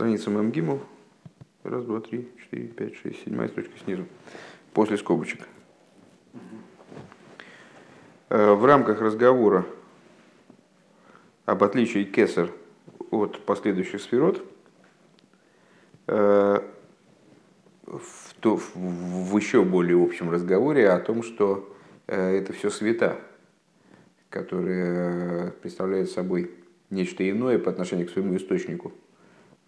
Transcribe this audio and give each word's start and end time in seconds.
страница 0.00 0.30
ММГИМОВ. 0.30 0.80
Раз, 1.62 1.84
два, 1.84 2.00
три, 2.00 2.26
четыре, 2.42 2.68
пять, 2.68 2.96
шесть, 2.96 3.22
седьмая 3.22 3.48
строчка 3.48 3.74
снизу. 3.84 4.06
После 4.72 4.96
скобочек. 4.96 5.46
Э, 8.30 8.54
в 8.54 8.64
рамках 8.64 9.02
разговора 9.02 9.66
об 11.44 11.62
отличии 11.62 12.04
кесар 12.04 12.50
от 13.10 13.44
последующих 13.44 14.00
сферот, 14.00 14.42
э, 16.06 16.60
в, 17.84 18.34
то, 18.40 18.56
в 18.56 19.36
еще 19.36 19.62
более 19.64 20.02
общем 20.02 20.30
разговоре 20.30 20.88
о 20.88 20.98
том, 20.98 21.22
что 21.22 21.76
э, 22.06 22.38
это 22.38 22.54
все 22.54 22.70
света, 22.70 23.18
которые 24.30 25.50
представляют 25.60 26.08
собой 26.08 26.52
нечто 26.88 27.28
иное 27.28 27.58
по 27.58 27.70
отношению 27.70 28.06
к 28.06 28.12
своему 28.12 28.34
источнику, 28.38 28.94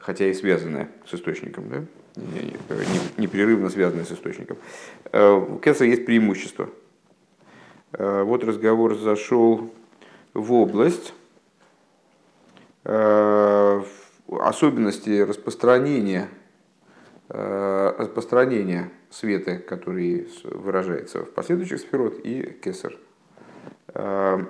хотя 0.03 0.27
и 0.27 0.34
связанное 0.34 0.91
с 1.09 1.14
источником, 1.14 1.68
да? 1.71 1.85
непрерывно 3.17 3.71
связанное 3.71 4.04
с 4.04 4.13
источником. 4.13 4.59
У 5.14 5.59
Кесар 5.59 5.86
есть 5.86 6.04
преимущество. 6.04 6.68
Вот 7.93 8.45
разговор 8.45 8.96
зашел 8.96 9.73
в 10.35 10.53
область 10.53 11.14
Э, 12.85 13.82
особенности 14.29 15.21
распространения, 15.21 16.29
э, 17.29 17.95
распространения 17.96 18.90
света, 19.11 19.59
который 19.59 20.29
выражается 20.43 21.25
в 21.25 21.31
последующих 21.32 21.79
сферот, 21.79 22.18
и 22.25 22.59
кесар. 22.64 22.96
Э, 23.95 24.40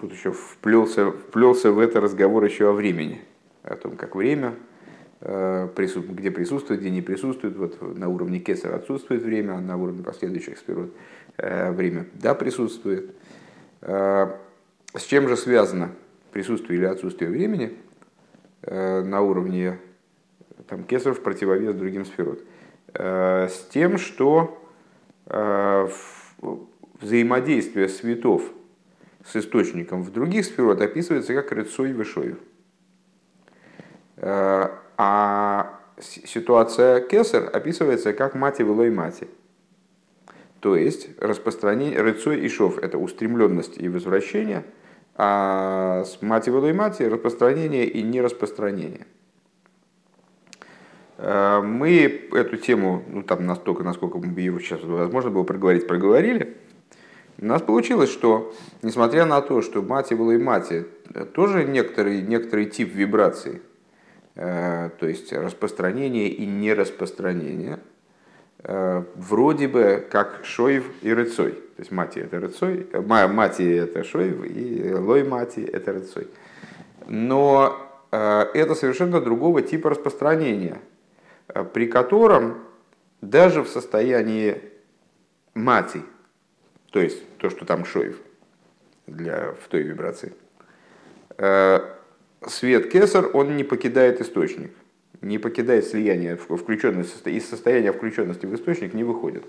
тут 0.00 0.12
еще 0.12 0.32
вплелся, 0.32 1.10
вплелся 1.10 1.72
в 1.72 1.78
это 1.78 2.00
разговор 2.00 2.44
еще 2.44 2.70
о 2.70 2.72
времени, 2.72 3.20
о 3.62 3.76
том, 3.76 3.96
как 3.96 4.14
время, 4.16 4.54
где 5.20 6.30
присутствует, 6.30 6.80
где 6.80 6.90
не 6.90 7.00
присутствует. 7.00 7.56
Вот 7.56 7.96
на 7.96 8.08
уровне 8.08 8.40
кесара 8.40 8.76
отсутствует 8.76 9.22
время, 9.22 9.52
а 9.52 9.60
на 9.60 9.76
уровне 9.76 10.02
последующих 10.02 10.58
сферот 10.58 10.92
время 11.38 12.06
да 12.14 12.34
присутствует. 12.34 13.14
С 13.80 15.04
чем 15.06 15.28
же 15.28 15.36
связано 15.36 15.92
присутствие 16.32 16.78
или 16.78 16.86
отсутствие 16.86 17.30
времени 17.30 17.72
э, 18.62 19.02
на 19.02 19.20
уровне 19.20 19.78
там, 20.66 20.84
кесаров 20.84 21.22
противовес 21.22 21.74
другим 21.74 22.04
сферот. 22.04 22.42
Э, 22.94 23.48
с 23.48 23.68
тем, 23.68 23.98
что 23.98 24.58
э, 25.26 25.88
взаимодействие 27.00 27.88
светов 27.88 28.42
с 29.24 29.36
источником 29.36 30.02
в 30.02 30.10
других 30.10 30.44
сферот 30.44 30.80
описывается 30.80 31.34
как 31.34 31.52
рыцой 31.52 31.92
вышою. 31.92 32.38
А 34.22 35.80
ситуация 35.98 37.00
кесар 37.00 37.50
описывается 37.52 38.12
как 38.12 38.34
мати 38.34 38.62
вылой 38.62 38.90
мати. 38.90 39.28
То 40.60 40.76
есть 40.76 41.08
распространение 41.20 42.00
рыцой 42.00 42.40
и 42.40 42.48
шов– 42.48 42.78
это 42.82 42.96
устремленность 42.98 43.78
и 43.78 43.88
возвращение– 43.88 44.64
а 45.14 46.04
с 46.04 46.22
мати 46.22 46.50
водой 46.50 46.72
мати 46.72 47.02
распространение 47.02 47.86
и 47.86 48.02
нераспространение. 48.02 49.06
Э, 51.18 51.60
мы 51.60 52.28
эту 52.32 52.56
тему, 52.56 53.02
ну 53.08 53.22
там 53.22 53.46
настолько, 53.46 53.82
насколько 53.82 54.18
ее 54.18 54.58
сейчас 54.60 54.82
возможно 54.82 55.30
было 55.30 55.42
проговорить, 55.42 55.86
проговорили. 55.86 56.56
У 57.38 57.46
нас 57.46 57.60
получилось, 57.60 58.10
что 58.10 58.54
несмотря 58.82 59.26
на 59.26 59.40
то, 59.42 59.62
что 59.62 59.82
мати 59.82 60.14
было 60.14 60.32
и 60.32 60.38
мати 60.38 60.86
тоже 61.34 61.64
некоторый, 61.64 62.22
некоторый 62.22 62.66
тип 62.66 62.94
вибрации, 62.94 63.60
то 64.34 64.90
есть 65.00 65.32
распространение 65.32 66.28
и 66.28 66.46
нераспространение, 66.46 67.78
э, 68.64 69.02
вроде 69.14 69.68
бы 69.68 70.06
как 70.10 70.44
шоев 70.44 70.84
и 71.02 71.12
рыцой. 71.12 71.52
То 71.52 71.80
есть 71.80 71.90
мати 71.90 72.20
это 72.20 72.40
рыцой, 72.40 72.86
мати 72.92 73.76
это 73.76 74.04
шоев, 74.04 74.44
и 74.44 74.94
лой 74.94 75.24
мати 75.24 75.60
это 75.60 75.92
рыцой. 75.92 76.28
Но 77.08 77.76
э, 78.10 78.46
это 78.54 78.74
совершенно 78.74 79.20
другого 79.20 79.62
типа 79.62 79.90
распространения, 79.90 80.78
э, 81.48 81.64
при 81.64 81.86
котором 81.86 82.58
даже 83.20 83.62
в 83.62 83.68
состоянии 83.68 84.62
мати, 85.54 86.02
то 86.90 87.00
есть 87.00 87.22
то, 87.38 87.50
что 87.50 87.64
там 87.64 87.84
шоев 87.84 88.18
для, 89.06 89.52
в 89.52 89.68
той 89.68 89.82
вибрации, 89.82 90.32
э, 91.38 91.80
свет 92.50 92.90
кесар, 92.90 93.30
он 93.32 93.56
не 93.56 93.64
покидает 93.64 94.20
источник, 94.20 94.72
не 95.20 95.38
покидает 95.38 95.86
слияние, 95.86 96.36
включенность, 96.36 97.26
из 97.26 97.48
состояния 97.48 97.92
включенности 97.92 98.46
в 98.46 98.54
источник 98.54 98.94
не 98.94 99.04
выходит. 99.04 99.44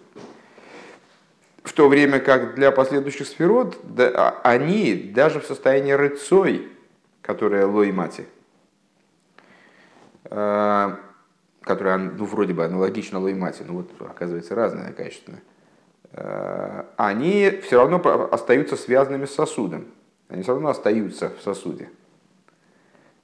В 1.64 1.74
то 1.74 1.88
время 1.88 2.20
как 2.20 2.56
для 2.56 2.72
последующих 2.72 3.28
сферот, 3.28 3.78
да, 3.84 4.12
а, 4.14 4.42
они 4.44 4.94
даже 4.94 5.40
в 5.40 5.46
состоянии 5.46 5.94
рыцой, 5.94 6.68
которая 7.22 7.66
лоймати, 7.66 8.26
э, 10.25 10.96
которая 11.62 11.98
ну, 11.98 12.25
вроде 12.25 12.54
бы 12.54 12.66
аналогична 12.66 13.20
лоймати, 13.20 13.64
но 13.66 13.75
вот 13.75 13.90
оказывается 14.02 14.56
разная 14.56 14.92
качественная, 14.92 15.42
э, 16.12 16.84
они 16.98 17.62
все 17.64 17.78
равно 17.78 18.30
остаются 18.31 18.75
связанными 18.75 19.25
с 19.25 19.34
сосудом. 19.34 19.86
Они 20.28 20.44
все 20.44 20.52
равно 20.52 20.70
остаются 20.70 21.30
в 21.30 21.42
сосуде 21.42 21.90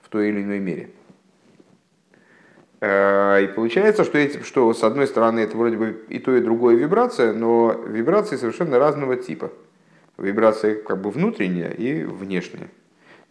в 0.10 0.12
той 0.12 0.30
или 0.30 0.42
иной 0.42 0.58
мере. 0.58 0.90
Э, 2.82 3.44
и 3.44 3.48
получается, 3.48 4.04
что, 4.04 4.18
эти, 4.18 4.42
что 4.42 4.74
с 4.74 4.84
одной 4.84 5.06
стороны 5.06 5.42
это 5.42 5.56
вроде 5.56 5.78
бы 5.78 6.04
и 6.10 6.18
то, 6.18 6.36
и 6.36 6.42
другое 6.42 6.76
вибрация, 6.76 7.32
но 7.32 7.72
вибрации 7.88 8.36
совершенно 8.36 8.80
разного 8.80 9.18
типа. 9.18 9.52
Вибрация 10.18 10.82
как 10.82 11.00
бы 11.00 11.12
внутренняя 11.12 11.70
и 11.70 12.04
внешняя. 12.04 12.70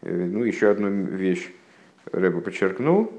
Э, 0.03 0.15
ну, 0.15 0.45
еще 0.45 0.71
одну 0.71 0.89
вещь 0.89 1.51
Рэба 2.13 2.41
подчеркнул, 2.41 3.13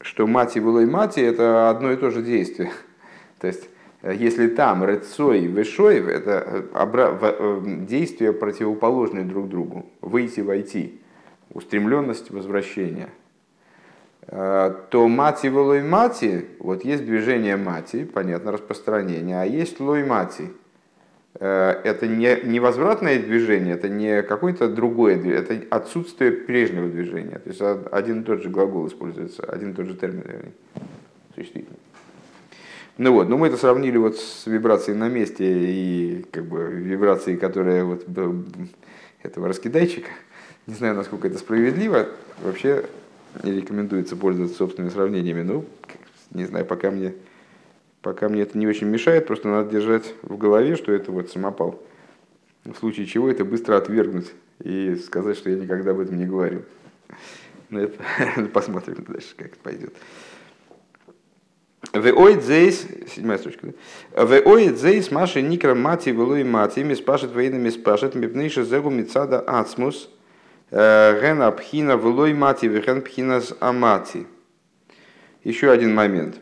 что 0.00 0.26
мати 0.26 0.58
и 0.58 0.60
мати 0.60 1.20
это 1.20 1.68
одно 1.68 1.92
и 1.92 1.96
то 1.96 2.10
же 2.10 2.22
действие. 2.22 2.72
То 3.38 3.48
есть, 3.48 3.68
э, 4.00 4.14
если 4.16 4.48
там 4.48 4.82
рыцой 4.82 5.42
и 5.42 5.48
вышой, 5.48 5.98
это 5.98 6.64
действия 7.86 8.32
противоположные 8.32 9.24
друг 9.24 9.50
другу. 9.50 9.84
Выйти, 10.00 10.40
войти. 10.40 11.01
Устремленность 11.52 12.30
возвращения– 12.30 13.08
Э, 14.28 14.74
то 14.90 15.08
мати 15.08 15.50
в 15.50 15.56
лой 15.56 15.82
мати, 15.82 16.44
вот 16.60 16.84
есть 16.84 17.04
движение 17.04 17.56
мати, 17.56 18.04
понятно, 18.04 18.52
распространение, 18.52 19.40
а 19.40 19.44
есть 19.44 19.80
лой 19.80 20.04
мати. 20.04 20.50
Э, 21.40 21.80
это 21.84 22.06
не, 22.06 22.40
не 22.44 22.60
возвратное 22.60 23.18
движение, 23.18 23.74
это 23.74 23.88
не 23.88 24.22
какое-то 24.22 24.68
другое 24.68 25.16
движение, 25.16 25.42
это 25.42 25.76
отсутствие 25.76 26.30
прежнего 26.30 26.88
движения. 26.88 27.40
То 27.40 27.48
есть 27.48 27.60
один 27.90 28.20
и 28.20 28.24
тот 28.24 28.42
же 28.42 28.48
глагол 28.48 28.86
используется, 28.86 29.42
один 29.42 29.72
и 29.72 29.74
тот 29.74 29.86
же 29.86 29.94
термин, 29.94 30.22
вернее, 30.24 30.52
существительный. 31.34 31.78
Ну 32.98 33.12
вот, 33.14 33.28
ну 33.28 33.38
мы 33.38 33.48
это 33.48 33.56
сравнили 33.56 33.96
вот 33.96 34.18
с 34.18 34.46
вибрацией 34.46 34.96
на 34.96 35.08
месте 35.08 35.44
и 35.44 36.26
как 36.30 36.44
бы 36.44 36.70
вибрацией, 36.70 37.38
которая 37.38 37.84
вот 37.84 38.06
этого 39.22 39.48
раскидайчика. 39.48 40.10
Не 40.66 40.74
знаю, 40.74 40.94
насколько 40.94 41.26
это 41.26 41.38
справедливо. 41.38 42.08
Вообще 42.42 42.84
не 43.42 43.52
рекомендуется 43.52 44.16
пользоваться 44.16 44.56
собственными 44.56 44.92
сравнениями. 44.92 45.42
Ну, 45.42 45.64
не 46.32 46.44
знаю, 46.44 46.64
пока 46.64 46.90
мне, 46.90 47.14
пока 48.00 48.28
мне 48.28 48.42
это 48.42 48.56
не 48.56 48.66
очень 48.66 48.86
мешает, 48.86 49.26
просто 49.26 49.48
надо 49.48 49.70
держать 49.70 50.14
в 50.22 50.36
голове, 50.36 50.76
что 50.76 50.92
это 50.92 51.10
вот 51.10 51.30
самопал. 51.30 51.82
В 52.64 52.74
случае 52.76 53.06
чего 53.06 53.28
это 53.28 53.44
быстро 53.44 53.76
отвергнуть 53.76 54.30
и 54.62 54.94
сказать, 54.96 55.36
что 55.36 55.50
я 55.50 55.56
никогда 55.56 55.90
об 55.90 56.00
этом 56.00 56.16
не 56.16 56.26
говорил. 56.26 56.62
Но 57.70 57.80
ну, 57.80 57.86
это 57.86 58.48
посмотрим 58.52 59.04
дальше, 59.08 59.34
как 59.36 59.48
это 59.48 59.58
пойдет. 59.62 59.94
Веоид 61.92 62.44
зейс, 62.44 62.86
седьмая 63.12 63.38
строчка, 63.38 63.66
да? 64.14 64.24
Веоид 64.24 64.78
зейс 64.78 65.10
маши 65.10 65.42
никра 65.42 65.74
мати 65.74 66.10
велуи 66.10 66.44
мати, 66.44 66.80
миспашет 66.80 67.32
воинами 67.32 67.70
спашет, 67.70 68.14
мипнейши 68.14 68.62
зегу 68.64 68.88
мицада 68.88 69.40
ацмус, 69.40 70.08
Ген 70.72 71.42
апхина 71.42 71.98
влой 71.98 72.32
мати, 72.32 72.66
ген 72.66 73.02
пхина 73.02 73.40
с 73.42 73.54
амати. 73.60 74.26
Еще 75.44 75.70
один 75.70 75.94
момент. 75.94 76.36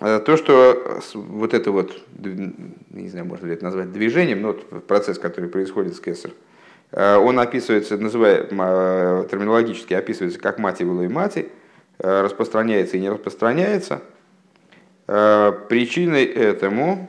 Э, 0.00 0.20
то, 0.20 0.36
что 0.36 1.00
вот 1.14 1.52
это 1.52 1.72
вот, 1.72 2.00
не 2.90 3.08
знаю, 3.08 3.26
можно 3.26 3.46
ли 3.46 3.54
это 3.54 3.64
назвать 3.64 3.92
движением, 3.92 4.42
но 4.42 4.52
процесс, 4.52 5.18
который 5.18 5.48
происходит 5.48 5.96
с 5.96 6.00
кесар, 6.00 6.30
э, 6.92 7.16
он 7.16 7.40
описывается, 7.40 7.96
называя, 7.96 8.46
э, 8.48 9.26
терминологически 9.30 9.94
описывается 9.94 10.38
как 10.38 10.58
мати, 10.58 10.84
влой 10.84 11.08
мати, 11.08 11.48
распространяется 11.98 12.98
и 12.98 13.00
не 13.00 13.08
распространяется. 13.08 14.02
Причиной 15.06 16.24
этому 16.24 17.08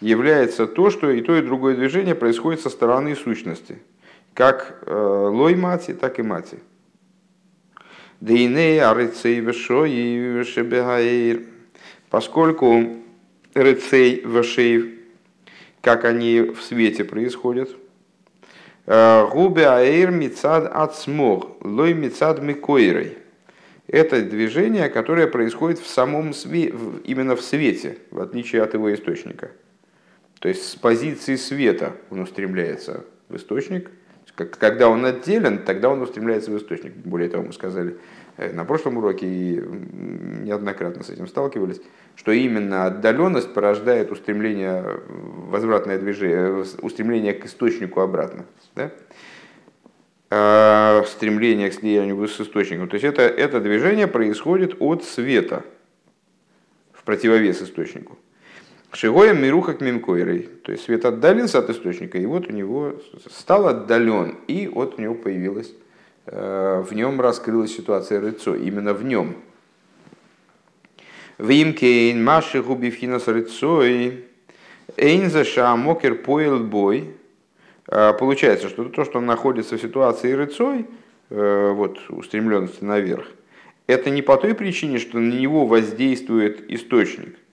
является 0.00 0.68
то, 0.68 0.90
что 0.90 1.10
и 1.10 1.20
то, 1.20 1.34
и 1.34 1.42
другое 1.42 1.74
движение 1.74 2.14
происходит 2.14 2.60
со 2.60 2.70
стороны 2.70 3.16
сущности– 3.16 3.78
как 4.38 4.84
э, 4.86 4.94
лой 4.94 5.56
мати, 5.56 5.94
так 5.94 6.20
и 6.20 6.22
мати. 6.22 6.60
Дейней 8.20 8.80
арыцей 8.80 9.40
вешой 9.40 10.44
шебегаир. 10.44 11.42
Поскольку 12.08 12.98
рыцей 13.54 14.22
вешей, 14.24 15.00
как 15.82 16.04
они 16.04 16.40
в 16.40 16.62
свете 16.62 17.04
происходят, 17.04 17.68
губе 18.86 19.68
аир 19.68 20.12
мицад 20.12 20.70
ацмог, 20.72 21.56
лой 21.64 21.94
мицад 21.94 22.40
микойрой. 22.40 23.18
Это 23.88 24.22
движение, 24.22 24.88
которое 24.88 25.26
происходит 25.26 25.80
в 25.80 25.88
самом 25.88 26.32
свете, 26.32 26.76
именно 27.02 27.34
в 27.34 27.40
свете, 27.40 27.98
в 28.12 28.20
отличие 28.20 28.62
от 28.62 28.74
его 28.74 28.94
источника. 28.94 29.50
То 30.38 30.48
есть 30.48 30.64
с 30.64 30.76
позиции 30.76 31.34
света 31.34 31.96
он 32.10 32.20
устремляется 32.20 33.04
в 33.28 33.34
источник. 33.34 33.90
Когда 34.34 34.88
он 34.88 35.04
отделен, 35.04 35.58
тогда 35.58 35.88
он 35.88 36.00
устремляется 36.02 36.50
в 36.50 36.56
источник. 36.56 36.92
Более 36.94 37.28
того, 37.28 37.44
мы 37.44 37.52
сказали 37.52 37.96
э, 38.36 38.52
на 38.52 38.64
прошлом 38.64 38.98
уроке 38.98 39.26
и 39.26 39.56
неоднократно 39.56 41.02
с 41.02 41.10
этим 41.10 41.26
сталкивались, 41.26 41.80
что 42.14 42.32
именно 42.32 42.86
отдаленность 42.86 43.52
порождает 43.52 44.12
устремление, 44.12 45.00
возвратное 45.08 45.98
движение, 45.98 46.64
устремление 46.82 47.34
к 47.34 47.46
источнику 47.46 48.00
обратно. 48.00 48.44
Да? 48.74 48.92
А, 50.30 51.04
стремление 51.06 51.70
к 51.70 51.74
слиянию 51.74 52.28
с 52.28 52.38
источником. 52.40 52.88
То 52.88 52.94
есть 52.94 53.04
это, 53.04 53.22
это 53.22 53.60
движение 53.60 54.06
происходит 54.06 54.76
от 54.78 55.04
света 55.04 55.64
в 56.92 57.02
противовес 57.02 57.62
источнику. 57.62 58.18
Шигоем 58.92 59.42
мируха 59.42 59.74
к 59.74 59.80
минкойрой. 59.82 60.48
То 60.64 60.72
есть 60.72 60.84
свет 60.84 61.04
отдалился 61.04 61.58
от 61.58 61.68
источника, 61.68 62.16
и 62.18 62.24
вот 62.24 62.48
у 62.48 62.52
него 62.52 62.94
стал 63.30 63.68
отдален, 63.68 64.38
и 64.46 64.66
вот 64.66 64.98
у 64.98 65.02
него 65.02 65.14
появилась, 65.14 65.72
э, 66.26 66.84
в 66.88 66.94
нем 66.94 67.20
раскрылась 67.20 67.76
ситуация 67.76 68.20
рыцо, 68.20 68.54
именно 68.54 68.94
в 68.94 69.04
нем. 69.04 69.36
Вимкейн 71.36 72.24
маши 72.24 72.62
губивхинас 72.62 73.28
рыцой, 73.28 74.24
эйнзаша 74.96 75.76
мокер 75.76 76.14
поел 76.14 76.58
бой. 76.58 77.10
Э, 77.88 78.14
получается, 78.18 78.70
что 78.70 78.84
то, 78.86 79.04
что 79.04 79.18
он 79.18 79.26
находится 79.26 79.76
в 79.76 79.82
ситуации 79.82 80.32
рыцой, 80.32 80.86
э, 81.28 81.72
вот 81.74 81.98
устремленности 82.08 82.82
наверх, 82.82 83.26
это 83.86 84.08
не 84.08 84.22
по 84.22 84.38
той 84.38 84.54
причине, 84.54 84.98
что 84.98 85.18
на 85.18 85.34
него 85.34 85.66
воздействует 85.66 86.70
источник– 86.70 87.36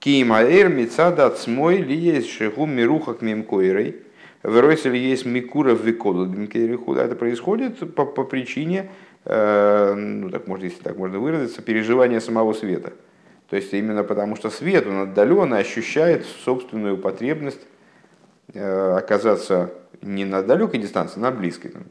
Киимаэр 0.00 0.68
мицада 0.68 1.28
цмой 1.30 1.78
ли 1.78 1.96
есть 1.96 2.30
шеху 2.30 2.66
мирухак 2.66 3.20
мимкойрой. 3.22 3.96
Веройсель 4.44 4.96
есть 4.96 5.26
микура 5.26 5.72
викоду 5.72 6.26
дмкерихуда. 6.26 7.02
Это 7.02 7.16
происходит 7.16 7.94
по, 7.94 8.06
по 8.06 8.22
причине, 8.22 8.90
э, 9.24 9.94
ну 9.94 10.30
так 10.30 10.46
можно, 10.46 10.64
если 10.64 10.82
так 10.82 10.96
можно 10.96 11.18
выразиться, 11.18 11.62
переживания 11.62 12.20
самого 12.20 12.52
света. 12.52 12.92
То 13.50 13.56
есть 13.56 13.72
именно 13.72 14.04
потому, 14.04 14.36
что 14.36 14.50
свет, 14.50 14.86
он 14.86 15.00
отдаленно 15.00 15.56
ощущает 15.56 16.24
собственную 16.44 16.98
потребность 16.98 17.60
э, 18.54 18.96
оказаться 18.96 19.72
не 20.02 20.24
на 20.24 20.42
далекой 20.42 20.78
дистанции, 20.78 21.18
а 21.18 21.22
на 21.22 21.30
близкой, 21.32 21.70
там, 21.70 21.82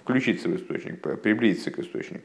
включиться 0.00 0.48
в 0.48 0.56
источник, 0.56 1.00
приблизиться 1.22 1.70
к 1.70 1.78
источнику. 1.78 2.24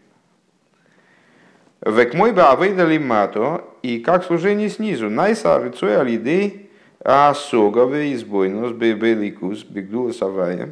Век 1.86 2.14
мой 2.14 2.34
бы 2.34 2.42
авейдали 2.44 2.98
мато, 2.98 3.64
и 3.81 4.00
как 4.00 4.26
служение 4.26 4.70
снизу. 4.70 5.10
Найса 5.10 5.58
рыцой 5.60 5.98
алидей 5.98 6.70
асогове 7.00 8.14
избойнос 8.14 8.74
бейликус 8.74 9.64
бигдула 9.64 10.12
савая. 10.12 10.70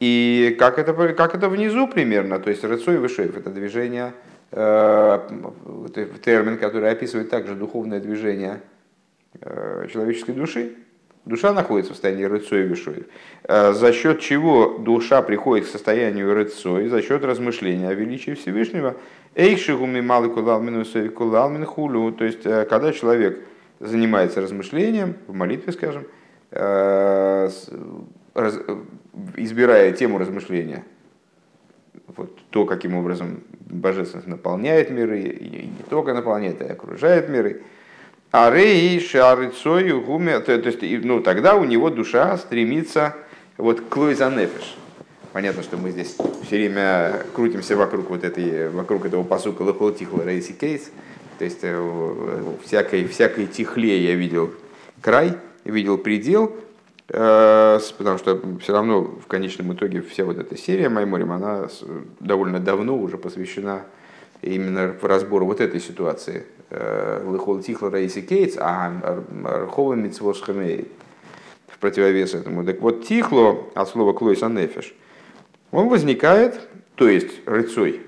И 0.00 0.54
как 0.58 0.78
это, 0.78 0.92
как 1.14 1.34
это 1.34 1.48
внизу 1.48 1.88
примерно, 1.88 2.38
то 2.38 2.50
есть 2.50 2.62
рыцой 2.62 2.98
вышев, 2.98 3.36
это 3.36 3.50
движение, 3.50 4.12
э, 4.52 5.18
термин, 6.24 6.58
который 6.58 6.90
описывает 6.90 7.30
также 7.30 7.56
духовное 7.56 7.98
движение 7.98 8.60
э, 9.40 9.88
человеческой 9.90 10.32
души, 10.32 10.76
Душа 11.28 11.52
находится 11.52 11.92
в 11.92 11.96
состоянии 11.96 12.24
рыцой 12.24 12.62
вишой, 12.62 13.06
э, 13.44 13.72
за 13.74 13.92
счет 13.92 14.20
чего 14.20 14.78
душа 14.78 15.20
приходит 15.20 15.66
к 15.66 15.68
состоянию 15.68 16.32
рыцой, 16.32 16.88
за 16.88 17.02
счет 17.02 17.22
размышления 17.22 17.90
о 17.90 17.92
величии 17.92 18.32
Всевышнего. 18.32 18.96
Эйшигуми 19.34 20.00
малый 20.00 20.30
кулалмину 20.30 20.86
кулалмин 21.10 21.66
хулю. 21.66 22.12
То 22.12 22.24
есть, 22.24 22.46
э, 22.46 22.64
когда 22.64 22.92
человек 22.92 23.40
занимается 23.78 24.40
размышлением, 24.40 25.16
в 25.26 25.34
молитве, 25.34 25.70
скажем, 25.74 26.06
э, 26.50 27.50
избирая 29.36 29.92
тему 29.92 30.16
размышления, 30.16 30.82
вот 32.16 32.38
то, 32.48 32.64
каким 32.64 32.94
образом 32.94 33.42
божественность 33.60 34.28
наполняет 34.28 34.88
миры, 34.90 35.20
и 35.20 35.66
не 35.66 35.84
только 35.90 36.14
наполняет, 36.14 36.62
а 36.62 36.64
и 36.64 36.68
окружает 36.68 37.28
миры, 37.28 37.60
а 38.30 38.50
рей 38.50 39.00
шарыцою 39.00 40.02
гуме, 40.02 40.38
то 40.40 40.52
есть, 40.52 40.82
ну, 41.04 41.20
тогда 41.20 41.54
у 41.54 41.64
него 41.64 41.90
душа 41.90 42.36
стремится 42.36 43.14
вот 43.56 43.80
к 43.80 43.96
луизанефиш. 43.96 44.76
Понятно, 45.32 45.62
что 45.62 45.76
мы 45.76 45.90
здесь 45.90 46.16
все 46.42 46.56
время 46.56 47.22
крутимся 47.34 47.76
вокруг 47.76 48.10
вот 48.10 48.24
этой, 48.24 48.70
вокруг 48.70 49.06
этого 49.06 49.22
посука 49.22 49.62
лохол 49.62 49.92
тихла 49.92 50.24
рейси 50.24 50.52
кейс. 50.52 50.90
То 51.38 51.44
есть 51.44 51.60
э, 51.62 52.42
всякой, 52.64 53.06
всякой 53.06 53.46
тихле 53.46 54.00
я 54.02 54.14
видел 54.14 54.52
край, 55.00 55.34
видел 55.64 55.96
предел, 55.98 56.56
э, 57.08 57.78
потому 57.96 58.18
что 58.18 58.40
все 58.60 58.72
равно 58.72 59.02
в 59.02 59.26
конечном 59.26 59.72
итоге 59.72 60.02
вся 60.02 60.24
вот 60.24 60.38
эта 60.38 60.56
серия 60.56 60.88
Майморим, 60.88 61.30
она 61.30 61.68
довольно 62.20 62.58
давно 62.58 62.98
уже 62.98 63.18
посвящена 63.18 63.84
именно 64.42 64.94
разбору 65.02 65.46
вот 65.46 65.60
этой 65.60 65.80
ситуации– 65.80 66.46
Э, 66.70 67.22
Лыхол 67.24 67.62
Тихла 67.62 67.90
Раиси 67.90 68.20
Кейтс, 68.20 68.56
а 68.58 68.92
Рхова 69.64 69.94
Мицвош 69.94 70.42
в 70.42 71.78
противовес 71.80 72.34
этому. 72.34 72.64
Так 72.64 72.80
вот, 72.80 73.06
Тихло, 73.06 73.64
от 73.74 73.88
слова 73.88 74.12
Клойс 74.12 74.42
Анефиш, 74.42 74.94
он 75.70 75.88
возникает, 75.88 76.68
то 76.94 77.08
есть 77.08 77.46
рыцой, 77.46 78.02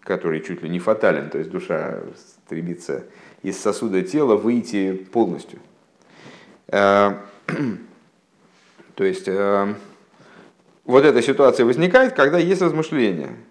который 0.00 0.40
чуть 0.40 0.62
ли 0.62 0.70
не 0.70 0.78
фатален, 0.78 1.28
то 1.28 1.38
есть 1.38 1.50
душа 1.50 1.98
стремится 2.46 3.04
из 3.42 3.60
сосуда 3.60 4.00
тела 4.02 4.36
выйти 4.36 4.92
полностью. 4.94 5.58
Э, 6.68 7.16
то 8.94 9.04
есть 9.04 9.28
э, 9.28 9.74
вот 10.86 11.04
эта 11.04 11.20
ситуация 11.20 11.66
возникает, 11.66 12.14
когда 12.14 12.38
есть 12.38 12.62
Э, 12.62 13.43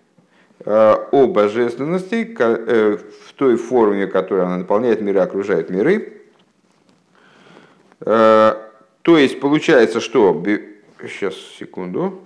о 0.66 1.28
божественности 1.28 2.36
э, 2.40 2.98
в 3.28 3.34
той 3.34 3.58
форме, 3.58 4.08
которой 4.08 4.46
она 4.46 4.58
наполняет 4.58 5.02
миры, 5.02 5.20
окружает 5.20 5.70
миры. 5.70 6.22
Э, 8.02 8.56
то 9.02 9.18
есть 9.18 9.40
получается, 9.40 10.00
что... 10.00 10.42
Сейчас, 11.02 11.36
секунду. 11.36 12.22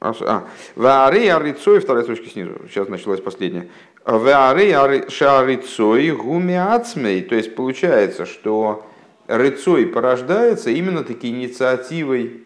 А, 0.00 0.46
Ваары 0.76 1.28
арицой, 1.28 1.80
вторая 1.80 2.04
точка 2.04 2.28
снизу, 2.28 2.60
сейчас 2.68 2.88
началась 2.88 3.20
последняя. 3.20 3.68
Ваары 4.04 5.08
шарицой 5.10 6.10
гумиацмей, 6.10 7.22
то 7.22 7.34
есть 7.34 7.54
получается, 7.54 8.24
что 8.26 8.86
рыцой 9.26 9.86
порождается 9.86 10.70
именно 10.70 11.04
таки 11.04 11.28
инициативой 11.28 12.44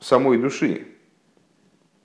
самой 0.00 0.38
души 0.38 0.91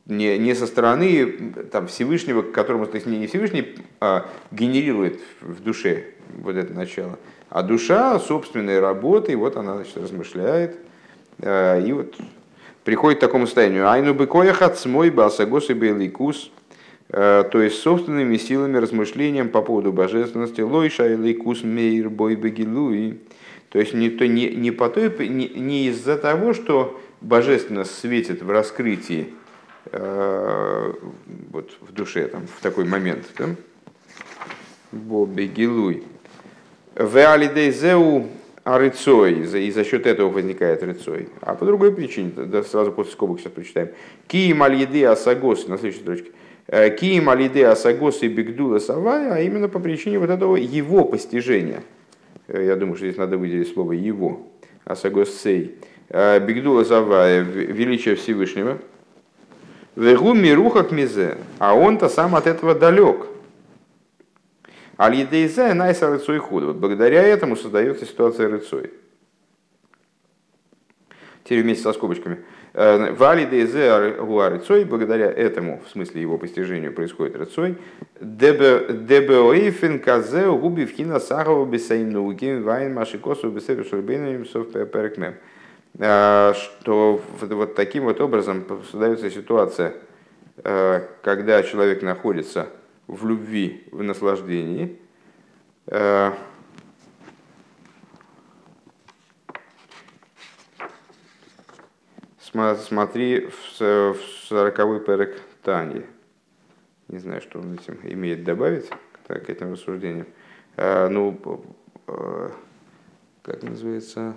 не, 0.07 0.37
не 0.37 0.55
со 0.55 0.67
стороны 0.67 1.53
там, 1.71 1.87
Всевышнего, 1.87 2.41
к 2.41 2.51
которому, 2.51 2.85
то 2.85 2.95
есть 2.95 3.07
не 3.07 3.27
Всевышний 3.27 3.75
а, 3.99 4.25
генерирует 4.51 5.19
в 5.41 5.61
душе 5.61 6.05
вот 6.39 6.55
это 6.55 6.73
начало, 6.73 7.19
а 7.49 7.61
душа 7.61 8.17
собственной 8.19 8.79
работой, 8.79 9.35
вот 9.35 9.57
она 9.57 9.75
значит, 9.75 9.97
размышляет, 9.97 10.77
а, 11.39 11.79
и 11.79 11.91
вот 11.91 12.15
приходит 12.83 13.19
к 13.19 13.21
такому 13.21 13.45
состоянию. 13.47 13.89
Айну 13.89 14.13
быкоях 14.13 14.61
от 14.61 14.79
смой 14.79 15.09
басагос 15.09 15.69
и 15.69 15.73
беликус, 15.73 16.51
а, 17.09 17.43
то 17.43 17.61
есть 17.61 17.79
собственными 17.79 18.37
силами, 18.37 18.77
размышлением 18.77 19.49
по 19.49 19.61
поводу 19.61 19.91
божественности, 19.91 20.61
лойша 20.61 21.09
и 21.09 21.15
лейкус 21.17 21.63
мейр 21.63 22.09
бой 22.09 22.35
бегилуи, 22.35 23.19
то 23.69 23.79
есть 23.79 23.93
не, 23.93 24.09
то, 24.09 24.25
не, 24.25 24.51
не, 24.51 24.71
по 24.71 24.87
той, 24.87 25.27
не, 25.27 25.49
не 25.49 25.87
из-за 25.87 26.17
того, 26.17 26.53
что 26.53 26.97
божественность 27.19 27.99
светит 27.99 28.41
в 28.41 28.49
раскрытии 28.49 29.27
Э, 29.27 29.36
вот 29.91 31.77
в 31.81 31.91
душе 31.93 32.27
там, 32.27 32.47
в 32.47 32.61
такой 32.61 32.85
момент. 32.85 33.25
Да? 33.37 33.47
Бобби 34.91 35.45
Гилуй. 35.45 36.03
Веалидейзеу 36.95 38.27
арыцой, 38.67 39.45
и 39.65 39.71
за 39.71 39.83
счет 39.85 40.05
этого 40.05 40.29
возникает 40.29 40.83
рыцой. 40.83 41.29
А 41.41 41.55
по 41.55 41.65
другой 41.65 41.93
причине, 41.93 42.31
да, 42.35 42.63
сразу 42.63 42.91
после 42.91 43.13
скобок 43.13 43.39
сейчас 43.39 43.53
прочитаем. 43.53 43.89
Ки 44.27 44.51
мальеды 44.53 45.05
асагос, 45.05 45.67
на 45.67 45.77
следующей 45.77 46.01
строчке. 46.01 46.31
«Э, 46.67 46.89
Ки 46.89 47.21
мальеды 47.21 47.63
асагос 47.63 48.23
и 48.23 48.27
бигдула 48.27 48.79
савая, 48.79 49.35
а 49.35 49.39
именно 49.39 49.69
по 49.69 49.79
причине 49.79 50.19
вот 50.19 50.29
этого 50.29 50.57
его 50.57 51.05
постижения. 51.05 51.81
Э, 52.47 52.65
я 52.65 52.75
думаю, 52.75 52.97
что 52.97 53.05
здесь 53.05 53.17
надо 53.17 53.37
выделить 53.37 53.71
слово 53.71 53.93
его. 53.93 54.47
Асагос 54.83 55.33
сей. 55.33 55.77
Бигдула 56.09 56.83
савая, 56.83 57.41
величие 57.41 58.15
Всевышнего, 58.15 58.79
Вегу 59.97 60.35
мирухак 60.35 60.91
мизе, 60.91 61.37
а 61.57 61.73
он-то 61.73 62.07
сам 62.07 62.35
от 62.35 62.45
этого 62.45 62.75
далек. 62.75 63.25
Аль-Едейзе 64.99 65.73
найса 65.73 66.07
рыцой 66.11 66.37
худ. 66.37 66.65
Вот 66.65 66.75
благодаря 66.75 67.23
этому 67.23 67.55
создается 67.55 68.05
ситуация 68.05 68.47
рыцой. 68.47 68.91
Теперь 71.43 71.63
вместе 71.63 71.81
со 71.81 71.93
скобочками. 71.93 72.45
Э, 72.73 73.11
Вали 73.13 73.45
дейзе 73.47 73.97
рыцой, 73.97 74.85
благодаря 74.85 75.31
этому, 75.31 75.81
в 75.83 75.89
смысле 75.89 76.21
его 76.21 76.37
постижению, 76.37 76.93
происходит 76.93 77.35
рыцой. 77.35 77.77
Дебеоифен 78.21 79.99
казе 79.99 80.51
губи 80.51 80.85
вхина 80.85 81.19
сахова 81.19 81.65
бесайнуги 81.65 82.61
вайн 82.61 82.93
машикосу 82.93 83.49
бесеве 83.49 83.83
шурбейным 83.83 84.45
сов 84.45 84.71
перекмем. 84.71 85.33
Э, 85.99 86.53
что 86.53 87.21
вот 87.41 87.75
таким 87.75 88.03
вот 88.03 88.21
образом 88.21 88.65
создается 88.83 89.31
ситуация, 89.31 89.95
э, 90.57 91.07
когда 91.23 91.63
человек 91.63 92.03
находится 92.03 92.69
в 93.07 93.25
любви, 93.25 93.87
в 93.91 94.03
наслаждении. 94.03 94.99
Э, 95.87 96.33
смотри 102.39 103.49
в 103.79 104.17
сороковой 104.47 104.99
перек 104.99 105.39
Тани. 105.63 106.05
Не 107.07 107.19
знаю, 107.19 107.41
что 107.41 107.59
он 107.59 107.73
этим 107.73 107.99
имеет 108.03 108.43
добавить 108.43 108.89
к 109.27 109.49
этим 109.49 109.73
рассуждениям. 109.73 110.27
Ну, 110.75 111.39
как 113.43 113.63
называется? 113.63 114.35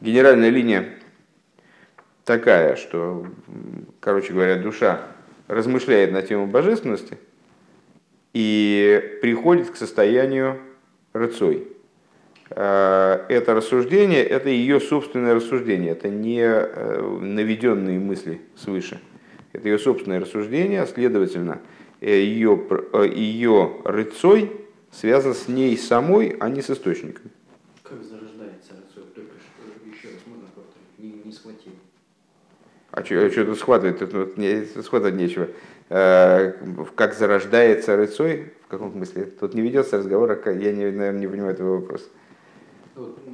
Генеральная 0.00 0.50
линия 0.50 0.94
такая, 2.24 2.76
что, 2.76 3.26
короче 4.00 4.32
говоря, 4.32 4.56
душа 4.56 5.02
размышляет 5.48 6.12
на 6.12 6.22
тему 6.22 6.46
божественности 6.46 7.18
и 8.32 9.18
приходит 9.20 9.70
к 9.70 9.76
состоянию 9.76 10.60
рыцой. 11.12 11.68
А, 12.50 13.26
это 13.28 13.54
рассуждение, 13.54 14.24
это 14.24 14.48
ее 14.48 14.80
собственное 14.80 15.34
рассуждение, 15.34 15.92
это 15.92 16.08
не 16.08 16.40
э, 16.40 17.18
наведенные 17.20 17.98
мысли 17.98 18.40
свыше. 18.56 19.00
Это 19.52 19.68
ее 19.68 19.78
собственное 19.78 20.20
рассуждение, 20.20 20.86
следовательно, 20.86 21.60
ее, 22.00 22.60
э, 22.92 23.08
ее 23.08 23.76
рыцой 23.84 24.52
связан 24.90 25.34
с 25.34 25.48
ней 25.48 25.76
самой, 25.76 26.36
а 26.40 26.48
не 26.48 26.62
с 26.62 26.70
источником. 26.70 27.30
Как 27.82 28.02
зарождается 28.02 28.72
рыцой? 28.74 29.04
Только 29.14 29.32
еще 29.86 30.14
раз 30.14 30.22
можно 30.26 30.46
повторить, 30.46 30.98
не, 30.98 31.22
не 31.24 31.32
схватил. 31.32 31.72
А 32.92 33.04
что, 33.04 33.30
что 33.30 33.44
тут 33.44 33.58
схватывать? 33.58 33.98
Тут 33.98 34.12
вот, 34.12 34.36
не, 34.36 34.64
схватывать 34.64 35.14
нечего. 35.14 35.48
Э, 35.88 36.52
как 36.94 37.14
зарождается 37.14 37.96
рыцой? 37.96 38.52
В 38.64 38.68
каком 38.68 38.92
смысле? 38.92 39.26
Тут 39.26 39.54
не 39.54 39.62
ведется 39.62 39.98
разговор, 39.98 40.40
я, 40.46 40.72
не, 40.72 40.84
наверное, 40.84 41.12
не 41.12 41.28
понимаю 41.28 41.52
этого 41.52 41.80
вопроса. 41.80 42.06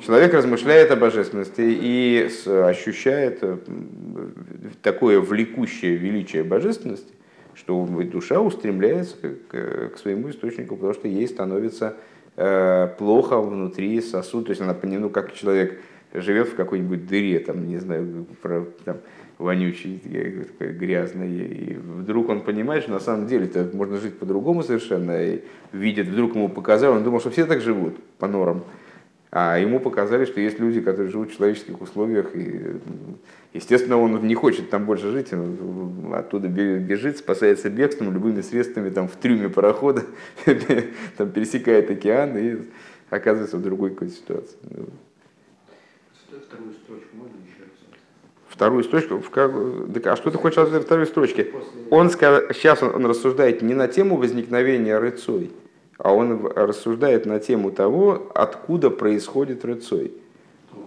Человек 0.05 0.35
размышляет 0.35 0.91
о 0.91 0.97
божественности 0.97 1.63
и 1.63 2.29
ощущает 2.47 3.39
э, 3.43 3.57
такое 4.83 5.21
влекущее 5.21 5.97
величие 5.97 6.45
божественности, 6.45 7.13
что 7.55 7.85
душа 8.05 8.41
устремляется 8.41 9.17
к, 9.49 9.97
своему 9.97 10.31
источнику, 10.31 10.77
потому 10.77 10.93
что 10.93 11.09
ей 11.09 11.27
становится 11.27 11.97
э, 12.37 12.89
плохо 12.99 13.41
внутри 13.41 14.01
сосуда. 14.03 14.47
То 14.47 14.51
есть 14.51 14.61
она, 14.61 14.77
ну, 14.83 15.09
как 15.09 15.33
человек 15.33 15.81
живет 16.13 16.49
в 16.49 16.55
какой-нибудь 16.55 17.07
дыре, 17.07 17.41
там, 17.41 17.67
не 17.67 17.79
знаю, 17.79 18.27
про, 18.43 18.67
там, 18.85 18.99
вонючий, 19.38 20.00
такой 20.59 20.73
грязный. 20.73 21.37
И 21.37 21.75
вдруг 21.75 22.28
он 22.28 22.40
понимает, 22.40 22.85
что 22.85 22.93
на 22.93 23.00
самом 23.00 23.26
деле 23.26 23.47
это 23.47 23.69
можно 23.73 23.99
жить 23.99 24.19
по-другому 24.19 24.62
совершенно. 24.62 25.23
И 25.23 25.43
видит, 25.73 26.09
вдруг 26.09 26.35
ему 26.35 26.49
показали, 26.49 26.93
он 26.93 27.05
думал, 27.05 27.21
что 27.21 27.31
все 27.31 27.47
так 27.47 27.61
живут 27.61 27.97
по 28.19 28.26
норам. 28.26 28.64
А 29.38 29.59
ему 29.59 29.81
показали, 29.81 30.25
что 30.25 30.40
есть 30.40 30.59
люди, 30.61 30.81
которые 30.81 31.11
живут 31.11 31.31
в 31.31 31.37
человеческих 31.37 31.81
условиях, 31.83 32.35
и, 32.35 32.78
естественно, 33.52 33.99
он 33.99 34.26
не 34.26 34.35
хочет 34.35 34.71
там 34.71 34.87
больше 34.87 35.11
жить, 35.11 35.33
он 35.33 36.14
оттуда 36.14 36.49
бежит, 36.49 37.19
спасается 37.19 37.69
бегством, 37.69 38.14
любыми 38.14 38.40
средствами, 38.40 38.88
там, 38.88 39.09
в 39.09 39.16
трюме 39.16 39.50
парохода, 39.50 40.05
там, 41.19 41.31
пересекает 41.33 41.90
океан 41.90 42.38
и 42.38 42.57
оказывается 43.11 43.59
в 43.59 43.62
другой 43.62 43.90
какой-то 43.90 44.14
ситуации. 44.14 44.57
Вторую 46.31 46.73
строчку 46.73 47.16
можно 47.16 47.37
еще? 47.45 47.65
Вторую 48.57 48.85
строчку? 48.85 49.19
В. 49.19 49.37
А 49.37 50.17
что 50.17 50.31
ты 50.31 50.39
хочешь 50.39 50.57
от 50.57 50.69
этой 50.69 50.81
второй 50.81 51.07
строчки? 51.07 51.53
Он 51.91 52.09
сейчас 52.09 52.83
он, 52.83 52.95
он 52.95 53.07
рассуждает 53.07 53.61
не 53.61 53.75
на 53.75 53.87
тему 53.87 54.17
возникновения 54.17 54.97
рыцой, 54.97 55.53
а 55.99 56.15
он 56.15 56.47
рассуждает 56.47 57.27
на 57.27 57.39
тему 57.39 57.71
того, 57.71 58.33
откуда 58.35 58.89
происходит 58.89 59.67
рыцой. 59.67 60.15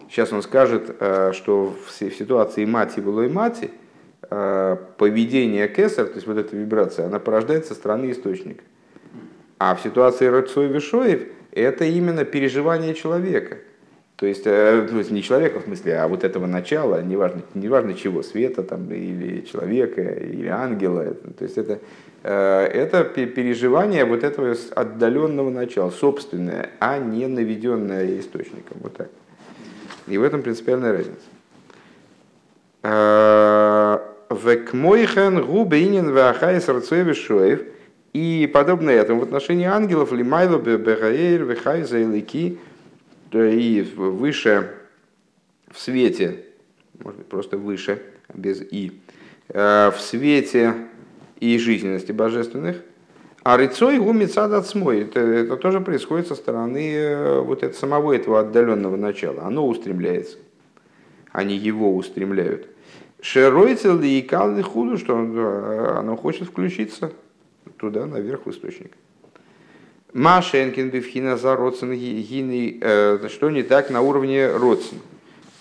Сейчас 0.10 0.34
он 0.34 0.42
скажет, 0.42 0.96
э, 1.00 1.32
что 1.34 1.76
в 1.86 1.92
ситуации 1.92 2.66
мати 2.66 3.02
было 3.02 3.22
и 3.22 3.30
мати, 3.30 3.70
э, 4.32 4.78
поведение 4.98 5.68
кесар, 5.68 6.08
то 6.08 6.16
есть 6.16 6.26
вот 6.26 6.38
эта 6.38 6.56
вибрация, 6.58 7.06
она 7.06 7.20
порождается 7.20 7.76
со 7.76 7.80
стороны 7.80 8.10
источника. 8.10 8.64
А 9.60 9.76
в 9.76 9.82
ситуации 9.82 10.26
рыцой 10.26 10.70
вишоев 10.70 11.28
это 11.52 11.86
именно 11.86 12.26
переживание 12.26 12.96
человека– 12.96 13.60
то 14.20 14.26
есть, 14.26 14.46
э, 14.46 14.86
то 14.90 14.98
есть 14.98 15.12
не 15.12 15.24
человека 15.24 15.62
в 15.62 15.64
смысле, 15.64 15.98
а 15.98 16.08
вот 16.10 16.26
этого 16.26 16.46
начала, 16.46 17.02
неважно, 17.02 17.42
неважно 17.54 17.94
чего, 17.94 18.22
света 18.22 18.64
там, 18.64 18.92
или 18.92 19.46
человека, 19.46 20.02
или 20.02 20.48
ангела. 20.48 21.14
То 21.14 21.46
есть 21.46 21.58
это, 21.58 21.80
э, 22.24 22.66
это 22.66 23.06
переживание 23.06 24.04
вот 24.04 24.26
этого 24.26 24.54
отдаленного 24.76 25.50
начала, 25.50 25.90
собственное, 25.90 26.70
а 26.82 26.98
не 26.98 27.28
наведенное 27.28 28.20
источником. 28.20 28.80
Вот 28.82 28.98
так. 28.98 29.10
И 30.08 30.18
в 30.18 30.24
этом 30.24 30.42
принципиальная 30.42 30.92
разница. 30.92 31.28
Э, 32.84 34.00
Векмойхен 34.30 35.46
губейнин 35.46 36.12
вахайс 36.12 36.68
рацуевишоев. 36.68 37.62
И 38.12 38.50
подобно 38.54 38.90
этому 38.90 39.22
в 39.22 39.24
отношении 39.24 39.66
ангелов 39.66 40.12
лимайло 40.12 40.58
бегаэйр 40.58 41.46
вехайза 41.46 42.00
илики– 42.00 42.58
и 43.33 43.81
выше 43.81 44.74
в 45.69 45.79
свете, 45.79 46.45
может 47.00 47.19
быть, 47.19 47.27
просто 47.27 47.57
выше, 47.57 48.01
без 48.33 48.62
«и», 48.62 49.00
э, 49.50 49.91
в 49.91 50.00
свете 50.00 50.75
и 51.39 51.57
жизненности 51.57 52.12
божественных, 52.12 52.77
а 53.43 53.57
рыцой 53.57 54.00
гумицад 54.00 54.51
от 54.51 54.67
смой. 54.67 55.01
Это, 55.01 55.19
это 55.19 55.57
тоже 55.57 55.79
происходит 55.79 56.27
со 56.27 56.36
стороны 56.36 56.93
э, 56.93 57.39
вот 57.39 57.63
этого, 57.63 57.77
самого 57.77 58.13
этого 58.13 58.41
отдаленного 58.41 58.98
начала. 58.98 59.43
Оно 59.43 59.67
устремляется. 59.67 60.38
Они 61.31 61.55
его 61.55 61.95
устремляют. 61.95 62.67
Шеройцел 63.21 64.01
и 64.01 64.21
калды 64.21 64.63
худу, 64.63 64.98
что 64.98 65.17
э, 65.17 65.98
оно 65.98 66.15
хочет 66.15 66.48
включиться 66.48 67.12
туда, 67.77 68.05
наверх 68.05 68.45
в 68.45 68.51
источник. 68.51 68.93
Машенкин 70.13 70.89
бифхина 70.89 71.38
за 71.38 71.56
родсен 71.56 71.94
гины, 71.94 72.80
э, 72.82 73.28
что 73.30 73.51
не 73.51 73.62
так 73.62 73.92
на 73.92 74.01
уровне 74.01 74.48
родсен. 74.48 74.98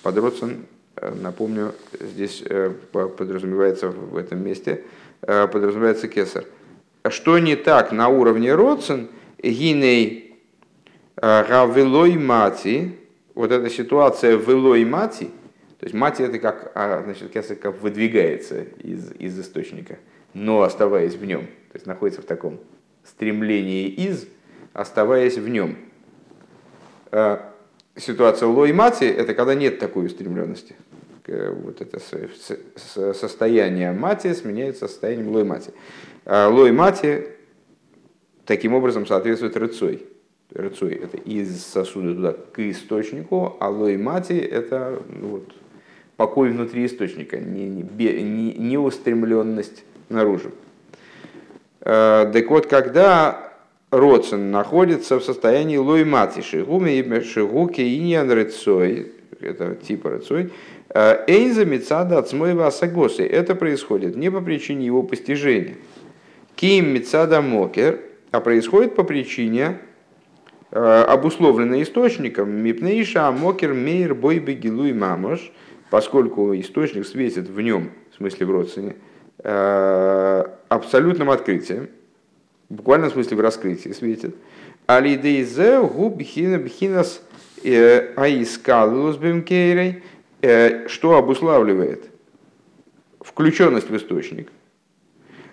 Под 0.03 0.17
родсен, 0.17 0.65
э, 0.97 1.15
напомню, 1.21 1.75
здесь 2.01 2.43
э, 2.47 2.73
подразумевается 2.93 3.89
в 3.89 4.17
этом 4.17 4.43
месте, 4.43 4.85
подразумевается 5.21 6.09
кесар. 6.09 6.45
Что 7.11 7.39
не 7.39 7.57
так 7.57 7.93
на 7.93 8.09
уровне 8.09 8.55
родсен, 8.55 9.09
гиней 9.43 10.37
гавелой 11.17 12.17
мати, 12.17 12.97
вот 13.35 13.53
эта 13.53 13.69
ситуация 13.69 14.37
велой 14.37 14.85
мати, 14.85 15.31
то 15.79 15.85
есть 15.85 15.95
мати 15.95 16.23
это 16.23 16.39
как, 16.39 16.73
а, 16.75 17.03
значит, 17.05 17.31
кесар 17.31 17.57
как 17.57 17.83
выдвигается 17.83 18.63
из, 18.79 19.13
из 19.13 19.39
источника, 19.39 19.99
но 20.33 20.63
оставаясь 20.63 21.15
в 21.15 21.25
нем, 21.25 21.43
то 21.43 21.75
есть 21.75 21.87
находится 21.87 22.23
в 22.23 22.25
таком 22.25 22.59
стремлении 23.05 23.89
из, 23.89 24.27
оставаясь 24.79 25.37
в 25.37 25.49
нем. 25.49 25.77
Э, 27.11 27.39
ситуация 27.97 28.49
лоймати– 28.49 29.05
это 29.05 29.35
когда 29.35 29.55
нет 29.55 29.79
такой 29.81 30.07
устремленности. 30.07 30.77
Вот 31.27 31.83
это 31.83 32.01
состояние 33.15 33.93
мати 33.93 34.33
сменяется 34.33 34.89
состоянием 34.89 35.29
лоймати. 35.29 35.73
Э, 36.25 36.47
лоймати 36.47 37.27
таким 38.47 38.73
образом 38.75 39.05
соответствует 39.05 39.57
рыцой. 39.57 40.07
Рыцой– 40.55 40.95
это 41.05 41.17
из 41.17 41.67
сосуда 41.67 42.15
туда 42.15 42.33
к 42.33 42.61
источнику, 42.61 43.57
а 43.61 43.69
лоймати– 43.69 44.33
это 44.39 45.03
ну, 45.09 45.29
вот, 45.29 45.55
покой 46.17 46.51
внутри 46.51 46.87
источника, 46.87 47.39
не, 47.39 47.69
не, 47.69 47.83
не, 48.23 48.55
не 48.55 48.79
наружу. 50.09 50.53
Э, 51.81 52.31
так 52.33 52.49
вот, 52.49 52.67
когда 52.67 53.48
Роцен 53.91 54.51
находится 54.51 55.19
в 55.19 55.25
состоянии 55.25 55.79
лоймати 55.79 56.41
шигуми 56.41 57.21
шигуки 57.21 57.81
иньян 57.81 58.31
рыцой, 58.31 59.13
это 59.41 59.75
типа 59.77 60.11
рыцой, 60.11 60.53
Эйнза 60.95 61.65
Мицада 61.65 62.19
от 62.19 62.29
Смоева. 62.29 62.71
Это 63.19 63.55
происходит 63.55 64.17
не 64.17 64.31
по 64.31 64.41
причине 64.41 64.87
его 64.87 65.03
постижения. 65.03 65.77
Ким 66.55 66.93
Мицада 66.93 67.41
Мокер, 67.41 68.01
а 68.31 68.41
происходит 68.41 68.95
по 68.95 69.05
причине 69.05 69.79
обусловленной 70.71 71.83
источником 71.83 72.51
Мипнейша 72.51 73.31
Мокер 73.31 73.73
Мейр 73.73 74.15
Бойбе 74.15 74.55
Гилуй 74.55 74.93
Мамош, 74.93 75.53
поскольку 75.91 76.55
источник 76.55 77.07
светит 77.07 77.49
в 77.49 77.59
нем, 77.61 77.91
в 78.13 78.17
смысле 78.17 78.47
в 78.47 78.51
родственне, 78.51 78.97
абсолютным 80.69 81.31
открытием, 81.31 81.89
в 82.69 82.75
буквальном 82.75 83.11
смысле 83.11 83.37
в 83.37 83.41
раскрытии 83.41 83.91
светит. 83.91 84.35
Алидейзе 84.87 85.81
губ 85.81 86.17
бхинас 86.17 87.23
аискалус 87.63 89.17
бемкейрей, 89.17 90.03
что 90.87 91.17
обуславливает 91.17 92.05
включенность 93.21 93.91
в 93.91 93.97
источник. 93.97 94.51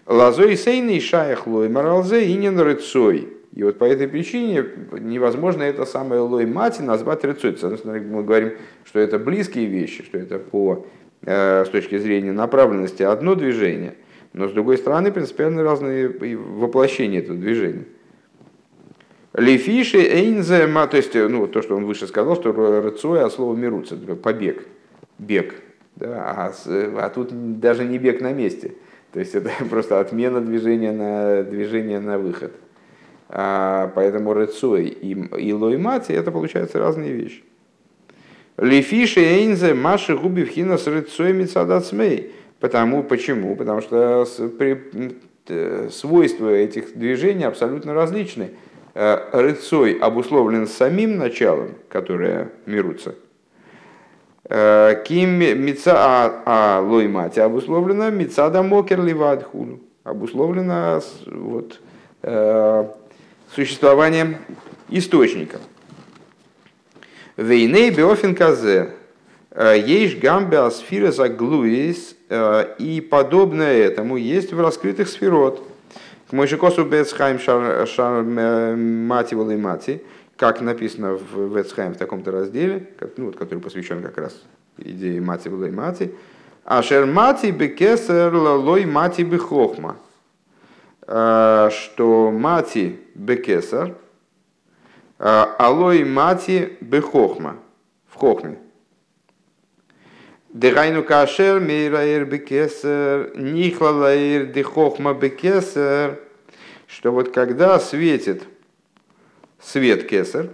Лазой 0.05 0.55
сейный 0.55 0.99
шаях 0.99 1.47
лой 1.47 1.67
моралзе 1.67 2.25
и 2.25 2.35
не 2.35 2.49
рыцой. 2.49 3.29
И 3.53 3.63
вот 3.63 3.77
по 3.77 3.85
этой 3.85 4.07
причине 4.07 4.65
невозможно 4.91 5.63
это 5.63 5.85
самое 5.85 6.21
лой 6.21 6.45
мати 6.45 6.81
назвать 6.81 7.23
рыцой. 7.23 7.57
Мы 7.83 8.23
говорим, 8.23 8.53
что 8.83 8.99
это 8.99 9.17
близкие 9.17 9.65
вещи, 9.65 10.03
что 10.03 10.17
это 10.17 10.37
по, 10.37 10.85
с 11.23 11.69
точки 11.71 11.97
зрения 11.97 12.33
направленности 12.33 13.01
одно 13.01 13.33
движение, 13.33 13.95
но 14.35 14.49
с 14.49 14.51
другой 14.51 14.77
стороны 14.77 15.13
принципиально 15.13 15.63
разные 15.63 16.09
воплощения 16.09 17.19
этого 17.19 17.37
движения. 17.37 17.85
Лефиши 19.33 19.97
эйнзе, 19.97 20.67
то 20.67 20.97
есть 20.97 21.13
ну, 21.13 21.47
то, 21.47 21.61
что 21.61 21.75
он 21.77 21.85
выше 21.85 22.05
сказал, 22.05 22.35
что 22.35 22.51
рыцой, 22.81 23.23
а 23.23 23.29
слово 23.29 23.55
мируца, 23.55 23.95
побег, 23.95 24.65
бег. 25.19 25.55
Да, 25.95 26.51
а, 26.51 26.53
а 26.97 27.09
тут 27.09 27.59
даже 27.59 27.85
не 27.85 27.97
бег 27.97 28.19
на 28.19 28.33
месте. 28.33 28.73
То 29.13 29.19
есть 29.19 29.35
это 29.35 29.51
просто 29.69 30.01
отмена 30.01 30.41
движения 30.41 30.91
на, 30.91 31.43
движение 31.43 32.01
на 32.01 32.17
выход. 32.17 32.51
А, 33.29 33.89
поэтому 33.95 34.33
рыцой 34.33 34.87
и, 34.87 35.13
и 35.13 35.53
лоймати 35.53 36.11
это 36.11 36.31
получаются 36.31 36.79
разные 36.79 37.13
вещи. 37.13 37.41
Лефиши 38.57 39.21
эйнзе 39.21 39.73
маши 39.73 40.17
губи 40.17 40.43
вхина 40.43 40.77
с 40.77 40.87
рыцой 40.87 41.31
мецадацмей. 41.31 42.33
Потому, 42.65 43.03
почему? 43.03 43.55
Потому 43.55 43.79
что 43.79 44.25
свойства 45.91 46.49
этих 46.49 46.97
движений 46.97 47.43
абсолютно 47.43 47.93
различны. 47.93 48.53
Э, 48.95 49.19
рыцой 49.33 49.93
обусловлен 49.99 50.65
самим 50.65 51.17
началом, 51.17 51.75
которое 51.89 52.49
мируется. 52.65 53.13
Э, 54.45 54.95
ким 55.05 55.29
мица 55.29 55.93
а, 55.95 56.41
а 56.47 56.79
лоймати 56.81 57.39
обусловлено 57.39 58.09
мицада 58.09 58.63
мокер 58.63 59.03
ливадхулу. 59.03 59.81
Обусловлено 60.03 61.01
вот, 61.27 61.79
э, 62.23 62.85
существованием 63.53 64.37
источника. 64.89 65.59
Вейней 67.37 67.91
биофин 67.91 68.33
казе. 68.33 68.89
Ейш 69.55 70.15
гамбе 70.17 70.57
асфира 70.57 71.11
заглуис. 71.11 72.14
И 72.29 73.07
подобное 73.09 73.73
этому 73.73 74.17
есть 74.17 74.53
в 74.53 74.59
раскрытых 74.59 75.07
сферот. 75.07 75.61
К 76.29 76.33
Мойшикосу 76.33 76.85
Бецхайм 76.85 77.37
шар 77.39 78.23
мати 78.23 79.35
мати, 79.35 80.01
как 80.37 80.61
написано 80.61 81.13
в 81.13 81.55
Вецхайм 81.55 81.93
в 81.93 81.97
таком-то 81.97 82.31
разделе, 82.31 82.89
ну, 83.17 83.25
вот, 83.25 83.35
который 83.35 83.59
посвящен 83.59 84.01
как 84.01 84.17
раз 84.17 84.43
идее 84.77 85.21
мати 85.21 85.49
мати. 85.49 86.09
Ашер 86.63 87.05
мати 87.05 87.51
бекесер 87.51 88.35
лой 88.35 88.85
мати 88.85 89.23
бехохма. 89.23 89.97
Что 91.05 92.31
мати 92.31 92.95
бекесер, 93.13 93.93
алой 95.19 96.03
мати 96.03 96.77
бехохма. 96.81 97.57
В 98.07 98.15
хохме. 98.15 98.57
Дегайну 100.55 101.03
кашер 101.03 101.59
мейраэр 101.59 102.23
бекесер, 102.23 103.35
нихлалаэр 103.35 104.45
дехохма 104.53 105.13
бекесер, 105.13 106.21
что 106.87 107.11
вот 107.11 107.33
когда 107.33 107.77
светит 107.77 108.47
свет 109.59 110.07
кесер, 110.07 110.51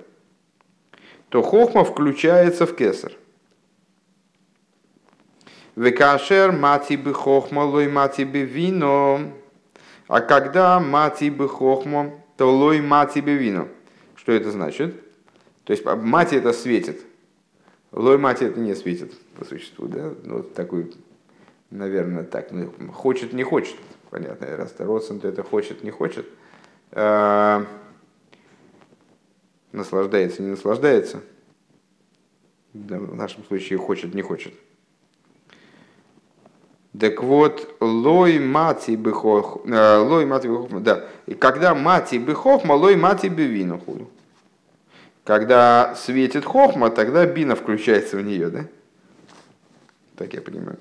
то 1.29 1.43
хохма 1.43 1.85
включается 1.85 2.65
в 2.65 2.75
кесер. 2.75 3.11
Векашер 5.75 6.51
мати 6.51 6.95
бы 6.95 7.13
хохма 7.13 7.59
лой 7.59 7.87
мати 7.87 8.23
бы 8.23 8.41
вино. 8.41 9.21
А 10.07 10.21
когда 10.21 10.79
мати 10.79 11.29
бы 11.29 11.47
хохма, 11.47 12.09
то 12.37 12.51
лой 12.51 12.81
мати 12.81 13.19
бы 13.19 13.35
вино. 13.35 13.67
Что 14.15 14.31
это 14.31 14.49
значит? 14.49 14.95
То 15.63 15.73
есть 15.73 15.85
мати 15.85 16.33
это 16.33 16.53
светит. 16.53 17.05
Лой 17.91 18.17
мати 18.17 18.45
это 18.45 18.59
не 18.59 18.73
светит 18.73 19.13
по 19.37 19.43
существу, 19.43 19.87
да? 19.87 20.13
Ну, 20.23 20.37
вот 20.37 20.53
такой, 20.53 20.93
наверное, 21.69 22.23
так, 22.23 22.51
ну, 22.51 22.71
хочет, 22.93 23.33
не 23.33 23.43
хочет, 23.43 23.75
понятно, 24.09 24.55
раз 24.55 24.71
то 24.71 24.85
родствен, 24.85 25.19
то 25.19 25.27
это 25.27 25.43
хочет, 25.43 25.83
не 25.83 25.91
хочет. 25.91 26.25
А, 26.91 27.65
наслаждается, 29.73 30.41
не 30.41 30.49
наслаждается. 30.49 31.21
Да, 32.73 32.97
в 32.99 33.15
нашем 33.15 33.43
случае 33.43 33.77
хочет, 33.77 34.13
не 34.13 34.21
хочет. 34.21 34.53
Так 36.97 37.23
вот, 37.23 37.75
лой 37.79 38.39
мати 38.39 38.95
бихох, 38.95 39.65
э, 39.65 39.97
лой 39.97 40.25
мати 40.25 40.47
бихох, 40.47 40.81
да, 40.81 41.07
и 41.25 41.33
когда 41.33 41.73
мати 41.73 42.17
бихохма, 42.17 42.73
лой 42.73 42.95
мати 42.95 43.27
бивину 43.27 43.79
худу. 43.79 44.09
Когда 45.23 45.93
светит 45.95 46.45
хохма, 46.45 46.89
тогда 46.89 47.25
бина 47.25 47.55
включается 47.55 48.17
в 48.17 48.23
нее, 48.23 48.49
да? 48.49 48.65
Так 50.17 50.33
я 50.33 50.41
понимаю. 50.41 50.77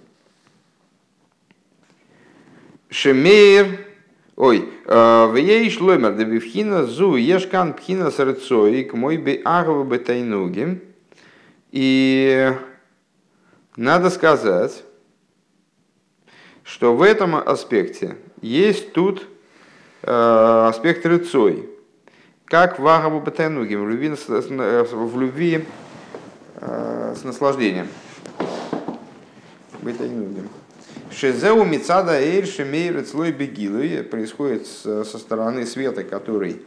Шемейр, 2.89 3.87
ой, 4.37 4.69
э, 4.87 5.27
в 5.27 5.37
ей 5.37 5.71
шломер, 5.71 6.15
да 6.15 6.25
бифхина 6.25 6.85
зу, 6.85 7.17
ешкан 7.17 7.75
пхина 7.75 8.11
сарцой, 8.11 8.85
к 8.85 8.95
мой 8.95 9.19
бы 9.19 9.41
агва 9.45 9.85
бетайнуги. 9.85 10.83
И 11.71 12.53
надо 13.77 14.11
сказать, 14.11 14.83
что 16.65 16.97
в 16.97 17.03
этом 17.03 17.37
аспекте 17.37 18.17
есть 18.41 18.93
тут 18.93 19.27
э, 20.03 20.67
аспект 20.69 21.05
рыцой, 21.07 21.69
как 22.51 22.81
в 22.81 22.89
Агабу 22.89 23.21
Батайнуге, 23.21 23.79
в 23.79 23.89
любви, 23.89 24.09
в 24.11 25.21
любви 25.21 25.65
э, 26.57 27.15
с 27.17 27.23
наслаждением. 27.23 27.87
Батайнуге. 29.81 30.43
Шезеу 31.13 31.65
Мицада 31.65 32.21
Эйр 32.21 32.47
Шемейр 32.47 33.05
Цлой 33.05 33.31
Бегилы 33.31 34.03
происходит 34.03 34.67
со 34.67 35.05
стороны 35.05 35.65
света, 35.65 36.03
который 36.03 36.61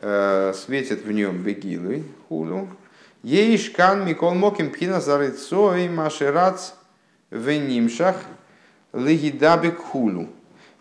э, 0.00 0.52
светит 0.56 1.04
в 1.04 1.12
нем 1.12 1.38
Бегилы, 1.38 2.02
хулу. 2.28 2.68
Ейшкан 3.22 4.04
Микол 4.04 4.34
Моким 4.34 4.70
Пхина 4.72 5.00
Зарыцой 5.00 5.88
Машерац 5.88 6.72
Венимшах 7.30 8.16
Легидабек 8.92 9.78
хулу. 9.78 10.28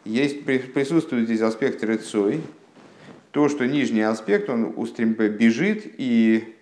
Есть, 0.03 0.45
присутствует 0.45 1.25
здесь 1.25 1.41
аспект 1.41 1.83
рыцой, 1.83 2.41
то, 3.31 3.47
что 3.49 3.65
нижний 3.65 4.01
аспект, 4.01 4.49
он 4.49 4.73
устрем 4.75 5.13
бежит 5.13 5.83
и 5.97 6.55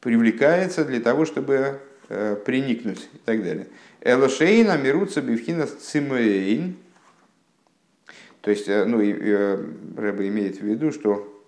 привлекается 0.00 0.84
для 0.84 1.00
того, 1.00 1.24
чтобы 1.24 1.80
э, 2.08 2.36
приникнуть 2.44 3.08
и 3.12 3.18
так 3.24 3.42
далее. 3.42 3.66
Элошейна 4.00 4.78
мируца 4.78 5.20
бифхина 5.20 5.66
цимейн. 5.66 6.76
То 8.40 8.50
есть, 8.50 8.68
э, 8.68 8.84
ну, 8.84 9.00
и, 9.00 9.12
э, 9.12 9.64
Рэба 9.96 10.28
имеет 10.28 10.60
в 10.60 10.62
виду, 10.62 10.92
что, 10.92 11.42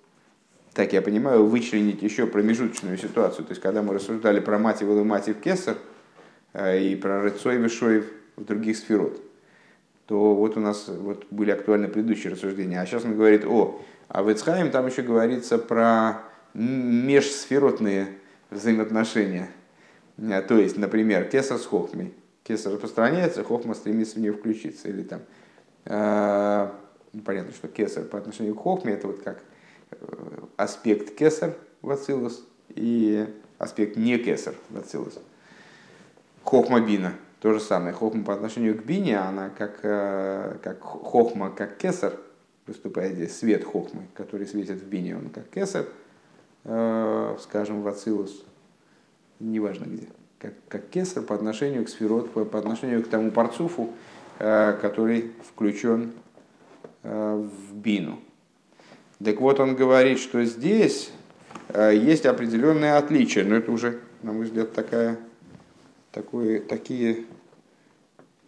так 0.74 0.92
я 0.92 1.00
понимаю, 1.00 1.46
вычленить 1.46 2.02
еще 2.02 2.26
промежуточную 2.26 2.98
ситуацию. 2.98 3.44
То 3.44 3.52
есть, 3.52 3.62
когда 3.62 3.82
мы 3.82 3.94
рассуждали 3.94 4.40
про 4.40 4.58
мать 4.58 4.82
и 4.82 4.84
мати 4.84 5.32
в 5.32 5.40
кесар 5.40 5.76
э, 6.54 6.82
и 6.82 6.96
про 6.96 7.22
рыцой 7.22 7.56
вишоев 7.58 8.06
в 8.34 8.44
других 8.44 8.76
сферот, 8.76 9.22
то 10.06 10.34
вот 10.34 10.56
у 10.56 10.60
нас 10.60 10.88
вот 10.88 11.24
были 11.30 11.52
актуальны 11.52 11.86
предыдущие 11.86 12.32
рассуждения. 12.32 12.80
А 12.80 12.86
сейчас 12.86 13.04
он 13.04 13.14
говорит, 13.14 13.44
о, 13.44 13.80
а 14.10 14.24
в 14.24 14.30
Ицхайм 14.30 14.72
там 14.72 14.86
еще 14.86 15.02
говорится 15.02 15.56
про 15.56 16.22
межсферотные 16.52 18.18
взаимоотношения. 18.50 19.48
Э, 20.18 20.42
то 20.42 20.58
есть, 20.58 20.76
например, 20.76 21.28
кесар 21.28 21.58
с 21.58 21.64
хохмой. 21.64 22.12
Кесар 22.42 22.72
распространяется, 22.72 23.44
хохма 23.44 23.74
стремится 23.74 24.16
в 24.16 24.18
нее 24.18 24.32
включиться. 24.32 24.88
Или 24.88 25.04
там, 25.04 25.20
э, 25.84 26.70
ну, 27.12 27.22
понятно, 27.22 27.52
что 27.52 27.68
кесар 27.68 28.02
по 28.02 28.18
отношению 28.18 28.56
к 28.56 28.58
хохме 28.60 28.94
это 28.94 29.06
вот 29.06 29.22
как 29.22 29.44
э, 29.92 29.96
аспект 30.56 31.14
кесар 31.16 31.54
в 31.80 31.90
Ацилус 31.92 32.44
и 32.70 33.28
аспект 33.58 33.96
не 33.96 34.18
кесар 34.18 34.54
в 34.70 34.76
Ацилус. 34.76 35.20
Хохма 36.42 36.80
бина, 36.80 37.12
то 37.38 37.52
же 37.52 37.60
самое. 37.60 37.92
Хохма 37.92 38.24
по 38.24 38.34
отношению 38.34 38.76
к 38.76 38.84
бине, 38.84 39.20
она 39.20 39.50
как, 39.50 39.78
э, 39.84 40.56
как 40.64 40.80
хохма, 40.80 41.50
как 41.50 41.76
кесар, 41.76 42.14
выступает 42.66 43.30
свет 43.32 43.64
хохмы, 43.64 44.02
который 44.14 44.46
светит 44.46 44.80
в 44.80 44.86
бине, 44.86 45.16
он 45.16 45.30
как 45.30 45.48
кесар, 45.48 45.86
э, 46.64 47.36
скажем, 47.40 47.82
в 47.82 47.88
Ацилус, 47.88 48.44
неважно 49.38 49.84
где, 49.86 50.06
как, 50.38 50.54
как 50.68 50.88
кесар 50.88 51.22
по 51.22 51.34
отношению 51.34 51.84
к 51.84 51.88
сферот, 51.88 52.30
по, 52.32 52.58
отношению 52.58 53.02
к 53.02 53.08
тому 53.08 53.30
парцуфу, 53.30 53.90
э, 54.38 54.78
который 54.80 55.32
включен 55.48 56.12
в 57.02 57.74
бину. 57.74 58.20
Так 59.24 59.40
вот, 59.40 59.58
он 59.58 59.74
говорит, 59.74 60.18
что 60.18 60.44
здесь 60.44 61.10
есть 61.74 62.26
определенные 62.26 62.96
отличия, 62.96 63.42
но 63.42 63.56
это 63.56 63.72
уже, 63.72 64.00
на 64.22 64.34
мой 64.34 64.44
взгляд, 64.44 64.74
такая 64.74 65.18
такое, 66.12 66.60
такие 66.60 67.24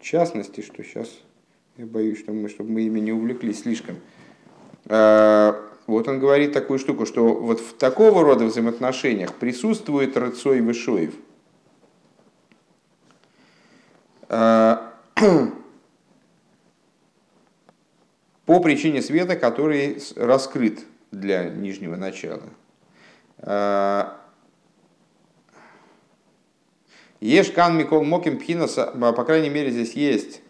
частности, 0.00 0.60
что 0.60 0.82
сейчас 0.82 1.08
я 1.76 1.86
боюсь, 1.86 2.18
что 2.18 2.32
мы, 2.32 2.48
чтобы 2.48 2.70
мы 2.70 2.82
ими 2.82 3.00
не 3.00 3.12
увлеклись 3.12 3.62
слишком. 3.62 3.96
А, 4.86 5.58
вот 5.86 6.06
он 6.06 6.18
говорит 6.20 6.52
такую 6.52 6.78
штуку, 6.78 7.06
что 7.06 7.34
вот 7.34 7.60
в 7.60 7.74
такого 7.74 8.22
рода 8.22 8.44
взаимоотношениях 8.44 9.34
присутствует 9.34 10.16
Рыцой 10.16 10.60
Вышоев. 10.60 11.14
А, 14.28 14.92
по 18.44 18.60
причине 18.60 19.00
света, 19.00 19.36
который 19.36 19.98
раскрыт 20.16 20.80
для 21.10 21.48
нижнего 21.48 21.96
начала. 21.96 22.50
А, 23.38 24.20
Ешкан 27.20 27.78
Микол 27.78 28.04
Моким 28.04 28.38
Пхинаса, 28.38 28.86
по 28.86 29.24
крайней 29.24 29.48
мере, 29.48 29.70
здесь 29.70 29.94
есть, 29.94 30.41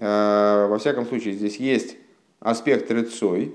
во 0.00 0.78
всяком 0.78 1.06
случае, 1.06 1.34
здесь 1.34 1.56
есть 1.56 1.96
аспект 2.40 2.90
рыцой, 2.90 3.54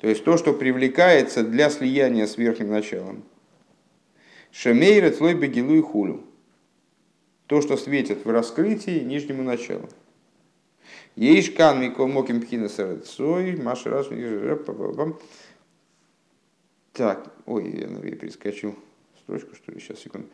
то 0.00 0.08
есть 0.08 0.24
то, 0.24 0.36
что 0.36 0.52
привлекается 0.52 1.42
для 1.42 1.68
слияния 1.68 2.26
с 2.26 2.36
верхним 2.36 2.70
началом. 2.70 3.24
Шемей 4.52 5.00
рыцлой 5.00 5.34
бегилу 5.34 5.74
и 5.74 5.80
хулю. 5.80 6.24
То, 7.46 7.60
что 7.60 7.76
светит 7.76 8.24
в 8.24 8.30
раскрытии 8.30 9.00
нижнему 9.00 9.42
началу. 9.42 9.88
Ейшкан 11.16 11.92
Моким 12.10 12.40
Пхинаса 12.40 12.86
рыцой, 12.86 13.56
Маша 13.56 13.90
раз, 13.90 14.08
так, 16.92 17.32
ой, 17.46 17.70
я, 17.70 17.88
я 17.88 18.16
перескочил 18.16 18.76
строчку, 19.22 19.54
что 19.54 19.72
ли, 19.72 19.80
сейчас, 19.80 20.00
секунду. 20.00 20.28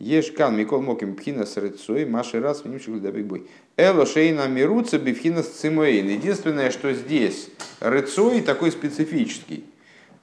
Ешкан 0.00 0.56
Микол 0.56 0.80
Моким 0.80 1.14
Пхина 1.14 1.44
с 1.44 1.58
Рыцой, 1.58 2.06
Маши 2.06 2.40
раз 2.40 2.64
внимших 2.64 3.02
добик 3.02 3.26
бой. 3.26 3.46
Эло 3.76 4.06
Шейна 4.06 4.48
Мируца 4.48 4.98
Бифхина 4.98 5.42
с 5.42 5.48
Цимоин. 5.48 6.08
Единственное, 6.08 6.70
что 6.70 6.94
здесь 6.94 7.50
Рыцой 7.80 8.40
такой 8.40 8.72
специфический. 8.72 9.66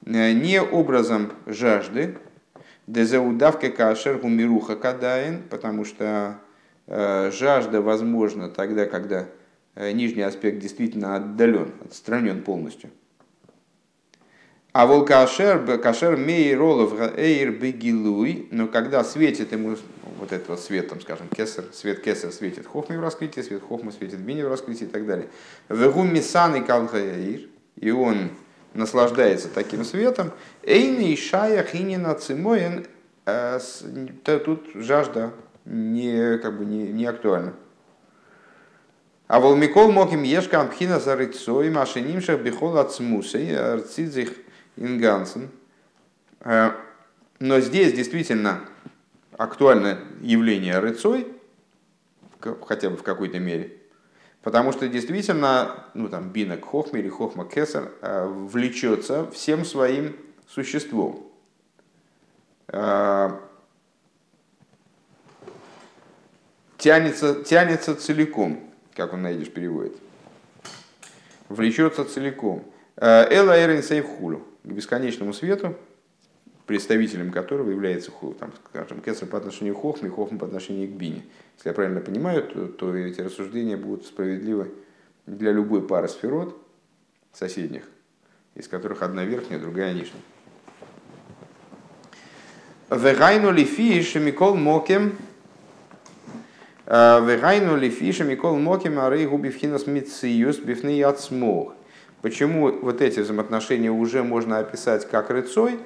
Э, 0.04 0.32
не 0.32 0.60
образом 0.60 1.30
жажды, 1.46 2.18
дезаудавка 2.88 3.70
кашер 3.70 4.18
гумируха 4.18 4.74
кадаин, 4.74 5.42
потому 5.48 5.84
что 5.84 6.40
э, 6.88 7.30
жажда 7.30 7.80
возможна 7.80 8.48
тогда, 8.48 8.84
когда 8.84 9.28
э, 9.76 9.92
нижний 9.92 10.22
аспект 10.22 10.58
действительно 10.58 11.14
отдален, 11.14 11.70
отстранен 11.84 12.42
полностью. 12.42 12.90
А 14.72 14.86
вол 14.86 15.04
кашер, 15.04 16.16
мей 16.16 16.54
ролов 16.54 16.92
эйр 17.16 17.52
бегилуй, 17.52 18.48
но 18.50 18.68
когда 18.68 19.02
светит 19.02 19.52
ему 19.52 19.76
вот 20.18 20.32
этот 20.32 20.48
вот 20.48 20.60
свет, 20.60 20.88
там, 20.88 21.00
скажем, 21.00 21.28
кесар, 21.28 21.64
свет 21.72 22.00
кесар 22.02 22.32
светит 22.32 22.66
хохме 22.66 22.98
в 22.98 23.00
раскрытии, 23.00 23.40
свет 23.40 23.62
хохма 23.66 23.92
светит 23.92 24.18
бини 24.18 24.42
в 24.42 24.48
раскрытии 24.48 24.84
и 24.84 24.88
так 24.88 25.06
далее. 25.06 25.28
Вегу 25.68 26.02
мисан 26.02 26.56
и 26.56 26.60
калхаир, 26.60 27.48
и 27.76 27.90
он 27.90 28.30
наслаждается 28.74 29.48
таким 29.48 29.84
светом. 29.84 30.32
Эйни 30.62 31.16
шая 31.16 31.64
хинина 31.64 32.14
цимоен, 32.14 32.86
э, 33.24 33.58
тут 34.24 34.68
жажда 34.74 35.32
не, 35.64 36.38
как 36.38 36.58
бы 36.58 36.66
не, 36.66 36.88
не 36.88 37.06
актуальна. 37.06 37.54
А 39.28 39.40
волмикол 39.40 39.92
моким 39.92 40.22
ешка 40.22 40.60
ампхина 40.60 41.00
за 41.00 41.16
рыцой, 41.16 41.70
машинимшах 41.70 42.40
бихол 42.40 42.78
от 42.78 42.92
смусей, 42.92 43.56
арцидзих 43.56 44.30
Ингансен. 44.78 45.50
Э, 46.40 46.72
но 47.40 47.60
здесь 47.60 47.92
действительно 47.92 48.60
актуально 49.36 49.98
явление 50.20 50.78
рыцой, 50.78 51.28
хотя 52.66 52.90
бы 52.90 52.96
в 52.96 53.02
какой-то 53.02 53.38
мере. 53.38 53.74
Потому 54.42 54.72
что 54.72 54.88
действительно, 54.88 55.84
ну 55.94 56.08
там, 56.08 56.30
бинок 56.30 56.64
хохма 56.64 57.00
или 57.00 57.08
хохма 57.08 57.44
кесар 57.44 57.90
э, 58.00 58.26
влечется 58.26 59.30
всем 59.30 59.64
своим 59.64 60.16
существом. 60.48 61.30
Э, 62.68 63.30
тянется, 66.78 67.42
тянется 67.44 67.96
целиком, 67.96 68.60
как 68.94 69.12
он 69.12 69.22
найдешь 69.22 69.50
переводит. 69.50 69.96
Влечется 71.48 72.04
целиком. 72.04 72.64
Эла 72.96 73.64
эрин 73.64 73.82
сейф 73.82 74.06
хулю 74.06 74.47
к 74.64 74.68
бесконечному 74.68 75.32
свету, 75.32 75.76
представителем 76.66 77.32
которого 77.32 77.70
является, 77.70 78.12
там, 78.38 78.52
скажем, 78.70 79.00
Кесар 79.00 79.28
по 79.28 79.38
отношению 79.38 79.74
к 79.74 79.80
Хохме, 79.80 80.10
Хохма 80.10 80.38
по 80.38 80.46
отношению 80.46 80.88
к 80.88 80.92
Бине. 80.92 81.24
Если 81.56 81.70
я 81.70 81.72
правильно 81.72 82.00
понимаю, 82.00 82.42
то, 82.42 82.66
то 82.66 82.94
эти 82.94 83.20
рассуждения 83.20 83.76
будут 83.76 84.06
справедливы 84.06 84.70
для 85.26 85.52
любой 85.52 85.86
пары 85.86 86.08
сферот 86.08 86.60
соседних, 87.32 87.84
из 88.54 88.68
которых 88.68 89.02
одна 89.02 89.24
верхняя, 89.24 89.58
другая 89.58 89.94
нижняя. 89.94 90.22
Вегайну 92.90 93.50
лифи 93.50 94.02
шемикол 94.02 94.54
мокем 94.54 95.16
Вегайну 96.86 97.76
лифи 97.76 98.12
шемикол 98.12 98.56
мокем 98.56 98.98
арей 98.98 99.26
губивхинас 99.26 99.86
мициюс 99.86 100.56
бифны 100.56 100.88
яцмох. 100.88 101.74
Почему 102.22 102.70
вот 102.70 103.00
эти 103.00 103.20
взаимоотношения 103.20 103.90
уже 103.90 104.22
можно 104.22 104.58
описать 104.58 105.08
как 105.08 105.30
рыцой? 105.30 105.78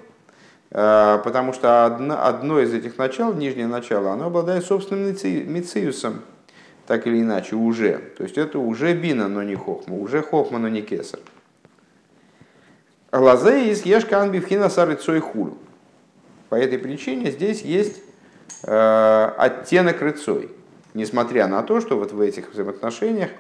Э, 0.71 1.21
потому 1.23 1.53
что 1.53 1.85
одно, 1.85 2.25
одно 2.25 2.61
из 2.61 2.73
этих 2.73 2.97
начал, 2.97 3.35
нижнее 3.35 3.67
начало, 3.67 4.13
оно 4.13 4.27
обладает 4.27 4.65
собственным 4.65 5.15
мициусом, 5.15 6.23
так 6.87 7.07
или 7.07 7.21
иначе, 7.21 7.57
уже. 7.57 7.99
То 8.17 8.25
есть 8.25 8.39
это 8.39 8.59
уже 8.59 8.95
бина, 8.95 9.29
но 9.29 9.43
не 9.43 9.55
хохма, 9.55 9.99
уже 9.99 10.23
хохма, 10.23 10.59
но 10.59 10.69
не 10.69 10.81
кесар. 10.81 11.21
Лазе 13.13 13.71
из 13.71 13.85
ешка 13.85 14.23
анбивхина 14.23 14.71
сарыцой 14.71 15.21
хулю. 15.21 15.59
По 16.49 16.55
этой 16.55 16.79
причине 16.79 17.31
здесь 17.31 17.61
есть 17.61 18.03
э, 18.63 19.33
оттенок 19.37 20.01
рыцой. 20.01 20.51
Несмотря 20.95 21.47
на 21.47 21.63
то, 21.63 21.81
что 21.81 21.99
вот 21.99 22.13
в 22.13 22.21
этих 22.21 22.53
взаимоотношениях 22.53 23.31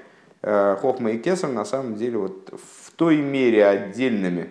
э, 0.42 0.76
Хохма 0.80 1.12
и 1.12 1.18
Кесар 1.18 1.50
на 1.50 1.64
самом 1.64 1.96
деле 1.96 2.18
вот 2.18 2.50
в 2.52 2.81
той 2.96 3.16
мере 3.16 3.66
отдельными, 3.66 4.50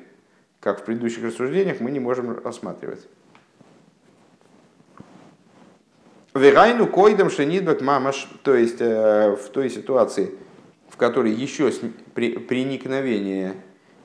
как 0.59 0.81
в 0.81 0.85
предыдущих 0.85 1.23
рассуждениях, 1.23 1.79
мы 1.79 1.91
не 1.91 1.99
можем 1.99 2.37
рассматривать. 2.43 3.07
Верайну 6.33 6.87
койдам 6.87 7.29
шенидбек 7.29 7.81
мамаш, 7.81 8.29
то 8.43 8.55
есть 8.55 8.79
э, 8.79 9.35
в 9.35 9.49
той 9.49 9.69
ситуации, 9.69 10.33
в 10.87 10.95
которой 10.95 11.33
еще 11.33 11.69
проникновение 12.13 13.55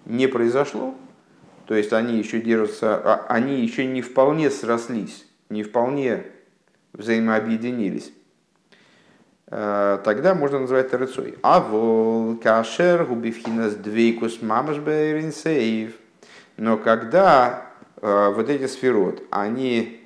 не 0.07 0.27
произошло, 0.27 0.94
то 1.66 1.75
есть 1.75 1.92
они 1.92 2.18
еще 2.18 2.40
держатся, 2.40 2.96
а, 2.96 3.27
они 3.29 3.61
еще 3.61 3.85
не 3.87 4.03
вполне 4.03 4.51
срослись, 4.51 5.27
не 5.51 5.62
вполне 5.62 6.25
взаимообъединились. 6.92 8.12
Э, 9.49 9.99
тогда 10.03 10.35
можно 10.35 10.61
называть 10.61 10.87
это 10.87 10.99
рыцой. 10.99 11.37
А 11.43 11.61
вол 11.61 12.37
кашер 12.37 13.05
губивхинас 13.05 13.75
двейкус 13.75 14.43
мамаш 14.43 14.79
сейв. 15.35 15.95
Но 16.57 16.77
когда 16.77 17.67
э, 18.01 18.33
вот 18.35 18.49
эти 18.49 18.67
сферот, 18.67 19.23
они 19.31 20.01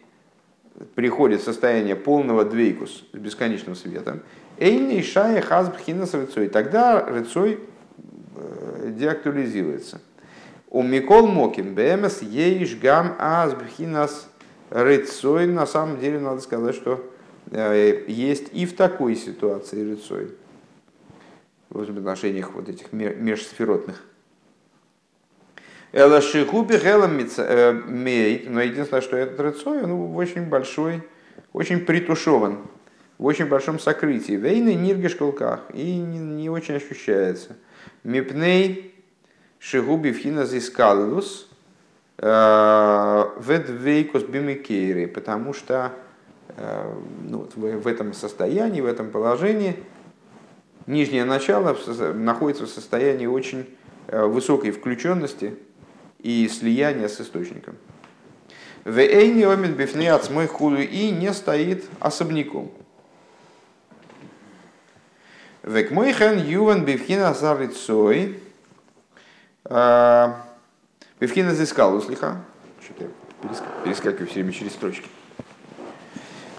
приходят 0.95 1.41
в 1.41 1.45
состояние 1.45 1.97
полного 1.97 2.45
двейкус 2.45 3.05
с 3.13 3.17
бесконечным 3.17 3.77
светом, 3.77 4.21
эйни 4.59 5.03
шая 5.03 5.41
хазбхинас 5.41 6.13
рыцой, 6.15 6.49
тогда 6.49 7.05
рыцой 7.05 7.61
э, 8.37 8.91
деактуализируется. 8.91 10.01
У 10.69 10.83
Микол 10.83 11.27
Моким 11.27 11.75
БМС 11.75 12.23
ейш 12.23 12.79
гам 12.79 13.17
азбхинас 13.19 14.29
рыцой, 14.71 15.47
на 15.47 15.67
самом 15.67 15.99
деле 15.99 16.21
надо 16.21 16.41
сказать, 16.41 16.75
что 16.75 17.10
есть 17.53 18.49
и 18.53 18.67
в 18.67 18.77
такой 18.77 19.17
ситуации 19.17 19.91
рыцой, 19.91 20.33
в 21.69 21.81
отношениях 21.81 22.53
вот 22.53 22.69
этих 22.69 22.93
межсферотных. 22.93 24.03
Элашихуби 25.93 26.79
хелам 26.79 27.17
мейт, 27.17 28.49
но 28.49 28.61
единственное, 28.61 29.01
что 29.01 29.17
этот 29.17 29.41
рыцой, 29.41 29.83
он 29.83 30.15
очень 30.15 30.45
большой, 30.45 31.03
очень 31.53 31.81
притушеван, 31.81 32.59
в 33.19 33.25
очень 33.27 33.47
большом 33.47 33.81
сокрытии. 33.81 34.35
Вейны 34.35 34.75
ниргеш 34.75 35.17
колках, 35.17 35.63
и 35.75 35.97
не, 35.97 36.49
очень 36.49 36.77
ощущается. 36.77 37.57
Мипней 38.05 38.95
шигуби 39.59 40.13
вхина 40.13 40.47
зискалус, 40.47 41.49
э, 42.19 43.25
ведвейкус 43.41 44.23
бимикейри, 44.23 45.07
потому 45.07 45.53
что 45.53 45.93
э, 45.93 46.10
ну, 47.29 47.39
вот 47.39 47.55
в, 47.57 47.87
этом 47.87 48.13
состоянии, 48.13 48.81
в 48.81 48.87
этом 48.87 49.11
положении, 49.11 49.77
нижнее 50.87 51.25
начало 51.25 51.77
находится 52.15 52.67
в 52.67 52.69
состоянии 52.69 53.27
очень 53.27 53.67
э, 54.09 54.25
высокой 54.25 54.71
включенности, 54.71 55.57
и 56.23 56.49
слияние 56.49 57.09
с 57.09 57.21
источником. 57.21 57.77
В 58.85 58.99
Эйни 58.99 59.45
омит 59.45 59.77
бифны 59.77 60.09
от 60.09 60.31
мой 60.31 60.47
худу 60.47 60.81
и 60.81 61.11
не 61.11 61.33
стоит 61.33 61.85
особняком. 61.99 62.71
Век 65.63 65.91
мой 65.91 66.13
хен 66.13 66.39
юван 66.39 66.85
бифхина 66.85 67.35
зарицой. 67.35 68.41
А, 69.65 70.47
бифхина 71.21 71.55
зискал 71.55 71.95
услиха. 71.95 72.43
Что-то 72.83 73.11
перескакиваю 73.85 74.27
все 74.27 74.37
время 74.37 74.53
через 74.53 74.73
строчки. 74.73 75.09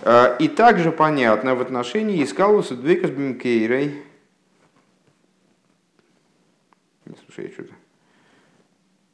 А, 0.03 0.35
и 0.37 0.47
также 0.47 0.91
понятно 0.91 1.55
в 1.55 1.61
отношении 1.61 2.23
Искалуса 2.23 2.75
Двейкас 2.75 3.11
Бимкейрей. 3.11 4.03
Слушай, 7.25 7.47
я 7.47 7.51
что-то 7.51 7.73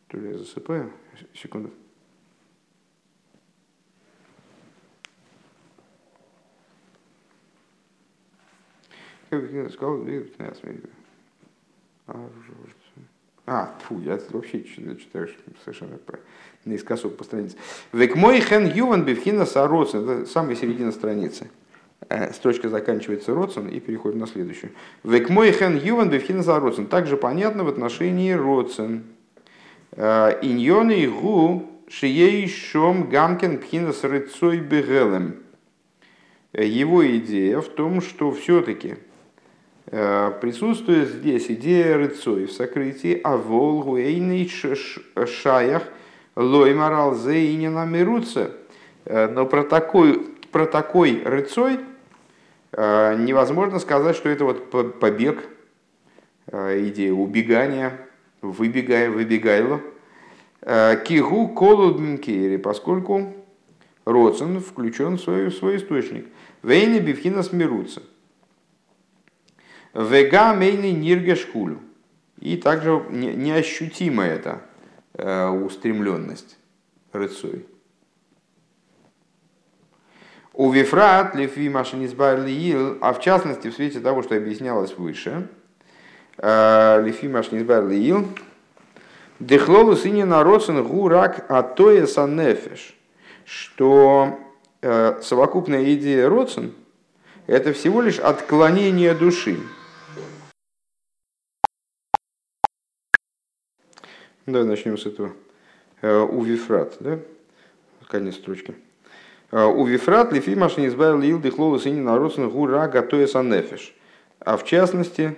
то 0.07 0.17
ли 0.17 0.31
я 0.31 0.37
засыпаю? 0.37 0.91
Секунду. 1.33 1.71
сказал, 9.69 9.97
а, 13.45 13.77
фу, 13.79 13.99
я 13.99 14.19
вообще 14.29 14.63
читаю 14.63 15.29
совершенно 15.63 15.99
наискосок 16.67 17.17
по 17.17 17.23
странице. 17.23 17.55
Век 17.93 18.15
мой 18.15 18.39
хен 18.41 18.65
юван 18.65 19.03
бифхина 19.03 19.45
сароцен. 19.45 20.09
Это 20.09 20.25
самая 20.25 20.55
середина 20.55 20.91
страницы. 20.91 21.49
Э, 22.09 22.31
строчка 22.31 22.69
заканчивается 22.69 23.33
родсен 23.33 23.67
и 23.67 23.79
переходит 23.79 24.19
на 24.19 24.27
следующую. 24.27 24.71
Век 25.03 25.29
мой 25.29 25.51
хен 25.51 25.77
юван 25.77 26.09
бифхина 26.09 26.43
сароцен. 26.43 26.87
Также 26.87 27.17
понятно 27.17 27.63
в 27.63 27.69
отношении 27.69 28.31
родсен. 28.31 29.03
Э, 29.91 30.37
иньоны 30.41 31.07
гу 31.07 31.69
шией 31.89 32.47
шом 32.47 33.09
гамкен 33.09 33.57
пхинас 33.57 34.03
рыцой 34.03 34.59
бегелем. 34.59 35.37
Э, 36.53 36.65
его 36.65 37.05
идея 37.17 37.61
в 37.61 37.69
том, 37.69 38.01
что 38.01 38.31
все-таки 38.31 38.95
присутствует 39.89 41.07
здесь 41.07 41.49
идея 41.49 41.95
рыцой 41.95 42.47
в 42.47 42.51
сокрытии, 42.51 43.21
а 43.23 43.37
волгу 43.37 43.97
эйный 43.97 44.45
шаях 46.37 46.51
лой 46.51 46.73
морал 46.73 47.15
зейнина 47.15 47.85
мирутся. 47.85 48.51
Но 49.05 49.45
про 49.45 49.63
такой, 49.63 50.19
про 50.51 50.65
такой 50.65 51.21
рыцой 51.23 51.79
невозможно 52.73 53.79
сказать, 53.79 54.15
что 54.15 54.29
это 54.29 54.45
вот 54.45 54.99
побег, 54.99 55.43
идея 56.51 57.13
убегания, 57.13 57.97
выбегая, 58.41 59.09
выбегайло. 59.09 59.81
Э, 60.61 61.01
кигу 61.03 61.47
колу 61.49 61.93
бинкери, 61.93 62.57
поскольку 62.57 63.33
Роцен 64.05 64.59
включен 64.59 65.15
в 65.15 65.21
свой, 65.21 65.47
в 65.47 65.53
свой 65.53 65.77
источник. 65.77 66.27
Вейны 66.63 66.99
бифхина 66.99 67.43
смирутся. 67.43 68.01
Вега 69.93 70.53
мейны 70.53 70.91
ниргешкулю. 70.91 71.79
И 72.39 72.57
также 72.57 73.01
неощутима 73.09 74.23
эта 74.25 74.49
э, 74.49 74.66
устремленность 75.17 76.57
рыцой. 77.11 77.65
У 80.53 80.71
Вифрат, 80.71 81.35
Лефи 81.35 81.69
Машинизбар 81.69 82.39
а 83.01 83.13
в 83.13 83.21
частности 83.21 83.69
в 83.69 83.73
свете 83.75 83.99
того, 83.99 84.23
что 84.23 84.35
объяснялось 84.35 84.97
выше, 84.97 85.47
Э, 86.37 87.01
Лифимаш 87.03 87.51
Низбар 87.51 87.87
Лиил. 87.87 88.27
Дехлолу 89.39 89.95
сыне 89.95 90.25
народсен 90.25 90.83
гурак 90.83 91.49
атоя 91.49 92.05
санефеш. 92.05 92.95
Что 93.45 94.37
э, 94.81 95.19
совокупная 95.23 95.93
идея 95.95 96.29
родсен 96.29 96.73
это 97.47 97.73
всего 97.73 98.01
лишь 98.01 98.19
отклонение 98.19 99.13
души. 99.13 99.57
Давай 104.47 104.67
начнем 104.67 104.97
с 104.97 105.05
этого. 105.05 105.33
Э, 106.01 106.21
у 106.21 106.41
Вифрат, 106.41 106.97
да? 106.99 107.19
Конец 108.07 108.35
строчки. 108.35 108.73
У 109.51 109.85
Вифрат 109.85 110.33
лифимаш 110.33 110.77
не 110.77 110.87
избавил 110.87 111.21
ил 111.21 111.39
дыхлолу 111.39 111.79
сыне 111.79 112.01
народсен 112.01 112.49
гура 112.49 112.87
гатоя 112.87 113.27
санефеш. 113.27 113.93
А 114.39 114.57
в 114.57 114.65
частности, 114.65 115.35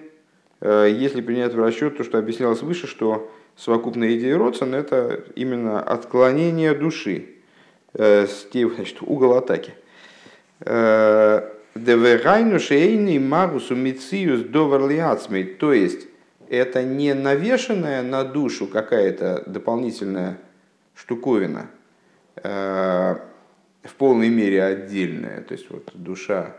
Э, 0.62 0.88
если 0.91 1.22
принять 1.22 1.54
в 1.54 1.60
расчет 1.60 1.98
то, 1.98 2.04
что 2.04 2.17
объяснялось 2.17 2.62
выше, 2.62 2.88
что 2.88 3.32
совокупная 3.56 4.15
идея 4.17 4.38
Родсона– 4.38 4.76
это 4.78 5.24
именно 5.36 5.82
отклонение 5.82 6.74
души, 6.74 7.30
э, 7.93 8.28
значит, 8.52 8.98
угол 9.02 9.36
атаки. 9.36 9.74
Э, 10.62 11.54
Деверайну 11.76 12.60
шейный 12.60 13.19
магусу 13.19 13.76
мициус 13.76 14.41
доверлиацмей, 14.41 15.45
то 15.45 15.72
есть 15.72 16.08
это 16.50 16.84
не 16.84 17.14
навешенная 17.14 18.02
на 18.02 18.24
душу 18.24 18.68
какая-то 18.68 19.44
дополнительная 19.46 20.38
штуковина, 20.96 21.68
в 22.36 23.20
полной 23.98 24.30
мере 24.30 24.64
отдельная, 24.64 25.42
то 25.42 25.54
есть 25.54 25.70
вот 25.70 25.92
душа 25.94 26.56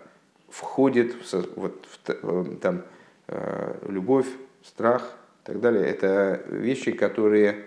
входит 0.49 1.15
в, 1.15 1.57
вот, 1.57 1.87
в, 2.23 2.57
там, 2.57 2.85
Э, 3.33 3.77
любовь, 3.89 4.27
страх 4.65 5.17
и 5.45 5.47
так 5.47 5.61
далее, 5.61 5.87
это 5.87 6.43
вещи, 6.49 6.91
которые 6.91 7.65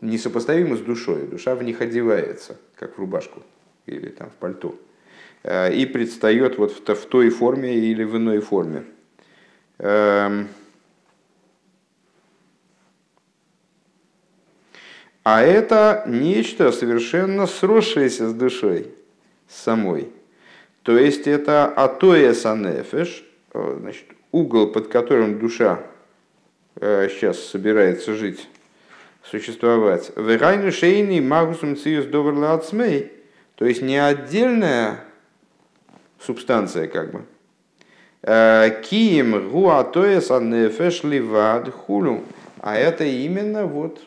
несопоставимы 0.00 0.78
с 0.78 0.80
душой. 0.80 1.26
Душа 1.26 1.54
в 1.54 1.62
них 1.62 1.82
одевается, 1.82 2.56
как 2.74 2.96
в 2.96 2.98
рубашку 2.98 3.42
или 3.84 4.08
там 4.08 4.30
в 4.30 4.34
пальто. 4.34 4.80
Э, 5.42 5.74
и 5.74 5.84
предстает 5.84 6.56
вот 6.56 6.72
в 6.72 7.06
той 7.06 7.28
форме 7.28 7.74
или 7.76 8.02
в 8.02 8.16
иной 8.16 8.40
форме. 8.40 8.84
Эм, 9.78 10.48
а 15.24 15.42
это 15.42 16.04
нечто 16.06 16.72
совершенно 16.72 17.46
сросшееся 17.46 18.28
с 18.28 18.34
душой 18.34 18.94
самой. 19.48 20.12
То 20.82 20.96
есть 20.98 21.26
это 21.26 21.66
атоя 21.66 22.34
санефеш, 22.34 23.24
Э, 23.54 23.76
значит, 23.80 24.04
угол, 24.30 24.68
под 24.68 24.88
которым 24.88 25.38
душа 25.38 25.80
э, 26.76 27.08
сейчас 27.10 27.38
собирается 27.38 28.14
жить, 28.14 28.46
существовать. 29.22 30.12
Верайну 30.16 30.70
шейни 30.70 31.20
магусум 31.20 31.76
циус 31.76 32.06
доверла 32.06 32.54
ацмей. 32.54 33.12
То 33.54 33.64
есть 33.64 33.82
не 33.82 33.96
отдельная 33.96 35.04
субстанция, 36.20 36.88
как 36.88 37.10
бы. 37.10 37.24
Э, 38.22 38.82
Киим 38.82 39.50
гуатоес 39.50 40.30
анефеш 40.30 41.04
ливад 41.04 41.72
хулю. 41.72 42.24
А 42.60 42.76
это 42.76 43.04
именно 43.04 43.66
вот 43.66 44.00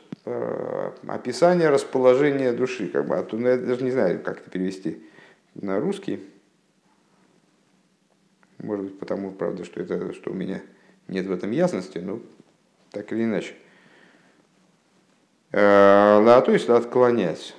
описание 1.08 1.70
расположения 1.70 2.54
души. 2.54 2.88
Как 2.88 3.08
бы, 3.08 3.16
а 3.16 3.24
то, 3.24 3.38
ну, 3.38 3.48
я 3.48 3.58
даже 3.58 3.84
не 3.84 3.92
знаю, 3.92 4.22
как 4.22 4.40
это 4.40 4.50
перевести 4.50 5.02
на 5.56 5.80
русский. 5.80 6.24
Может 8.60 8.86
быть, 8.86 9.00
потому, 9.00 9.32
правда, 9.32 9.66
что, 9.66 9.82
это, 9.82 10.14
что 10.14 10.32
у 10.32 10.34
меня 10.34 10.62
нет 11.08 11.26
в 11.26 11.32
этом 11.32 11.52
ясности, 11.52 11.98
но 11.98 12.20
так 12.92 13.12
или 13.12 13.24
иначе. 13.24 13.56
То 15.52 16.44
есть 16.48 16.70
отклонять. 16.70 17.56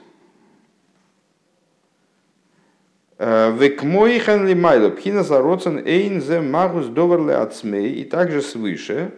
Векмойхан 3.22 4.48
ли 4.48 4.54
майло 4.54 4.90
пхина 4.90 5.22
зароцен 5.22 5.78
эйн 5.86 6.20
зе 6.20 6.40
магус 6.40 6.86
доверле 6.86 7.34
ацмей. 7.34 7.92
И 7.92 8.04
также 8.04 8.42
свыше 8.42 9.12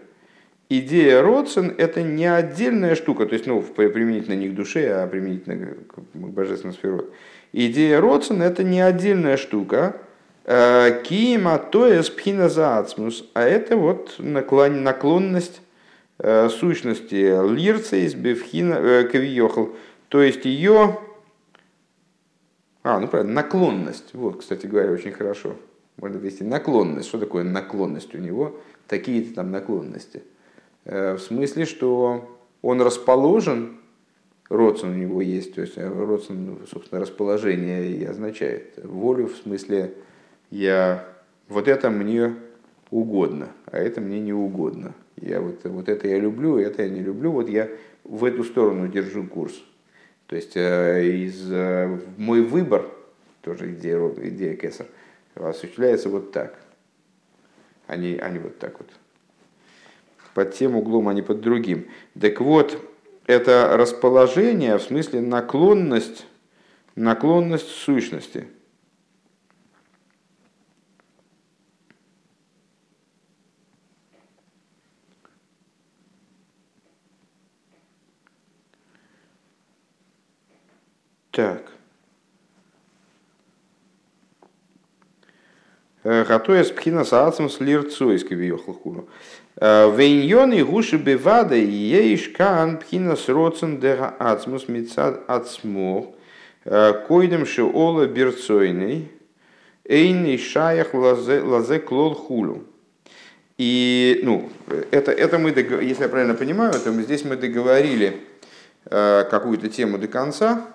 идея 0.68 1.22
родсен 1.22 1.74
это 1.78 2.02
не 2.02 2.26
отдельная 2.26 2.94
штука, 2.96 3.26
то 3.26 3.34
есть 3.34 3.46
ну, 3.46 3.62
применительно 3.62 4.34
не 4.34 4.48
к 4.48 4.54
душе, 4.54 4.90
а 4.90 5.06
применительно 5.06 5.74
к 5.86 5.98
божественному 6.14 6.76
сферу. 6.76 7.06
Идея 7.52 8.00
родсен 8.00 8.42
это 8.42 8.62
не 8.62 8.80
отдельная 8.80 9.36
штука, 9.36 9.96
Кима 10.44 11.58
то 11.58 11.86
есть 11.86 12.14
пхина 12.16 12.50
заацмус, 12.50 13.24
а 13.32 13.44
это 13.44 13.76
вот 13.78 14.16
наклон, 14.18 14.82
наклонность 14.82 15.62
э, 16.18 16.50
сущности 16.50 17.14
лирцейс 17.50 18.12
бифхина 18.14 19.08
кавиохал, 19.10 19.70
то 20.08 20.20
есть 20.20 20.44
ее, 20.44 20.98
а, 22.85 23.01
ну 23.01 23.09
правильно, 23.09 23.33
наклонность, 23.33 24.14
вот, 24.14 24.38
кстати 24.38 24.66
говоря, 24.66 24.92
очень 24.92 25.12
хорошо, 25.12 25.57
можно 25.97 26.18
ввести 26.18 26.44
наклонность, 26.44 27.09
что 27.09 27.18
такое 27.18 27.42
наклонность 27.42 28.14
у 28.14 28.18
него, 28.18 28.61
такие-то 28.87 29.35
там 29.35 29.51
наклонности, 29.51 30.23
в 30.85 31.18
смысле, 31.18 31.64
что 31.64 32.38
он 32.62 32.81
расположен 32.81 33.79
родствен 34.49 34.90
у 34.90 34.94
него 34.94 35.23
есть, 35.23 35.55
то 35.55 35.61
есть 35.61 35.77
э, 35.77 35.88
родствен, 35.88 36.47
ну, 36.47 36.59
собственно, 36.66 37.01
расположение 37.01 37.90
и 37.90 38.05
означает. 38.05 38.79
Волю, 38.83 39.29
в 39.29 39.37
смысле 39.37 39.94
я 40.51 41.07
вот 41.49 41.68
это 41.68 41.90
мне 41.90 42.35
угодно, 42.90 43.49
а 43.66 43.79
это 43.79 44.01
мне 44.01 44.20
не 44.20 44.33
угодно. 44.33 44.94
Я 45.16 45.40
вот, 45.40 45.64
вот 45.64 45.88
это 45.88 46.09
я 46.09 46.18
люблю, 46.18 46.59
это 46.59 46.83
я 46.83 46.88
не 46.88 47.01
люблю, 47.01 47.33
вот 47.33 47.49
я 47.49 47.68
в 48.05 48.25
эту 48.25 48.44
сторону 48.44 48.88
держу 48.88 49.25
курс. 49.25 49.55
То 50.26 50.37
есть 50.37 50.56
э, 50.56 51.06
из, 51.06 51.50
э, 51.50 51.98
мой 52.16 52.40
выбор, 52.40 52.88
тоже 53.42 53.72
идея, 53.72 53.98
идея 54.16 54.56
Кесар, 54.56 54.87
осуществляется 55.34 56.08
вот 56.08 56.32
так, 56.32 56.58
а 57.87 57.96
не, 57.96 58.16
а 58.16 58.30
вот 58.40 58.58
так 58.58 58.78
вот. 58.78 58.88
Под 60.32 60.54
тем 60.54 60.76
углом, 60.76 61.08
а 61.08 61.14
не 61.14 61.22
под 61.22 61.40
другим. 61.40 61.88
Так 62.18 62.40
вот, 62.40 62.80
это 63.26 63.76
расположение, 63.76 64.78
в 64.78 64.82
смысле 64.82 65.20
наклонность, 65.20 66.26
наклонность 66.96 67.68
сущности. 67.68 68.46
Так. 81.35 81.64
Хатоя 86.05 86.62
спхина 86.62 87.05
саацем 87.05 87.51
с 87.51 87.59
лирцойской 87.59 88.37
въехал 88.37 88.75
хуну. 88.75 89.09
Вейньоны 89.57 90.64
гуши 90.64 90.97
бевада 90.97 91.57
ейш 91.57 92.29
кан 92.29 92.79
пхинас 92.79 93.29
роцен 93.29 93.81
дега 93.81 94.14
ацмус 94.20 94.68
мицад 94.68 95.25
ацмох 95.27 96.14
койдем 97.09 97.47
шеола 97.47 98.07
берцойный 98.07 99.11
эйный 99.85 100.38
шаях 100.38 100.94
лазе 100.94 101.81
клол 101.81 102.14
хулю. 102.14 102.64
И, 103.59 104.20
ну, 104.23 104.51
это, 104.92 105.11
это 105.11 105.38
мы, 105.38 105.51
если 105.51 106.03
я 106.05 106.09
правильно 106.09 106.35
понимаю, 106.35 106.75
то 106.75 106.92
здесь 107.03 107.25
мы 107.25 107.37
договорили 107.37 108.20
какую-то 108.85 109.68
тему 109.68 109.99
до 109.99 110.07
конца, 110.07 110.66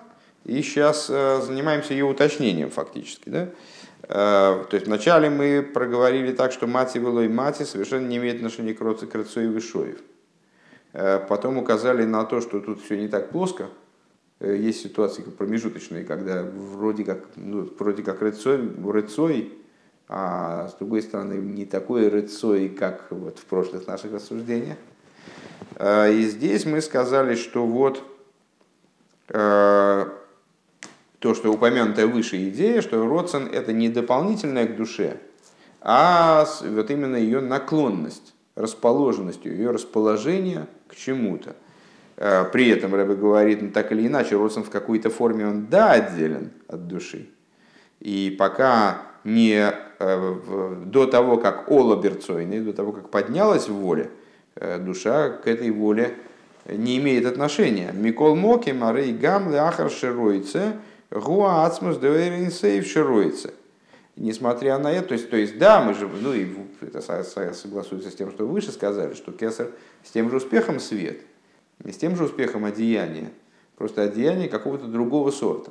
и 0.44 0.62
сейчас 0.62 1.06
занимаемся 1.06 1.92
ее 1.92 2.04
уточнением 2.04 2.70
фактически. 2.70 3.28
Да? 3.28 3.48
Э, 4.12 4.64
то 4.68 4.74
есть 4.74 4.86
вначале 4.86 5.30
мы 5.30 5.62
проговорили 5.62 6.32
так, 6.32 6.50
что 6.50 6.66
мати 6.66 6.98
было 6.98 7.20
и 7.20 7.28
мати 7.28 7.62
совершенно 7.62 8.08
не 8.08 8.16
имеет 8.16 8.36
отношения 8.36 8.74
к 8.74 8.78
крыцу 8.78 9.40
и 9.42 9.46
вышоев. 9.46 9.98
Э, 10.92 11.20
потом 11.28 11.58
указали 11.58 12.04
на 12.04 12.24
то, 12.24 12.40
что 12.40 12.58
тут 12.60 12.82
все 12.82 12.96
не 12.96 13.06
так 13.06 13.30
плоско. 13.30 13.68
Э, 14.40 14.56
есть 14.56 14.82
ситуации 14.82 15.22
промежуточные, 15.22 16.04
когда 16.04 16.42
вроде 16.42 17.04
как, 17.04 17.20
ну, 17.36 17.70
вроде 17.78 18.02
как 18.02 18.20
рыцой, 18.20 18.68
рыцой, 18.84 19.52
а 20.08 20.66
с 20.66 20.74
другой 20.74 21.02
стороны 21.02 21.34
не 21.34 21.64
такой 21.64 22.08
рыцой, 22.08 22.68
как 22.68 23.06
вот 23.10 23.38
в 23.38 23.44
прошлых 23.44 23.86
наших 23.86 24.12
рассуждениях. 24.12 24.76
И 25.78 26.26
здесь 26.28 26.66
мы 26.66 26.80
сказали, 26.80 27.36
что 27.36 27.64
вот 27.64 28.02
то, 31.20 31.34
что 31.34 31.52
упомянутая 31.52 32.06
выше 32.06 32.48
идея, 32.48 32.80
что 32.80 33.06
родствен 33.06 33.48
это 33.52 33.72
не 33.72 33.88
дополнительное 33.88 34.66
к 34.66 34.74
душе, 34.74 35.18
а 35.82 36.46
вот 36.62 36.90
именно 36.90 37.16
ее 37.16 37.40
наклонность, 37.40 38.34
расположенность, 38.56 39.44
ее 39.44 39.70
расположение 39.70 40.66
к 40.88 40.96
чему-то. 40.96 41.56
Э, 42.16 42.44
при 42.50 42.70
этом 42.70 42.94
Рэбе 42.94 43.14
говорит, 43.14 43.62
ну, 43.62 43.70
так 43.70 43.92
или 43.92 44.06
иначе, 44.06 44.36
родствен 44.36 44.64
в 44.64 44.70
какой-то 44.70 45.10
форме 45.10 45.46
он 45.46 45.66
да 45.66 45.92
отделен 45.92 46.50
от 46.68 46.88
души. 46.88 47.28
И 48.00 48.34
пока 48.38 49.02
не 49.24 49.72
э, 49.98 50.34
до 50.86 51.06
того, 51.06 51.36
как 51.36 51.70
Ола 51.70 52.00
Берцойный, 52.00 52.60
до 52.60 52.72
того, 52.72 52.92
как 52.92 53.10
поднялась 53.10 53.68
в 53.68 53.74
воле, 53.74 54.10
э, 54.54 54.78
душа 54.78 55.28
к 55.28 55.46
этой 55.46 55.70
воле 55.70 56.14
не 56.66 56.98
имеет 56.98 57.26
отношения. 57.26 57.92
Микол 57.92 58.36
Моки, 58.36 58.70
Марей 58.70 59.12
Гам, 59.12 59.54
Ахар 59.54 59.90
Шируйце– 59.90 60.76
Гуа 61.10 61.66
ацмус 61.66 61.96
шируется. 61.96 63.52
Несмотря 64.16 64.78
на 64.78 64.92
это, 64.92 65.08
то 65.08 65.14
есть, 65.14 65.30
то 65.30 65.36
есть 65.36 65.58
да, 65.58 65.82
мы 65.82 65.94
же, 65.94 66.06
ну 66.06 66.34
и 66.34 66.46
это 66.82 67.00
согласуется 67.00 68.10
с 68.10 68.14
тем, 68.14 68.30
что 68.30 68.46
выше 68.46 68.70
сказали, 68.70 69.14
что 69.14 69.32
кесар 69.32 69.70
с 70.04 70.10
тем 70.10 70.30
же 70.30 70.36
успехом 70.36 70.78
свет, 70.78 71.20
и 71.84 71.90
с 71.90 71.96
тем 71.96 72.16
же 72.16 72.24
успехом 72.24 72.64
одеяние, 72.64 73.30
просто 73.76 74.02
одеяние 74.02 74.48
какого-то 74.48 74.86
другого 74.86 75.30
сорта. 75.30 75.70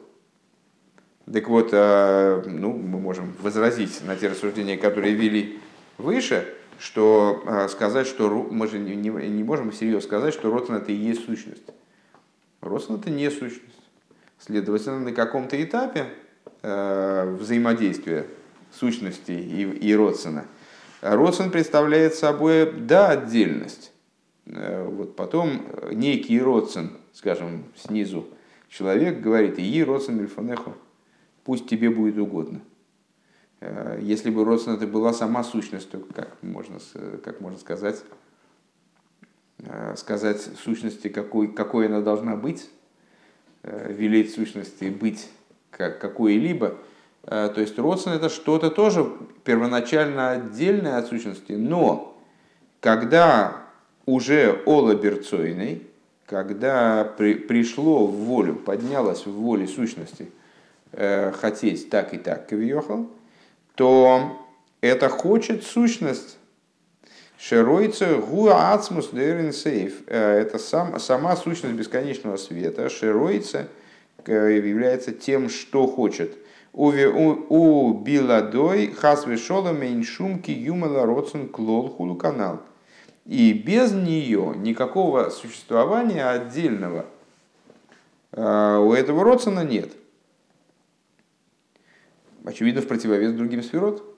Так 1.31 1.47
вот, 1.47 1.69
а, 1.73 2.41
ну, 2.45 2.73
мы 2.73 2.99
можем 2.99 3.35
возразить 3.39 4.03
на 4.03 4.15
те 4.15 4.29
рассуждения, 4.29 4.77
которые 4.77 5.13
вели 5.13 5.59
выше, 5.99 6.47
что 6.79 7.43
а, 7.45 7.67
сказать, 7.67 8.07
что 8.07 8.29
мы 8.29 8.67
же 8.67 8.79
не, 8.79 8.95
не, 8.95 9.43
можем 9.43 9.69
всерьез 9.71 10.05
сказать, 10.05 10.33
что 10.33 10.49
Ротан 10.49 10.77
это 10.77 10.91
и 10.91 10.95
есть 10.95 11.25
сущность. 11.25 11.63
Ротан 12.61 12.95
это 12.95 13.11
не 13.11 13.29
сущность. 13.29 13.78
Следовательно, 14.39 15.01
на 15.01 15.11
каком-то 15.11 15.61
этапе 15.61 16.13
э, 16.61 17.35
взаимодействия 17.37 18.25
сущности 18.71 19.31
и, 19.31 19.63
и 19.63 19.93
Родсона, 19.93 20.45
Родсон 21.01 21.51
представляет 21.51 22.15
собой, 22.15 22.71
да, 22.71 23.09
отдельность. 23.09 23.91
Э, 24.45 24.85
вот 24.85 25.17
потом 25.17 25.61
некий 25.91 26.39
Родсон, 26.39 26.91
скажем, 27.11 27.65
снизу, 27.75 28.29
человек 28.69 29.19
говорит, 29.19 29.59
и 29.59 29.83
Родсон 29.83 30.15
Мельфанеху, 30.15 30.73
пусть 31.43 31.67
тебе 31.67 31.89
будет 31.89 32.17
угодно. 32.17 32.61
Э, 33.59 33.99
если 34.01 34.29
бы 34.29 34.45
Родсон 34.45 34.75
это 34.75 34.87
была 34.87 35.11
сама 35.11 35.43
сущность, 35.43 35.91
то 35.91 35.99
как 35.99 36.41
можно, 36.41 36.79
как 37.25 37.41
можно 37.41 37.59
сказать, 37.59 38.01
сказать 39.97 40.39
сущности, 40.63 41.09
какой, 41.09 41.51
какой 41.51 41.87
она 41.87 41.99
должна 41.99 42.37
быть, 42.37 42.69
Э, 43.71 43.93
велеть 43.93 44.33
сущности 44.33 44.85
быть 44.85 45.29
как 45.69 45.99
какой-либо. 45.99 46.75
Э, 47.23 47.51
то 47.53 47.61
есть 47.61 47.77
родствен 47.77 48.13
это 48.13 48.27
что-то 48.27 48.71
тоже 48.71 49.05
первоначально 49.43 50.31
отдельное 50.31 50.97
от 50.97 51.05
сущности, 51.05 51.51
но 51.51 52.17
когда 52.79 53.57
уже 54.07 54.63
олаберцойный, 54.65 55.83
когда 56.25 57.03
при, 57.03 57.35
пришло 57.35 58.07
в 58.07 58.15
волю, 58.15 58.55
поднялось 58.55 59.27
в 59.27 59.33
воле 59.33 59.67
сущности 59.67 60.31
э, 60.91 61.31
хотеть 61.33 61.91
так 61.91 62.15
и 62.15 62.17
так, 62.17 62.49
кавиохал, 62.49 63.05
то 63.75 64.47
это 64.81 65.09
хочет 65.09 65.63
сущность 65.63 66.38
Шеройца 67.39 68.17
гуа 68.17 68.73
ацмус 68.73 69.11
дерин 69.11 69.53
сейф. 69.53 70.03
Э, 70.07 70.39
это 70.41 70.59
сам, 70.59 70.99
сама 70.99 71.37
сущность 71.37 71.75
бесконечного 71.75 72.35
света. 72.35 72.89
Шеройца 72.89 73.69
э, 74.25 74.57
является 74.57 75.13
тем, 75.13 75.47
что 75.47 75.87
хочет. 75.87 76.37
У, 76.73 77.93
биладой 77.93 78.91
хасве 78.91 79.37
шола 79.37 79.71
мейншумки 79.71 80.51
юмала 80.51 81.05
родсен 81.05 81.47
клол 81.47 81.89
хулу 81.89 82.15
канал. 82.15 82.61
И 83.25 83.53
без 83.53 83.93
нее 83.93 84.53
никакого 84.57 85.29
существования 85.29 86.25
отдельного 86.25 87.05
э, 88.33 88.77
у 88.77 88.91
этого 88.91 89.23
родсона 89.23 89.63
нет. 89.63 89.93
Очевидно, 92.43 92.81
в 92.81 92.87
противовес 92.87 93.31
другим 93.31 93.63
сферот. 93.63 94.08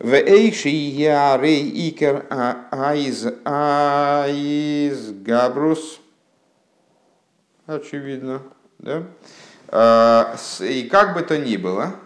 В 0.00 0.14
эйши 0.14 0.70
ярей 0.70 1.90
икер 1.90 2.24
айз 2.30 3.26
айз 3.44 5.10
габрус. 5.10 6.00
Очевидно, 7.66 8.40
да? 8.78 9.02
А, 9.68 10.36
и 10.60 10.88
как 10.88 11.12
бы 11.12 11.20
то 11.20 11.36
ни 11.36 11.58
было, 11.58 11.96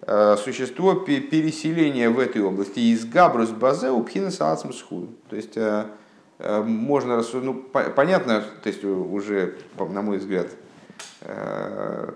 а, 0.00 0.36
существо 0.36 0.94
переселения 0.94 2.10
в 2.10 2.18
этой 2.18 2.42
области 2.42 2.80
из 2.80 3.04
габрус 3.04 3.50
базе 3.50 3.90
у 3.90 4.02
пхинаса 4.02 4.50
ацмсху. 4.50 5.06
То 5.30 5.36
есть 5.36 5.56
а, 5.56 5.92
можно 6.40 7.14
рассуждать, 7.14 7.44
ну, 7.44 7.54
понятно, 7.94 8.42
то 8.64 8.68
есть 8.68 8.82
уже, 8.84 9.58
на 9.78 10.02
мой 10.02 10.18
взгляд, 10.18 10.48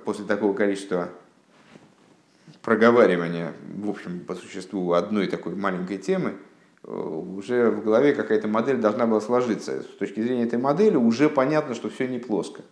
после 0.04 0.24
такого 0.24 0.52
количества 0.52 1.10
проговаривания, 2.66 3.52
в 3.76 3.88
общем, 3.88 4.18
по 4.18 4.34
существу 4.34 4.92
одной 4.94 5.28
такой 5.28 5.54
маленькой 5.54 5.98
темы, 5.98 6.34
уже 6.82 7.70
в 7.70 7.84
голове 7.84 8.12
какая-то 8.12 8.48
модель 8.48 8.78
должна 8.78 9.06
была 9.06 9.20
сложиться. 9.20 9.82
С 9.82 9.96
точки 9.98 10.20
зрения 10.20 10.42
этой 10.42 10.58
модели 10.58 10.96
уже 10.96 11.30
понятно, 11.30 11.76
что 11.76 11.88
все 11.88 12.08
не 12.08 12.18
плоско. 12.18 12.62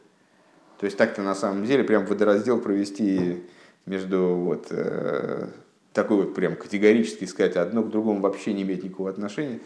То 0.80 0.86
есть 0.86 0.98
так-то 0.98 1.22
на 1.22 1.36
самом 1.36 1.64
деле 1.64 1.84
прям 1.84 2.06
водораздел 2.06 2.60
провести 2.60 3.44
между 3.86 4.34
вот 4.34 4.66
э, 4.70 5.46
такой 5.92 6.24
вот 6.24 6.34
прям 6.34 6.56
категорически 6.56 7.24
сказать, 7.24 7.54
одно 7.54 7.84
к 7.84 7.90
другому 7.90 8.20
вообще 8.20 8.52
не 8.52 8.62
имеет 8.62 8.82
никакого 8.82 9.10
отношения 9.10 9.60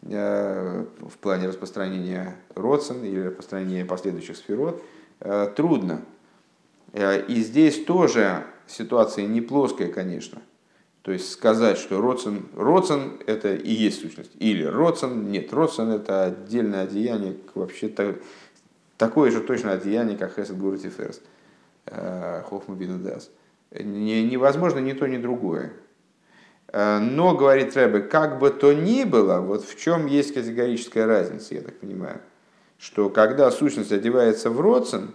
э, 0.00 0.86
в 0.98 1.18
плане 1.18 1.48
распространения 1.48 2.36
родствен 2.54 3.04
или 3.04 3.20
распространения 3.26 3.84
последующих 3.84 4.38
сферот, 4.38 4.82
э, 5.20 5.52
трудно. 5.54 6.00
Э, 6.94 7.22
и 7.26 7.34
здесь 7.42 7.84
тоже 7.84 8.44
ситуация 8.66 9.26
не 9.26 9.40
плоская, 9.40 9.88
конечно. 9.88 10.42
То 11.02 11.12
есть 11.12 11.30
сказать, 11.30 11.76
что 11.76 12.00
родствен, 12.00 12.46
родствен 12.56 13.20
это 13.26 13.54
и 13.54 13.72
есть 13.72 14.00
сущность. 14.00 14.32
Или 14.38 14.64
родствен, 14.64 15.30
нет, 15.30 15.52
родствен 15.52 15.90
это 15.90 16.24
отдельное 16.24 16.84
одеяние, 16.84 17.36
вообще 17.54 17.88
-то, 17.88 18.20
такое 18.96 19.30
же 19.30 19.40
точно 19.40 19.72
одеяние, 19.72 20.16
как 20.16 20.34
Хесед 20.34 20.56
Гурти 20.56 20.88
Ферс, 20.88 21.20
Хохма 22.48 22.74
Бинудас. 22.74 23.30
Невозможно 23.70 24.78
ни 24.78 24.92
то, 24.92 25.06
ни 25.06 25.18
другое. 25.18 25.72
Э, 26.74 26.98
но, 26.98 27.36
говорит 27.36 27.76
Рэбе, 27.76 28.00
как 28.00 28.40
бы 28.40 28.50
то 28.50 28.72
ни 28.72 29.04
было, 29.04 29.40
вот 29.40 29.64
в 29.64 29.78
чем 29.78 30.06
есть 30.06 30.34
категорическая 30.34 31.06
разница, 31.06 31.54
я 31.54 31.60
так 31.60 31.78
понимаю, 31.78 32.20
что 32.78 33.10
когда 33.10 33.50
сущность 33.52 33.92
одевается 33.92 34.50
в 34.50 34.60
родствен, 34.60 35.12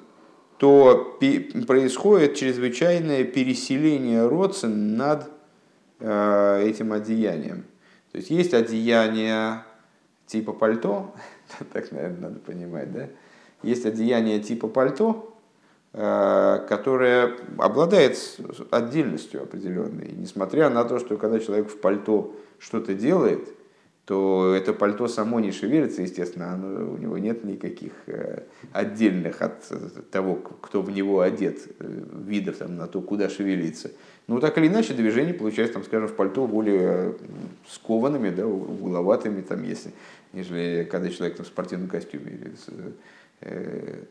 то 0.60 1.18
происходит 1.68 2.36
чрезвычайное 2.36 3.24
переселение 3.24 4.28
родствен 4.28 4.97
над 4.97 5.30
э, 6.01 6.64
этим 6.66 6.91
одеянием. 6.91 7.64
То 8.12 8.18
есть 8.18 8.30
есть 8.30 8.53
одеяние 8.53 9.64
типа 10.28 10.51
пальто, 10.51 11.16
так, 11.74 11.91
наверное, 11.93 12.30
надо 12.30 12.39
понимать, 12.39 12.91
да? 12.91 13.07
Есть 13.64 13.86
одеяние 13.86 14.41
типа 14.41 14.68
пальто, 14.68 15.34
э, 15.93 16.66
которое 16.68 17.38
обладает 17.57 18.18
отдельностью 18.70 19.43
определенной. 19.43 20.12
Несмотря 20.12 20.70
на 20.70 20.84
то, 20.84 20.99
что 20.99 21.16
когда 21.16 21.39
человек 21.39 21.70
в 21.70 21.80
пальто 21.80 22.36
что-то 22.60 22.93
делает, 22.93 23.47
то 24.10 24.55
это 24.55 24.74
пальто 24.74 25.07
само 25.07 25.39
не 25.39 25.51
шевелится, 25.51 26.01
естественно, 26.01 26.51
оно, 26.51 26.93
у 26.93 26.97
него 26.97 27.20
нет 27.20 27.43
никаких 27.43 27.91
э, 28.07 28.41
отдельных 28.72 29.43
от 29.43 29.72
того, 30.10 30.34
кто 30.34 30.82
в 30.82 30.89
него 30.89 31.22
одет, 31.22 31.60
э, 31.78 32.03
видов 32.26 32.57
там, 32.57 32.76
на 32.76 32.88
то, 32.88 33.01
куда 33.01 33.30
шевелиться. 33.30 33.91
Но 34.26 34.39
так 34.39 34.57
или 34.57 34.68
иначе 34.68 34.95
движение 34.95 35.36
получается, 35.36 35.76
там, 35.76 35.84
скажем, 35.84 36.07
в 36.07 36.16
пальто 36.16 36.47
более 36.47 37.18
скованными, 37.68 38.32
да, 38.32 38.47
угловатыми, 38.47 39.41
там, 39.41 39.62
если, 39.62 39.91
нежели 40.34 40.88
когда 40.89 41.12
человек 41.12 41.38
там, 41.38 41.45
в 41.45 41.49
спортивном 41.49 41.88
костюме. 41.88 42.51
Э, 43.41 44.05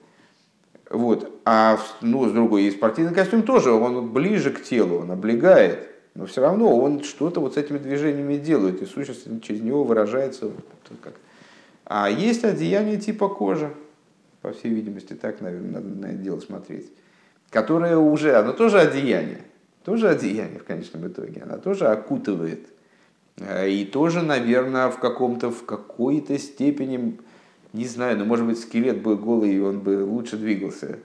вот. 0.90 1.40
А 1.44 1.76
ну, 2.02 2.28
с 2.28 2.32
другой, 2.32 2.66
и 2.66 2.70
спортивный 2.70 3.14
костюм 3.14 3.42
тоже, 3.42 3.72
он 3.72 4.12
ближе 4.12 4.52
к 4.52 4.62
телу, 4.62 4.98
он 4.98 5.10
облегает 5.10 5.87
но 6.18 6.26
все 6.26 6.40
равно 6.40 6.76
он 6.76 7.04
что-то 7.04 7.38
вот 7.38 7.54
с 7.54 7.56
этими 7.56 7.78
движениями 7.78 8.38
делает, 8.38 8.82
и 8.82 8.86
сущность 8.86 9.24
через 9.40 9.60
него 9.60 9.84
выражается. 9.84 10.50
Как. 11.00 11.12
А 11.84 12.10
есть 12.10 12.42
одеяние 12.42 12.96
типа 12.96 13.28
кожи, 13.28 13.72
по 14.42 14.50
всей 14.50 14.72
видимости, 14.74 15.12
так, 15.12 15.40
наверное, 15.40 15.80
надо 15.80 15.88
на 15.88 16.06
это 16.06 16.16
дело 16.16 16.40
смотреть, 16.40 16.90
которое 17.50 17.96
уже, 17.96 18.34
оно 18.34 18.52
тоже 18.52 18.80
одеяние, 18.80 19.42
тоже 19.84 20.08
одеяние 20.08 20.58
в 20.58 20.64
конечном 20.64 21.06
итоге, 21.06 21.42
она 21.42 21.56
тоже 21.56 21.86
окутывает. 21.86 22.66
Э, 23.36 23.70
и 23.70 23.84
тоже, 23.84 24.22
наверное, 24.22 24.88
в 24.88 24.98
каком-то, 24.98 25.52
в 25.52 25.64
какой-то 25.64 26.36
степени, 26.40 27.16
не 27.72 27.86
знаю, 27.86 28.18
но 28.18 28.24
может 28.24 28.44
быть 28.44 28.58
скелет 28.58 29.02
был 29.02 29.16
голый, 29.16 29.54
и 29.54 29.60
он 29.60 29.78
бы 29.78 30.04
лучше 30.04 30.36
двигался 30.36 30.98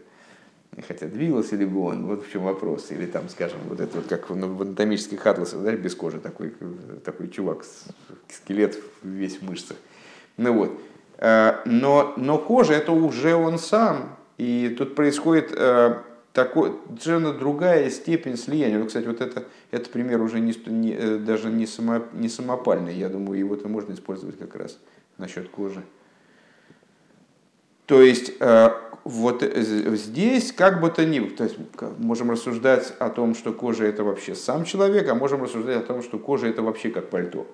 хотя 0.87 1.07
двигался 1.07 1.55
ли 1.55 1.65
бы 1.65 1.81
он, 1.81 2.05
вот 2.05 2.25
в 2.25 2.31
чем 2.31 2.43
вопрос. 2.43 2.91
Или 2.91 3.05
там, 3.05 3.29
скажем, 3.29 3.59
вот 3.67 3.79
это 3.79 3.97
вот 3.97 4.07
как 4.07 4.29
в 4.29 4.33
анатомических 4.33 5.25
атласах, 5.25 5.61
знаешь, 5.61 5.79
без 5.79 5.95
кожи 5.95 6.19
такой, 6.19 6.53
такой 7.03 7.29
чувак, 7.29 7.65
скелет 8.29 8.79
весь 9.03 9.37
в 9.37 9.43
мышцах. 9.43 9.77
Ну 10.37 10.53
вот. 10.53 10.79
Э, 11.17 11.61
но, 11.65 12.13
но 12.17 12.37
кожа 12.37 12.73
это 12.73 12.91
уже 12.91 13.35
он 13.35 13.59
сам. 13.59 14.17
И 14.37 14.75
тут 14.77 14.95
происходит 14.95 15.51
э, 15.55 15.97
такой, 16.33 16.73
совершенно 16.99 17.33
другая 17.33 17.89
степень 17.89 18.35
слияния. 18.35 18.79
Ну, 18.79 18.87
кстати, 18.87 19.05
вот 19.05 19.21
это, 19.21 19.45
это 19.71 19.89
пример 19.89 20.21
уже 20.21 20.39
не, 20.39 20.53
не, 20.65 20.93
э, 20.93 21.17
даже 21.17 21.49
не, 21.49 21.67
само, 21.67 22.01
не 22.13 22.29
самопальный. 22.29 22.95
Я 22.95 23.09
думаю, 23.09 23.39
его-то 23.39 23.67
можно 23.67 23.93
использовать 23.93 24.39
как 24.39 24.55
раз 24.55 24.79
насчет 25.17 25.49
кожи. 25.49 25.83
То 27.85 28.01
есть 28.01 28.33
вот 29.03 29.43
здесь 29.43 30.53
как 30.53 30.79
бы 30.79 30.89
то 30.89 31.05
ни 31.05 31.19
было, 31.19 31.31
то 31.31 31.43
есть 31.43 31.57
можем 31.97 32.31
рассуждать 32.31 32.93
о 32.99 33.09
том, 33.09 33.35
что 33.35 33.51
кожа 33.51 33.85
это 33.85 34.03
вообще 34.03 34.33
сам 34.33 34.63
человек, 34.63 35.09
а 35.09 35.15
можем 35.15 35.43
рассуждать 35.43 35.77
о 35.77 35.85
том, 35.85 36.01
что 36.01 36.17
кожа 36.17 36.47
это 36.47 36.61
вообще 36.61 36.89
как 36.89 37.09
пальто. 37.09 37.45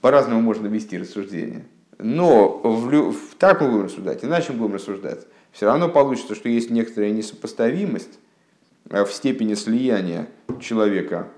По-разному 0.00 0.40
можно 0.40 0.68
вести 0.68 0.96
рассуждение. 0.98 1.64
Но 1.98 2.60
в, 2.62 3.10
в, 3.10 3.34
так 3.38 3.60
мы 3.60 3.70
будем 3.70 3.84
рассуждать, 3.86 4.24
иначе 4.24 4.52
мы 4.52 4.60
будем 4.60 4.74
рассуждать. 4.76 5.26
Все 5.50 5.66
равно 5.66 5.88
получится, 5.88 6.36
что 6.36 6.48
есть 6.48 6.70
некоторая 6.70 7.10
несопоставимость 7.10 8.20
э, 8.90 9.04
в 9.04 9.12
степени 9.12 9.54
слияния 9.54 10.28
человека 10.60 11.28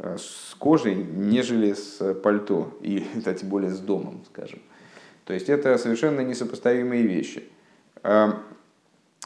э, 0.00 0.16
с 0.18 0.56
кожей, 0.56 0.96
нежели 0.96 1.74
с 1.74 2.14
пальто, 2.14 2.76
и, 2.80 3.06
кстати, 3.16 3.44
более 3.44 3.70
с 3.70 3.78
домом, 3.78 4.24
скажем. 4.32 4.58
То 5.24 5.34
есть 5.34 5.48
это 5.48 5.78
совершенно 5.78 6.22
несопоставимые 6.22 7.02
вещи. 7.02 7.44
Эм, 8.02 8.42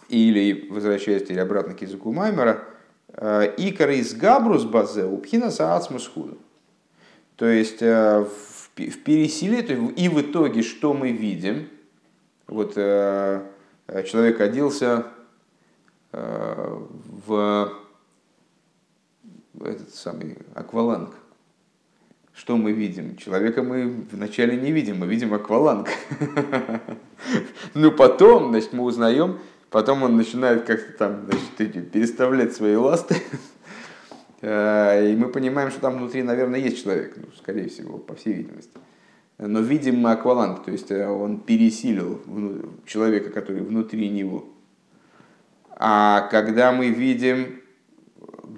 или, 0.09 0.68
возвращаясь 0.70 1.23
теперь 1.23 1.41
обратно 1.41 1.75
к 1.75 1.83
языку 1.83 2.12
Маймера, 2.12 2.64
э, 3.09 3.55
икара 3.57 3.95
из 3.95 4.14
габрус 4.14 4.64
базе 4.64 5.05
упхина 5.05 5.51
саацмус 5.51 6.07
худу. 6.07 6.39
То 7.37 7.47
есть 7.47 7.83
э, 7.83 8.25
в 8.25 8.70
переселе, 8.75 9.61
и 9.97 10.09
в 10.09 10.20
итоге 10.20 10.62
что 10.62 10.95
мы 10.95 11.12
видим? 11.12 11.68
Вот 12.47 12.75
э, 12.77 13.47
человек 14.07 14.41
оделся 14.41 15.07
в 16.12 17.73
этот 19.64 19.95
самый 19.95 20.37
акваланг. 20.55 21.14
Что 22.43 22.57
мы 22.57 22.72
видим? 22.72 23.16
Человека 23.18 23.62
мы 23.62 24.05
вначале 24.11 24.57
не 24.57 24.72
видим, 24.72 24.99
мы 24.99 25.07
видим 25.07 25.32
акваланг. 25.32 25.88
Ну 27.74 27.93
потом, 27.93 28.51
значит, 28.51 28.72
мы 28.72 28.82
узнаем, 28.82 29.38
потом 29.70 30.03
он 30.03 30.16
начинает 30.16 30.64
как-то 30.64 30.93
там, 30.99 31.26
значит, 31.57 31.93
переставлять 31.93 32.53
свои 32.53 32.74
ласты. 32.74 33.14
Э, 34.40 35.09
и 35.09 35.14
мы 35.14 35.28
понимаем, 35.28 35.70
что 35.70 35.80
там 35.80 35.99
внутри, 35.99 36.24
наверное, 36.24 36.59
есть 36.59 36.82
человек, 36.82 37.14
ну, 37.16 37.26
скорее 37.38 37.68
всего, 37.68 37.97
по 37.97 38.16
всей 38.16 38.32
видимости. 38.32 38.76
Но 39.38 39.61
видим 39.61 40.01
мы 40.01 40.11
акваланг, 40.11 40.64
то 40.64 40.72
есть 40.72 40.90
э, 40.90 41.07
он 41.07 41.38
пересилил 41.38 42.20
человека, 42.84 43.30
который 43.30 43.62
внутри 43.62 44.09
него. 44.09 44.47
А 45.76 46.22
когда 46.32 46.72
мы 46.72 46.88
видим 46.88 47.61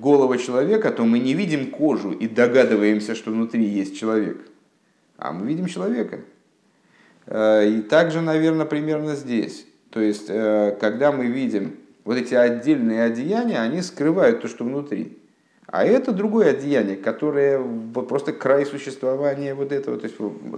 голого 0.04 0.36
человека, 0.38 0.90
то 0.92 1.04
мы 1.04 1.18
не 1.18 1.34
видим 1.34 1.70
кожу 1.70 2.12
и 2.12 2.28
догадываемся, 2.28 3.14
что 3.14 3.30
внутри 3.30 3.64
есть 3.64 3.98
человек. 3.98 4.36
А 5.16 5.32
мы 5.32 5.46
видим 5.46 5.66
человека. 5.66 6.20
Э, 7.26 7.66
и 7.66 7.80
также, 7.80 8.20
наверное, 8.20 8.66
примерно 8.66 9.16
здесь. 9.16 9.66
То 9.90 10.00
есть, 10.00 10.26
э, 10.28 10.76
когда 10.78 11.10
мы 11.10 11.26
видим 11.26 11.76
вот 12.04 12.18
эти 12.18 12.34
отдельные 12.34 13.02
одеяния, 13.04 13.60
они 13.62 13.80
скрывают 13.82 14.42
то, 14.42 14.48
что 14.48 14.64
внутри. 14.64 15.16
А 15.66 15.84
это 15.84 16.12
другое 16.12 16.50
одеяние, 16.50 16.96
которое 16.96 17.60
просто 17.94 18.32
край 18.32 18.66
существования 18.66 19.54
вот 19.54 19.72
этого. 19.72 19.96
То 19.96 20.04
есть, 20.06 20.16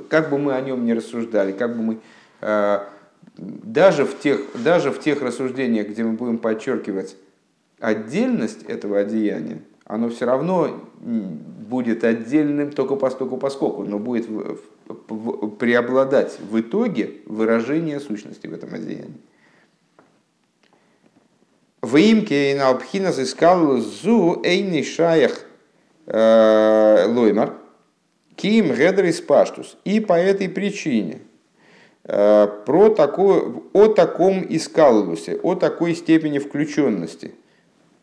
как 0.08 0.30
бы 0.30 0.38
мы 0.38 0.54
о 0.54 0.60
нем 0.60 0.84
не 0.84 0.94
рассуждали, 0.94 1.52
как 1.52 1.76
бы 1.76 1.82
мы 1.82 1.98
э, 2.40 2.80
даже 3.36 4.04
в 4.04 4.18
тех, 4.18 4.40
даже 4.64 4.90
в 4.90 4.98
тех 4.98 5.22
рассуждениях, 5.22 5.88
где 5.88 6.02
мы 6.02 6.12
будем 6.12 6.38
подчеркивать 6.38 7.16
отдельность 7.78 8.62
этого 8.64 8.98
одеяния, 8.98 9.58
оно 9.84 10.08
все 10.08 10.24
равно 10.24 10.80
будет 11.00 12.04
отдельным 12.04 12.72
только 12.72 12.96
постольку 12.96 13.36
поскольку, 13.36 13.84
но 13.84 13.98
будет 13.98 14.26
преобладать 15.58 16.38
в 16.40 16.60
итоге 16.60 17.12
выражение 17.26 18.00
сущности 18.00 18.46
в 18.46 18.52
этом 18.52 18.74
одеянии. 18.74 19.20
В 21.82 21.96
имке 21.96 22.52
и 22.52 22.54
на 22.54 22.72
искал 22.72 23.76
зу 23.76 24.40
эйни 24.42 24.82
шаях 24.82 25.44
э, 26.06 27.04
лоймар 27.06 27.54
ким 28.34 28.74
гедрис 28.74 29.20
паштус. 29.20 29.76
И 29.84 30.00
по 30.00 30.14
этой 30.14 30.48
причине 30.48 31.20
э, 32.04 32.48
про 32.66 32.90
такое, 32.90 33.54
о 33.72 33.86
таком 33.86 34.44
искалусе, 34.48 35.36
о 35.36 35.54
такой 35.54 35.94
степени 35.94 36.38
включенности– 36.40 37.34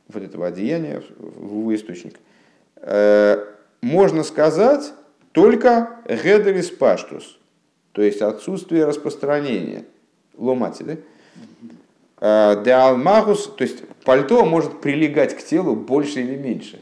вот 0.08 0.24
этого 0.24 0.48
одеяния 0.48 1.04
в 1.18 1.60
его 1.60 1.76
источник, 1.76 2.20
э, 2.78 3.46
можно 3.82 4.24
сказать, 4.24 4.94
только 5.32 6.00
гедерис 6.08 6.70
паштус, 6.70 7.38
то 7.92 8.02
есть 8.02 8.22
отсутствие 8.22 8.86
распространения. 8.86 9.86
Ломати, 10.38 10.84
да? 10.84 10.98
А, 12.18 12.64
де 12.64 12.72
алмагус, 12.72 13.48
то 13.48 13.64
есть 13.64 13.84
пальто 14.06 14.46
может 14.46 14.82
прилегать 14.82 15.36
к 15.36 15.44
телу 15.44 15.76
больше 15.76 16.22
или 16.22 16.38
меньше. 16.38 16.82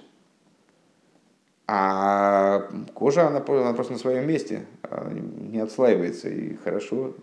А 1.67 2.69
кожа, 2.93 3.27
она, 3.27 3.43
она 3.47 3.73
просто 3.73 3.93
на 3.93 3.99
своем 3.99 4.27
месте, 4.27 4.65
не 5.51 5.59
отслаивается 5.59 6.29
и 6.29 6.55
хорошо. 6.57 7.13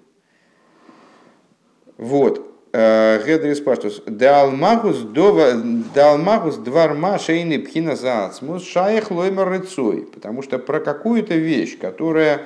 Вот. 1.96 2.44
Э, 2.72 3.22
Гедрис 3.26 3.60
паштус. 3.60 4.02
Далмагус 5.94 6.56
дварма 6.56 7.18
шейны 7.18 7.58
пхина 7.58 7.96
заацмус 7.96 8.64
шаях 8.64 9.10
лоймер 9.10 9.48
рыцой. 9.48 10.06
Потому 10.06 10.42
что 10.42 10.58
про 10.58 10.80
какую-то 10.80 11.34
вещь, 11.34 11.78
которая 11.78 12.42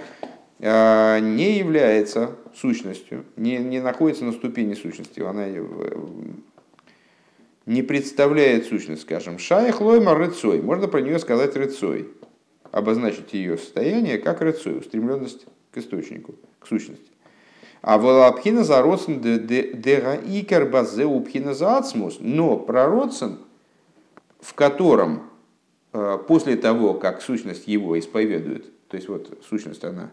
э, 0.59 1.18
не 1.20 1.59
является 1.59 2.36
сущностью, 2.55 3.24
не, 3.36 3.59
не 3.59 3.80
находится 3.80 4.24
на 4.24 4.32
ступени 4.32 4.74
сущности, 4.74 5.20
она 5.20 5.47
не 7.66 7.82
представляет 7.82 8.66
сущность, 8.66 9.03
скажем, 9.03 9.38
шаях 9.38 9.80
лоймер 9.80 10.16
рыцой. 10.16 10.61
Можно 10.61 10.88
про 10.88 11.01
нее 11.01 11.18
сказать 11.18 11.57
рыцой. 11.57 12.09
Обозначить 12.70 13.34
ее 13.34 13.59
состояние 13.59 14.18
как 14.18 14.40
рыцой, 14.40 14.78
устремленность 14.78 15.47
к 15.70 15.78
источнику, 15.78 16.34
к 16.59 16.66
сущности. 16.66 17.12
А 17.83 17.99
волапхина 17.99 18.62
за 18.62 18.80
родсен 18.80 19.20
дега 19.20 20.14
икер 20.14 20.70
базе 20.70 21.05
упхина 21.05 21.53
за 21.53 21.78
ацмус. 21.78 22.18
Но 22.20 22.57
про 22.57 22.87
родсен, 22.87 23.39
в 24.41 24.55
котором 24.55 25.24
э, 25.93 26.18
после 26.28 26.57
того, 26.57 26.95
как 26.95 27.20
сущность 27.22 27.66
его 27.66 27.99
исповедует, 27.99 28.66
то 28.89 28.97
есть 28.97 29.09
вот 29.09 29.37
сущность 29.49 29.83
она 29.85 30.11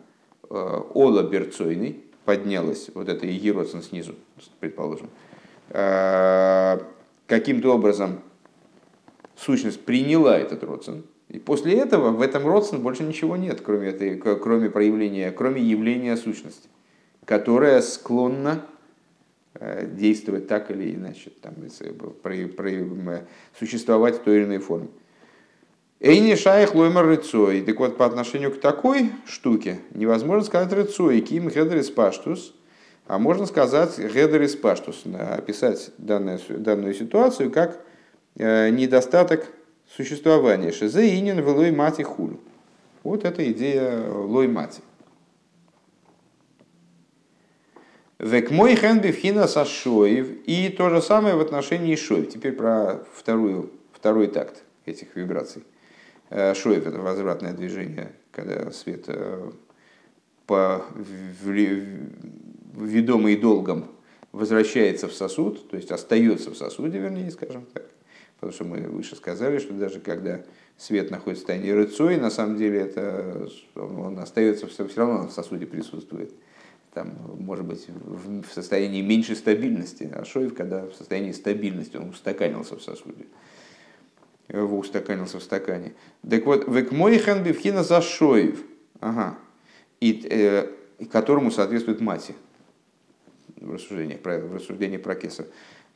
э, 0.50 0.82
ола 0.96 1.22
берцойный, 1.22 2.04
поднялась, 2.26 2.90
вот 2.96 3.08
это 3.08 3.28
и 3.28 3.52
родсен 3.52 3.84
снизу, 3.84 4.16
предположим, 4.60 5.10
э, 5.70 6.80
каким-то 7.28 7.76
образом 7.76 8.22
сущность 9.36 9.86
приняла 9.86 10.40
этот 10.40 10.64
רצון, 10.64 11.04
и 11.28 11.38
после 11.38 11.78
этого 11.78 12.10
в 12.10 12.22
этом 12.22 12.48
רצון 12.48 12.82
больше 12.82 13.04
ничего 13.04 13.38
нет, 13.38 13.62
кроме, 13.62 13.90
этой, 13.90 14.18
кроме 14.18 14.72
проявления, 14.72 15.32
кроме 15.32 15.62
явления 15.62 16.18
сущности 16.18 16.68
которая 17.30 17.84
склонна 17.84 18.66
э, 19.54 19.86
действовать 19.86 20.48
так 20.48 20.72
или 20.72 20.96
иначе, 20.96 21.30
там, 21.44 21.54
существовать 23.60 24.16
в 24.16 24.20
той 24.22 24.38
или 24.38 24.46
иной 24.46 24.58
форме. 24.58 24.88
אינו 26.00 26.34
שייך 26.36 26.74
לומר 26.74 27.06
רצוא. 27.06 27.62
Так 27.62 27.78
вот, 27.78 27.98
по 27.98 28.08
отношению 28.08 28.52
к 28.52 28.60
такой 28.60 29.12
штуке 29.28 29.78
невозможно 29.94 30.44
сказать 30.44 30.74
רצוא, 30.74 31.22
כי 31.22 31.40
אם 31.40 31.52
העדר 31.52 31.92
התפשטות, 31.92 32.56
а 33.06 33.20
можно 33.20 33.46
сказать 33.46 33.94
העדר 33.94 34.56
התפשטות, 34.56 35.04
описать 35.06 35.92
данную, 36.00 36.40
данную 36.50 36.96
ситуацию 36.96 37.52
как 37.52 37.80
э, 38.38 38.72
недостаток 38.72 39.46
существования. 39.96 40.72
שזהו 40.72 41.16
ענין 41.16 41.44
ולא 41.44 41.70
מטי 41.70 42.02
כולו. 42.02 42.40
Вот 43.04 43.24
эта 43.24 43.52
идея 43.52 44.10
לא 44.10 44.48
מטי. 44.48 44.82
וכמו 48.20 48.76
כן 48.76 49.00
בבחינת 49.00 49.48
השוב. 49.48 50.28
И 50.46 50.70
то 50.70 50.90
же 50.90 51.02
самое 51.02 51.36
в 51.36 51.40
отношении 51.40 51.96
שוב. 51.96 52.30
Теперь 52.30 52.52
про 52.52 53.00
вторую, 53.14 53.72
второй 53.94 54.28
такт 54.28 54.64
этих 54.86 55.16
вибраций. 55.16 55.64
Э, 56.30 56.54
שוב– 56.54 56.86
это 56.88 57.00
возвратное 57.00 57.54
движение, 57.54 58.12
когда 58.32 58.72
свет 58.72 59.06
э, 59.08 59.52
по 60.46 60.86
ведомый 62.76 63.38
долгом 63.38 63.86
возвращается 64.34 65.08
в 65.08 65.14
сосуд, 65.14 65.70
то 65.70 65.78
есть 65.78 65.92
остается 65.92 66.52
в 66.52 66.58
сосуде, 66.58 67.00
вернее, 67.00 67.32
скажем 67.32 67.66
так. 67.74 67.86
Потому 68.36 68.54
что 68.54 68.64
мы 68.66 68.80
выше 68.82 69.16
сказали, 69.16 69.60
что 69.60 69.74
даже 69.74 70.00
когда 70.00 70.42
свет 70.78 71.10
находится 71.10 71.46
в 71.46 71.48
состоянии 71.48 71.72
рыцой, 71.72 72.18
на 72.18 72.30
самом 72.30 72.58
деле 72.58 72.82
это, 72.82 73.50
он 73.76 74.20
остается, 74.20 74.68
все 74.68 74.88
равно 74.96 75.28
в 75.28 75.32
сосуде 75.32 75.66
присутствует 75.66 76.32
там, 76.94 77.14
может 77.40 77.66
быть, 77.66 77.86
в 77.88 78.46
состоянии 78.52 79.02
меньшей 79.02 79.36
стабильности, 79.36 80.12
а 80.14 80.26
шоев, 80.26 80.56
когда 80.56 80.86
в 80.86 80.94
состоянии 80.94 81.32
стабильности, 81.32 81.98
он 81.98 82.10
устаканился 82.10 82.76
в 82.76 82.82
сосуде, 82.82 83.26
его 84.48 84.78
устаканился 84.78 85.40
в 85.40 85.44
стакане. 85.44 85.94
Так 86.28 86.46
вот, 86.46 86.68
век 86.68 86.92
мой 86.92 87.18
бифхина 87.18 87.84
за 87.84 88.02
шоев, 88.02 88.64
ага, 89.00 89.38
и, 90.00 90.28
э, 90.30 90.68
которому 91.12 91.52
соответствует 91.52 92.02
мати 92.02 92.34
в 93.60 93.74
рассуждениях 93.74 94.20
в 94.22 94.56
рассуждениях 94.56 95.02
про 95.02 95.16
кесар. 95.16 95.46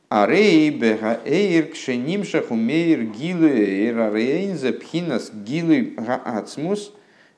А 0.08 0.26
рей 0.26 0.70
бега 0.70 1.20
эйр 1.24 1.68
кшенимшах 1.72 2.50
умеир 2.50 3.04
гилы 3.04 3.48
эйр 3.48 3.98
арейнза 3.98 4.72
пхинас 4.72 5.32
гилы 5.32 5.94
гаацмус 5.96 6.92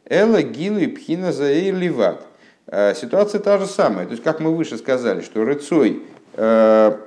эла 0.05 0.43
гилы 0.43 0.89
пхинас 0.89 1.41
эйр 1.41 1.77
ливат. 1.77 2.27
Э, 2.67 2.95
ситуация 2.95 3.41
та 3.41 3.59
же 3.59 3.67
самая. 3.67 4.07
То 4.07 4.13
есть, 4.13 4.23
как 4.23 4.41
мы 4.41 4.55
выше 4.55 4.77
сказали, 4.77 5.21
что 5.21 5.45
рыцой, 5.45 6.03
э, 6.35 6.99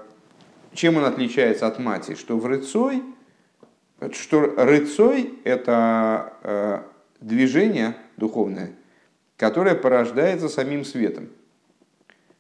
чем 0.74 0.98
он 0.98 1.06
отличается 1.06 1.68
от 1.68 1.80
мати? 1.80 2.16
Что 2.16 2.38
в 2.38 2.46
рыцой, 2.46 3.04
что 4.14 4.42
рыцой– 4.42 5.34
это 5.44 6.34
э, 6.44 6.80
движение 7.20 7.98
духовное, 8.16 8.72
которое 9.36 9.76
порождается 9.76 10.48
самим 10.48 10.86
светом. 10.86 11.30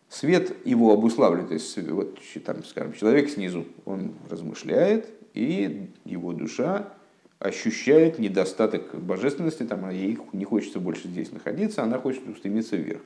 Свет 0.08 0.66
его 0.66 0.92
обуславливает, 0.92 1.50
то 1.50 1.54
есть, 1.54 1.78
вот, 1.90 2.18
там, 2.46 2.64
скажем, 2.64 2.94
человек 2.94 3.30
снизу, 3.30 3.66
он 3.86 4.14
размышляет, 4.30 5.08
и 5.34 5.92
его 6.06 6.34
душа 6.34 6.94
ощущает 7.40 8.20
недостаток 8.20 8.94
божественности, 8.94 9.64
там, 9.64 9.86
а 9.86 9.94
ей 9.94 10.18
не 10.34 10.44
хочется 10.44 10.80
больше 10.80 11.08
здесь 11.08 11.32
находиться, 11.32 11.84
она 11.84 11.98
хочет 11.98 12.28
устремиться 12.28 12.76
вверх. 12.76 13.02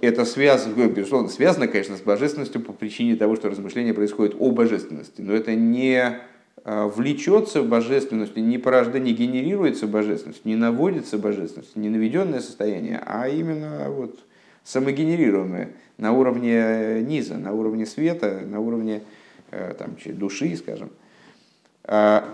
Это 0.00 0.24
связано, 0.24 0.74
ну, 0.76 0.90
безусловно, 0.90 1.28
связано, 1.28 1.68
конечно, 1.68 1.96
с 1.96 2.00
божественностью 2.00 2.60
по 2.60 2.72
причине 2.72 3.16
того, 3.16 3.36
что 3.36 3.48
размышление 3.48 3.94
происходит 3.94 4.36
о 4.38 4.50
божественности, 4.50 5.20
но 5.20 5.32
это 5.32 5.54
не 5.54 6.20
а, 6.64 6.86
влечется 6.86 7.62
в 7.62 7.68
божественность, 7.68 8.36
не 8.36 8.58
порождает, 8.58 9.04
не 9.04 9.12
генерируется 9.12 9.86
божественность, 9.86 10.44
не 10.44 10.56
наводится 10.56 11.18
божественность, 11.18 11.76
не 11.76 11.88
наведенное 11.88 12.40
состояние, 12.40 13.00
а 13.04 13.28
именно 13.28 13.90
вот 13.90 14.18
самогенерируемое 14.64 15.70
на 15.98 16.12
уровне 16.12 17.02
низа, 17.02 17.36
на 17.36 17.52
уровне 17.52 17.86
света, 17.86 18.42
на 18.44 18.60
уровне 18.60 19.02
э, 19.50 19.74
там, 19.76 19.96
души, 20.16 20.56
скажем. 20.56 20.90
А, 21.84 22.28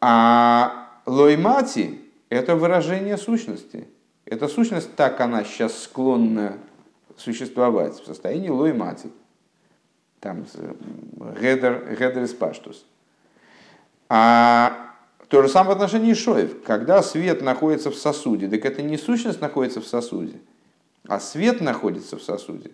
а 0.00 1.00
лоймати– 1.06 2.00
это 2.28 2.56
выражение 2.56 3.16
сущности. 3.16 3.86
Эта 4.24 4.48
сущность, 4.48 4.94
так 4.96 5.20
она 5.20 5.44
сейчас 5.44 5.82
склонна 5.82 6.58
существовать 7.16 7.94
в 7.94 8.06
состоянии 8.06 8.48
лоймати. 8.48 9.10
Там 10.20 10.44
гедер 11.40 12.22
из 12.22 12.34
паштус. 12.34 12.84
А 14.08 14.92
то 15.28 15.42
же 15.42 15.48
самое 15.48 15.74
в 15.74 15.76
отношении 15.76 16.14
шоев. 16.14 16.62
Когда 16.64 17.02
свет 17.02 17.42
находится 17.42 17.90
в 17.90 17.96
сосуде, 17.96 18.48
так 18.48 18.64
это 18.64 18.82
не 18.82 18.96
сущность 18.96 19.40
находится 19.40 19.80
в 19.80 19.86
сосуде, 19.86 20.34
а 21.06 21.20
свет 21.20 21.60
находится 21.60 22.16
в 22.16 22.22
сосуде. 22.22 22.70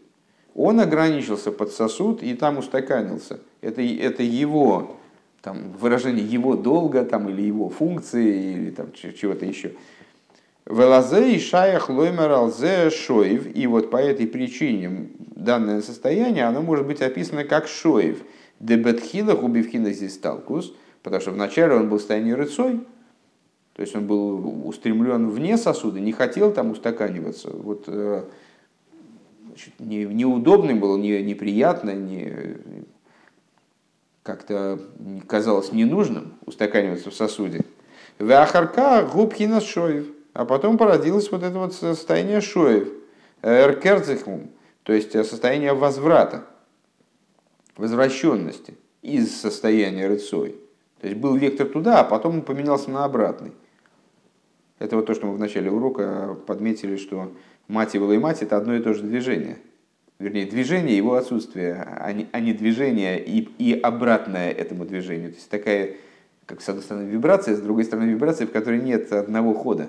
Он 0.54 0.80
ограничился 0.80 1.50
под 1.50 1.72
сосуд 1.72 2.22
и 2.22 2.34
там 2.34 2.58
устаканился. 2.58 3.40
Это, 3.62 3.80
это 3.80 4.22
его 4.22 4.96
там, 5.42 5.72
выражение 5.72 6.24
его 6.24 6.56
долга 6.56 7.04
там, 7.04 7.28
или 7.28 7.42
его 7.42 7.68
функции 7.68 8.52
или 8.52 8.70
там, 8.70 8.92
чего-то 8.92 9.44
еще. 9.44 9.72
Велазе 10.66 11.34
и 11.34 11.40
шаях 11.40 11.90
лоймер 11.90 12.30
алзе 12.30 12.90
шоев. 12.90 13.54
И 13.54 13.66
вот 13.66 13.90
по 13.90 13.96
этой 13.96 14.26
причине 14.28 15.08
данное 15.18 15.82
состояние, 15.82 16.44
оно 16.44 16.62
может 16.62 16.86
быть 16.86 17.02
описано 17.02 17.44
как 17.44 17.66
шоев. 17.66 18.22
Дебетхила 18.60 19.34
губивхина 19.34 19.92
здесь 19.92 20.14
сталкус, 20.14 20.72
потому 21.02 21.20
что 21.20 21.32
вначале 21.32 21.74
он 21.74 21.88
был 21.88 21.96
в 21.96 22.00
состоянии 22.00 22.30
рыцой, 22.30 22.80
то 23.74 23.82
есть 23.82 23.96
он 23.96 24.06
был 24.06 24.68
устремлен 24.68 25.28
вне 25.30 25.56
сосуда, 25.56 25.98
не 25.98 26.12
хотел 26.12 26.52
там 26.52 26.70
устаканиваться. 26.70 27.50
Вот, 27.50 27.84
э, 27.88 28.22
значит, 29.48 29.72
не, 29.80 30.04
неудобно 30.04 30.76
было, 30.76 30.96
не, 30.96 31.20
неприятно, 31.24 31.90
не, 31.90 32.56
как-то 34.22 34.78
казалось 35.26 35.72
ненужным 35.72 36.34
устаканиваться 36.46 37.10
в 37.10 37.14
сосуде. 37.14 37.64
Вахарка 38.18 39.08
губхина 39.12 39.60
шоев. 39.60 40.06
А 40.32 40.44
потом 40.44 40.78
породилось 40.78 41.30
вот 41.30 41.42
это 41.42 41.58
вот 41.58 41.74
состояние 41.74 42.40
шоев. 42.40 42.88
Эркерцихум, 43.42 44.50
то 44.84 44.92
есть 44.92 45.12
состояние 45.12 45.74
возврата, 45.74 46.44
возвращенности 47.76 48.78
из 49.02 49.34
состояния 49.38 50.06
рыцой. 50.06 50.56
То 51.00 51.08
есть 51.08 51.18
был 51.18 51.34
вектор 51.34 51.66
туда, 51.66 52.00
а 52.00 52.04
потом 52.04 52.36
он 52.36 52.42
поменялся 52.42 52.90
на 52.90 53.04
обратный. 53.04 53.52
Это 54.78 54.96
вот 54.96 55.06
то, 55.06 55.14
что 55.14 55.26
мы 55.26 55.34
в 55.34 55.40
начале 55.40 55.70
урока 55.70 56.36
подметили, 56.46 56.96
что 56.96 57.32
мать 57.66 57.94
и 57.94 57.98
мать 57.98 58.42
это 58.42 58.56
одно 58.56 58.76
и 58.76 58.80
то 58.80 58.94
же 58.94 59.02
движение. 59.02 59.58
Вернее, 60.22 60.46
движение 60.46 60.96
его 60.96 61.14
отсутствие, 61.14 61.84
а 61.84 62.12
не, 62.12 62.28
а 62.30 62.38
не 62.38 62.52
движение 62.52 63.20
и, 63.20 63.40
и 63.58 63.72
обратное 63.76 64.52
этому 64.52 64.84
движению. 64.84 65.30
То 65.30 65.36
есть 65.36 65.50
такая, 65.50 65.96
как 66.46 66.60
с 66.60 66.68
одной 66.68 66.84
стороны 66.84 67.08
вибрация, 67.08 67.56
с 67.56 67.60
другой 67.60 67.82
стороны 67.82 68.08
вибрация, 68.08 68.46
в 68.46 68.52
которой 68.52 68.80
нет 68.80 69.12
одного 69.12 69.52
хода. 69.52 69.88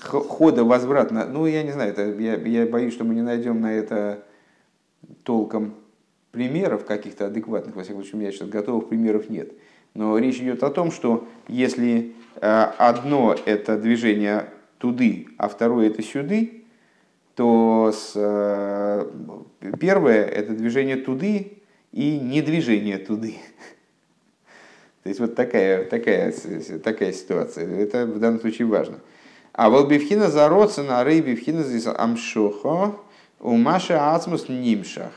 Хода 0.00 0.64
возвратно. 0.64 1.26
Ну, 1.26 1.44
я 1.44 1.62
не 1.62 1.72
знаю, 1.72 1.90
это, 1.90 2.10
я, 2.18 2.36
я 2.36 2.66
боюсь, 2.66 2.94
что 2.94 3.04
мы 3.04 3.14
не 3.14 3.20
найдем 3.20 3.60
на 3.60 3.70
это 3.70 4.24
толком 5.24 5.74
примеров 6.30 6.86
каких-то 6.86 7.26
адекватных, 7.26 7.76
во 7.76 7.82
всяком 7.82 8.00
случае, 8.00 8.16
у 8.16 8.22
меня 8.22 8.32
сейчас 8.32 8.48
готовых 8.48 8.88
примеров 8.88 9.28
нет. 9.28 9.52
Но 9.92 10.16
речь 10.16 10.38
идет 10.38 10.62
о 10.62 10.70
том, 10.70 10.90
что 10.90 11.28
если 11.48 12.14
э, 12.36 12.46
одно 12.78 13.36
это 13.44 13.76
движение 13.76 14.48
туды, 14.78 15.28
а 15.36 15.48
второе 15.48 15.88
это 15.88 16.02
сюды, 16.02 16.63
то 17.34 17.92
с, 17.92 18.12
э, 18.14 19.06
первое 19.80 20.24
это 20.24 20.52
движение 20.52 20.96
туды 20.96 21.58
и 21.92 22.18
не 22.18 22.42
движение 22.42 22.98
туды. 22.98 23.36
То 25.02 25.08
есть 25.08 25.20
вот 25.20 25.34
такая, 25.34 25.84
такая, 25.84 26.32
такая 26.82 27.12
ситуация. 27.12 27.68
Это 27.68 28.06
в 28.06 28.18
данном 28.18 28.40
случае 28.40 28.68
важно. 28.68 29.00
А 29.52 29.70
волбивхина 29.70 30.30
зароца 30.30 30.82
на 30.82 31.04
рей 31.04 31.20
бивхина 31.20 31.62
здесь 31.62 31.86
амшохо 31.86 32.96
у 33.40 33.56
Маша 33.56 34.14
ацмус 34.14 34.48
нимшах. 34.48 35.12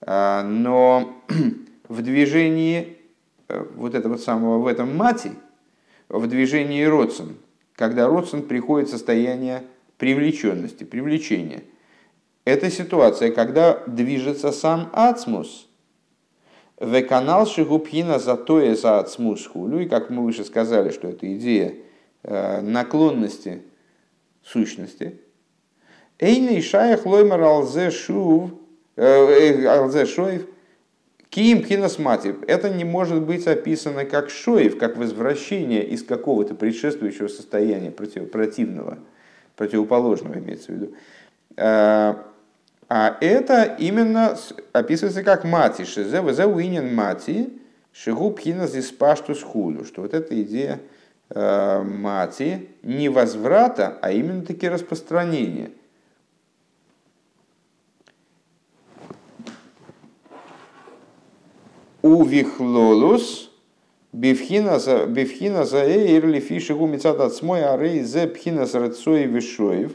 А, 0.00 0.42
но 0.42 1.22
в 1.88 2.02
движении 2.02 2.96
э, 3.48 3.64
вот 3.76 3.94
этого 3.94 4.16
самого, 4.16 4.58
в 4.58 4.66
этом 4.66 4.96
мати, 4.96 5.32
в 6.08 6.26
движении 6.26 6.84
родствен, 6.84 7.36
когда 7.76 8.08
родствен 8.08 8.42
приходит 8.42 8.88
в 8.88 8.92
состояние 8.92 9.62
привлеченности, 10.02 10.82
привлечения. 10.82 11.62
Это 12.44 12.72
ситуация, 12.72 13.30
когда 13.30 13.84
движется 13.86 14.50
сам 14.50 14.90
ацмус, 14.92 15.68
в 16.76 17.02
канал 17.02 17.46
шигупхина 17.46 18.18
затоя 18.18 18.74
за 18.74 18.98
ацмус 18.98 19.46
хулю, 19.46 19.78
и 19.78 19.86
как 19.86 20.10
мы 20.10 20.24
выше 20.24 20.42
сказали, 20.42 20.90
что 20.90 21.06
это 21.06 21.32
идея 21.36 21.76
э, 22.24 22.60
наклонности 22.62 23.62
сущности. 24.42 25.20
Эйный 26.18 26.60
шаях 26.62 27.06
лоймар 27.06 27.40
алзе 27.40 27.92
шув 27.92 28.50
Э, 28.96 29.66
Алзе 29.66 30.04
Шоев, 30.04 30.46
Киим 31.30 31.64
Киносмати. 31.64 32.34
Это 32.46 32.68
не 32.68 32.84
может 32.84 33.22
быть 33.22 33.46
описано 33.46 34.04
как 34.04 34.28
Шоев, 34.28 34.76
как 34.78 34.98
возвращение 34.98 35.86
из 35.86 36.02
какого-то 36.02 36.54
предшествующего 36.54 37.28
состояния 37.28 37.90
против, 37.90 38.30
противного, 38.30 38.98
противоположного 39.56 40.38
имеется 40.38 40.72
в 40.72 40.74
виду. 40.74 40.94
Э, 41.56 42.14
а 42.88 43.16
это 43.20 43.64
именно 43.78 44.36
описывается 44.72 45.22
как 45.22 45.44
мати, 45.44 45.84
шизе 45.84 46.20
везе 46.20 46.46
уинен 46.46 46.94
мати, 46.94 47.50
шигу 47.92 48.30
пхина 48.30 48.66
здесь 48.66 48.90
паштус 48.90 49.42
худу, 49.42 49.84
что 49.84 50.02
вот 50.02 50.14
эта 50.14 50.40
идея 50.42 50.80
э, 51.30 51.82
мати 51.82 52.68
не 52.82 53.08
возврата, 53.08 53.98
а 54.02 54.10
именно 54.12 54.44
таки 54.44 54.68
распространения– 54.68 55.70
Увихлолус 62.02 63.51
бифхина 64.12 64.78
за 64.78 65.84
эйрли 65.84 66.40
фишигу 66.40 66.86
мецад 66.86 67.20
от 67.20 67.34
смой 67.34 67.64
арей 67.64 68.02
зе 68.02 68.26
пхина 68.26 68.66
с 68.66 68.74
рецой 68.74 69.24
вишоев. 69.24 69.92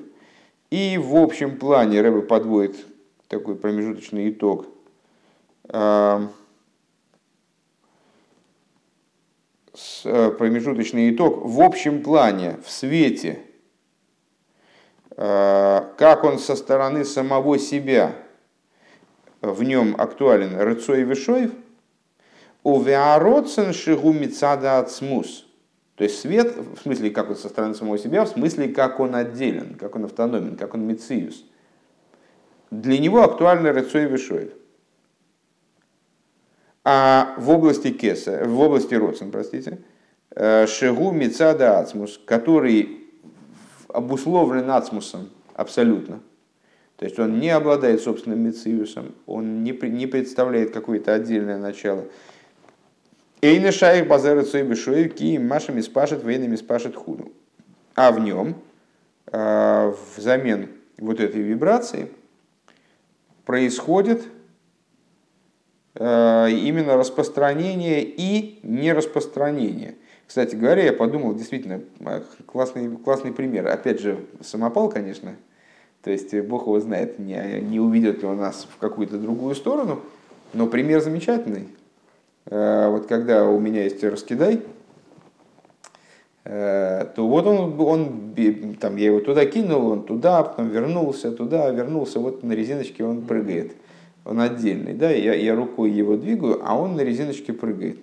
И 0.71 0.97
в 0.97 1.15
общем 1.15 1.57
плане 1.57 2.01
Рэбе 2.01 2.21
подводит 2.23 2.75
такой 3.27 3.55
промежуточный 3.55 4.29
итог. 4.29 4.65
Э, 5.69 6.27
промежуточный 10.03 11.11
итог 11.11 11.45
в 11.45 11.61
общем 11.61 12.01
плане, 12.01 12.57
в 12.65 12.71
свете, 12.71 13.39
э, 15.15 15.81
как 15.97 16.23
он 16.23 16.39
со 16.39 16.55
стороны 16.55 17.05
самого 17.05 17.59
себя 17.59 18.15
в 19.41 19.63
нем 19.63 19.95
актуален 19.97 20.57
Рыцой 20.59 21.03
Вишоев– 21.03 21.51
Увеароцен 22.67 23.71
шигу 23.71 24.11
мицада 24.11 24.79
ацмус. 24.79 25.45
То 25.95 26.03
есть 26.03 26.19
свет, 26.19 26.53
в 26.57 26.81
смысле, 26.81 27.11
как 27.11 27.29
он 27.29 27.37
со 27.37 27.47
стороны 27.47 27.73
самого 27.73 27.97
себя, 27.97 28.25
в 28.25 28.27
смысле, 28.27 28.67
как 28.67 28.99
он 28.99 29.15
отделен, 29.15 29.75
как 29.75 29.95
он 29.95 30.03
автономен, 30.03 30.57
как 30.57 30.73
он 30.73 30.81
мициус. 30.81 31.45
Для 32.69 32.97
него 32.97 33.23
актуальны 33.23 33.69
Рецой 33.69 34.07
Вишоев. 34.07 34.51
А 36.83 37.35
в 37.37 37.49
области 37.49 37.89
Кеса, 37.91 38.43
в 38.43 38.59
области 38.59 38.95
Роцен, 38.95 39.31
простите, 39.31 39.79
э, 40.31 40.67
Шигу 40.67 41.11
Мицада 41.11 41.79
Ацмус, 41.79 42.19
который 42.25 43.05
обусловлен 43.87 44.69
Ацмусом 44.69 45.29
абсолютно. 45.53 46.19
То 46.97 47.05
есть 47.05 47.17
он 47.17 47.39
не 47.39 47.49
обладает 47.49 48.01
собственным 48.01 48.41
мициусом, 48.41 49.15
он 49.25 49.63
не, 49.63 49.71
не 49.71 50.05
представляет 50.05 50.71
какое-то 50.71 51.13
отдельное 51.13 51.59
начало. 51.59 52.07
Эйна 53.41 53.71
шайх 53.71 54.07
базара 54.07 54.43
цой 54.43 55.09
ки 55.09 55.37
машами 55.37 55.81
спашет 55.81 56.23
военными 56.23 56.55
спашет 56.55 56.95
худу. 56.95 57.31
А 57.95 58.11
в 58.11 58.19
нем, 58.19 58.55
а, 59.27 59.93
взамен 60.15 60.69
вот 60.97 61.19
этой 61.19 61.41
вибрации, 61.41 62.09
происходит 63.45 64.23
а, 65.93 66.47
именно 66.47 66.97
распространение 66.97 68.03
и 68.03 68.59
нераспространение. 68.63 69.95
Кстати 70.25 70.55
говоря, 70.55 70.83
я 70.83 70.93
подумал, 70.93 71.35
действительно, 71.35 71.81
а, 72.01 72.23
классный, 72.47 72.97
классный 72.97 73.31
пример. 73.31 73.67
Опять 73.67 73.99
же, 74.01 74.25
самопал, 74.41 74.89
конечно. 74.89 75.35
То 76.01 76.09
есть, 76.09 76.33
Бог 76.41 76.63
его 76.63 76.79
знает, 76.79 77.19
не, 77.19 77.61
не 77.61 77.79
уведет 77.79 78.21
ли 78.21 78.27
он 78.27 78.37
нас 78.37 78.67
в 78.69 78.77
какую-то 78.77 79.17
другую 79.17 79.53
сторону. 79.53 80.01
Но 80.53 80.65
пример 80.67 81.01
замечательный. 81.01 81.67
Э, 82.49 82.89
вот 82.89 83.07
когда 83.07 83.45
у 83.45 83.59
меня 83.59 83.83
есть 83.83 84.03
раскидай, 84.03 84.61
э, 86.45 87.05
то 87.15 87.27
вот 87.27 87.45
он, 87.45 87.79
он, 87.79 88.35
там, 88.79 88.95
я 88.95 89.07
его 89.07 89.19
туда 89.19 89.45
кинул, 89.45 89.91
он 89.91 90.03
туда, 90.03 90.43
потом 90.43 90.69
вернулся 90.69 91.31
туда, 91.31 91.69
вернулся, 91.69 92.19
вот 92.19 92.43
на 92.43 92.53
резиночке 92.53 93.03
он 93.03 93.23
прыгает. 93.23 93.73
Он 94.23 94.41
отдельный, 94.41 94.93
да, 94.93 95.09
я, 95.09 95.33
я 95.33 95.55
рукой 95.55 95.91
его 95.91 96.17
двигаю, 96.17 96.61
а 96.63 96.77
он 96.77 96.95
на 96.95 97.01
резиночке 97.01 97.53
прыгает. 97.53 97.99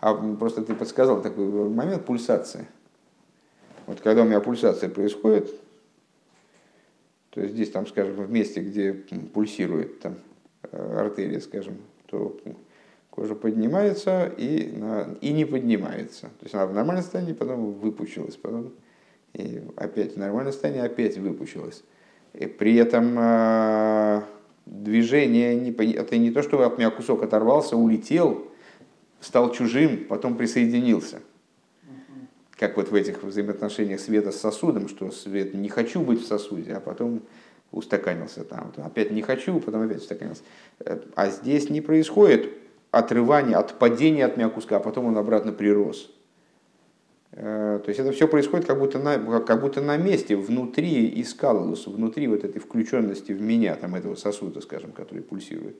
А 0.00 0.14
просто 0.14 0.62
ты 0.62 0.74
подсказал 0.74 1.22
такой 1.22 1.46
момент 1.46 2.04
пульсации. 2.04 2.66
Вот 3.86 4.00
когда 4.00 4.22
у 4.22 4.24
меня 4.24 4.40
пульсация 4.40 4.88
происходит, 4.88 5.50
то 7.30 7.40
есть 7.40 7.54
здесь, 7.54 7.70
там, 7.70 7.86
скажем, 7.86 8.14
в 8.14 8.30
месте, 8.30 8.60
где 8.60 8.92
пульсирует 8.92 10.00
там, 10.00 10.16
э, 10.70 11.00
артерия, 11.00 11.40
скажем, 11.40 11.78
то 12.06 12.36
кожа 13.18 13.34
поднимается 13.34 14.32
и, 14.36 14.70
на, 14.76 15.16
и 15.20 15.32
не 15.32 15.44
поднимается. 15.44 16.26
То 16.26 16.44
есть 16.44 16.54
она 16.54 16.66
в 16.66 16.72
нормальном 16.72 17.02
состоянии, 17.02 17.32
потом 17.32 17.72
выпучилась, 17.72 18.36
потом 18.36 18.72
и 19.34 19.60
опять 19.76 20.14
в 20.14 20.18
нормальном 20.18 20.52
состоянии 20.52 20.82
опять 20.82 21.18
выпучилась. 21.18 21.82
И 22.34 22.46
при 22.46 22.76
этом 22.76 23.16
э, 23.18 24.22
движение, 24.66 25.56
не, 25.56 25.72
это 25.92 26.16
не 26.16 26.30
то, 26.30 26.42
что 26.42 26.64
от 26.64 26.78
меня 26.78 26.90
кусок 26.90 27.24
оторвался, 27.24 27.76
улетел, 27.76 28.46
стал 29.20 29.52
чужим, 29.52 30.04
потом 30.08 30.36
присоединился. 30.36 31.20
Как 32.56 32.76
вот 32.76 32.90
в 32.90 32.94
этих 32.94 33.22
взаимоотношениях 33.24 34.00
света 34.00 34.30
с 34.30 34.36
сосудом, 34.40 34.88
что 34.88 35.10
свет 35.10 35.54
не 35.54 35.68
хочу 35.68 36.02
быть 36.02 36.22
в 36.22 36.26
сосуде, 36.26 36.74
а 36.74 36.80
потом 36.80 37.22
устаканился 37.72 38.44
там. 38.44 38.72
Опять 38.76 39.10
не 39.10 39.22
хочу, 39.22 39.58
потом 39.60 39.82
опять 39.82 39.98
устаканился. 39.98 40.42
Э, 40.78 41.00
а 41.16 41.30
здесь 41.30 41.68
не 41.68 41.80
происходит 41.80 42.52
отрывания, 42.90 43.56
отпадения 43.56 44.26
от 44.26 44.36
меня 44.36 44.48
куска, 44.48 44.76
а 44.76 44.80
потом 44.80 45.06
он 45.06 45.18
обратно 45.18 45.52
прирос. 45.52 46.10
Э, 47.32 47.80
то 47.84 47.88
есть 47.88 48.00
это 48.00 48.12
все 48.12 48.26
происходит 48.26 48.66
как 48.66 48.78
будто 48.78 48.98
на, 48.98 49.40
как 49.40 49.60
будто 49.60 49.80
на 49.80 49.96
месте, 49.96 50.36
внутри 50.36 51.20
искалус, 51.20 51.86
внутри 51.86 52.26
вот 52.26 52.44
этой 52.44 52.60
включенности 52.60 53.32
в 53.32 53.40
меня, 53.40 53.74
там 53.76 53.94
этого 53.94 54.14
сосуда, 54.14 54.60
скажем, 54.60 54.92
который 54.92 55.22
пульсирует. 55.22 55.76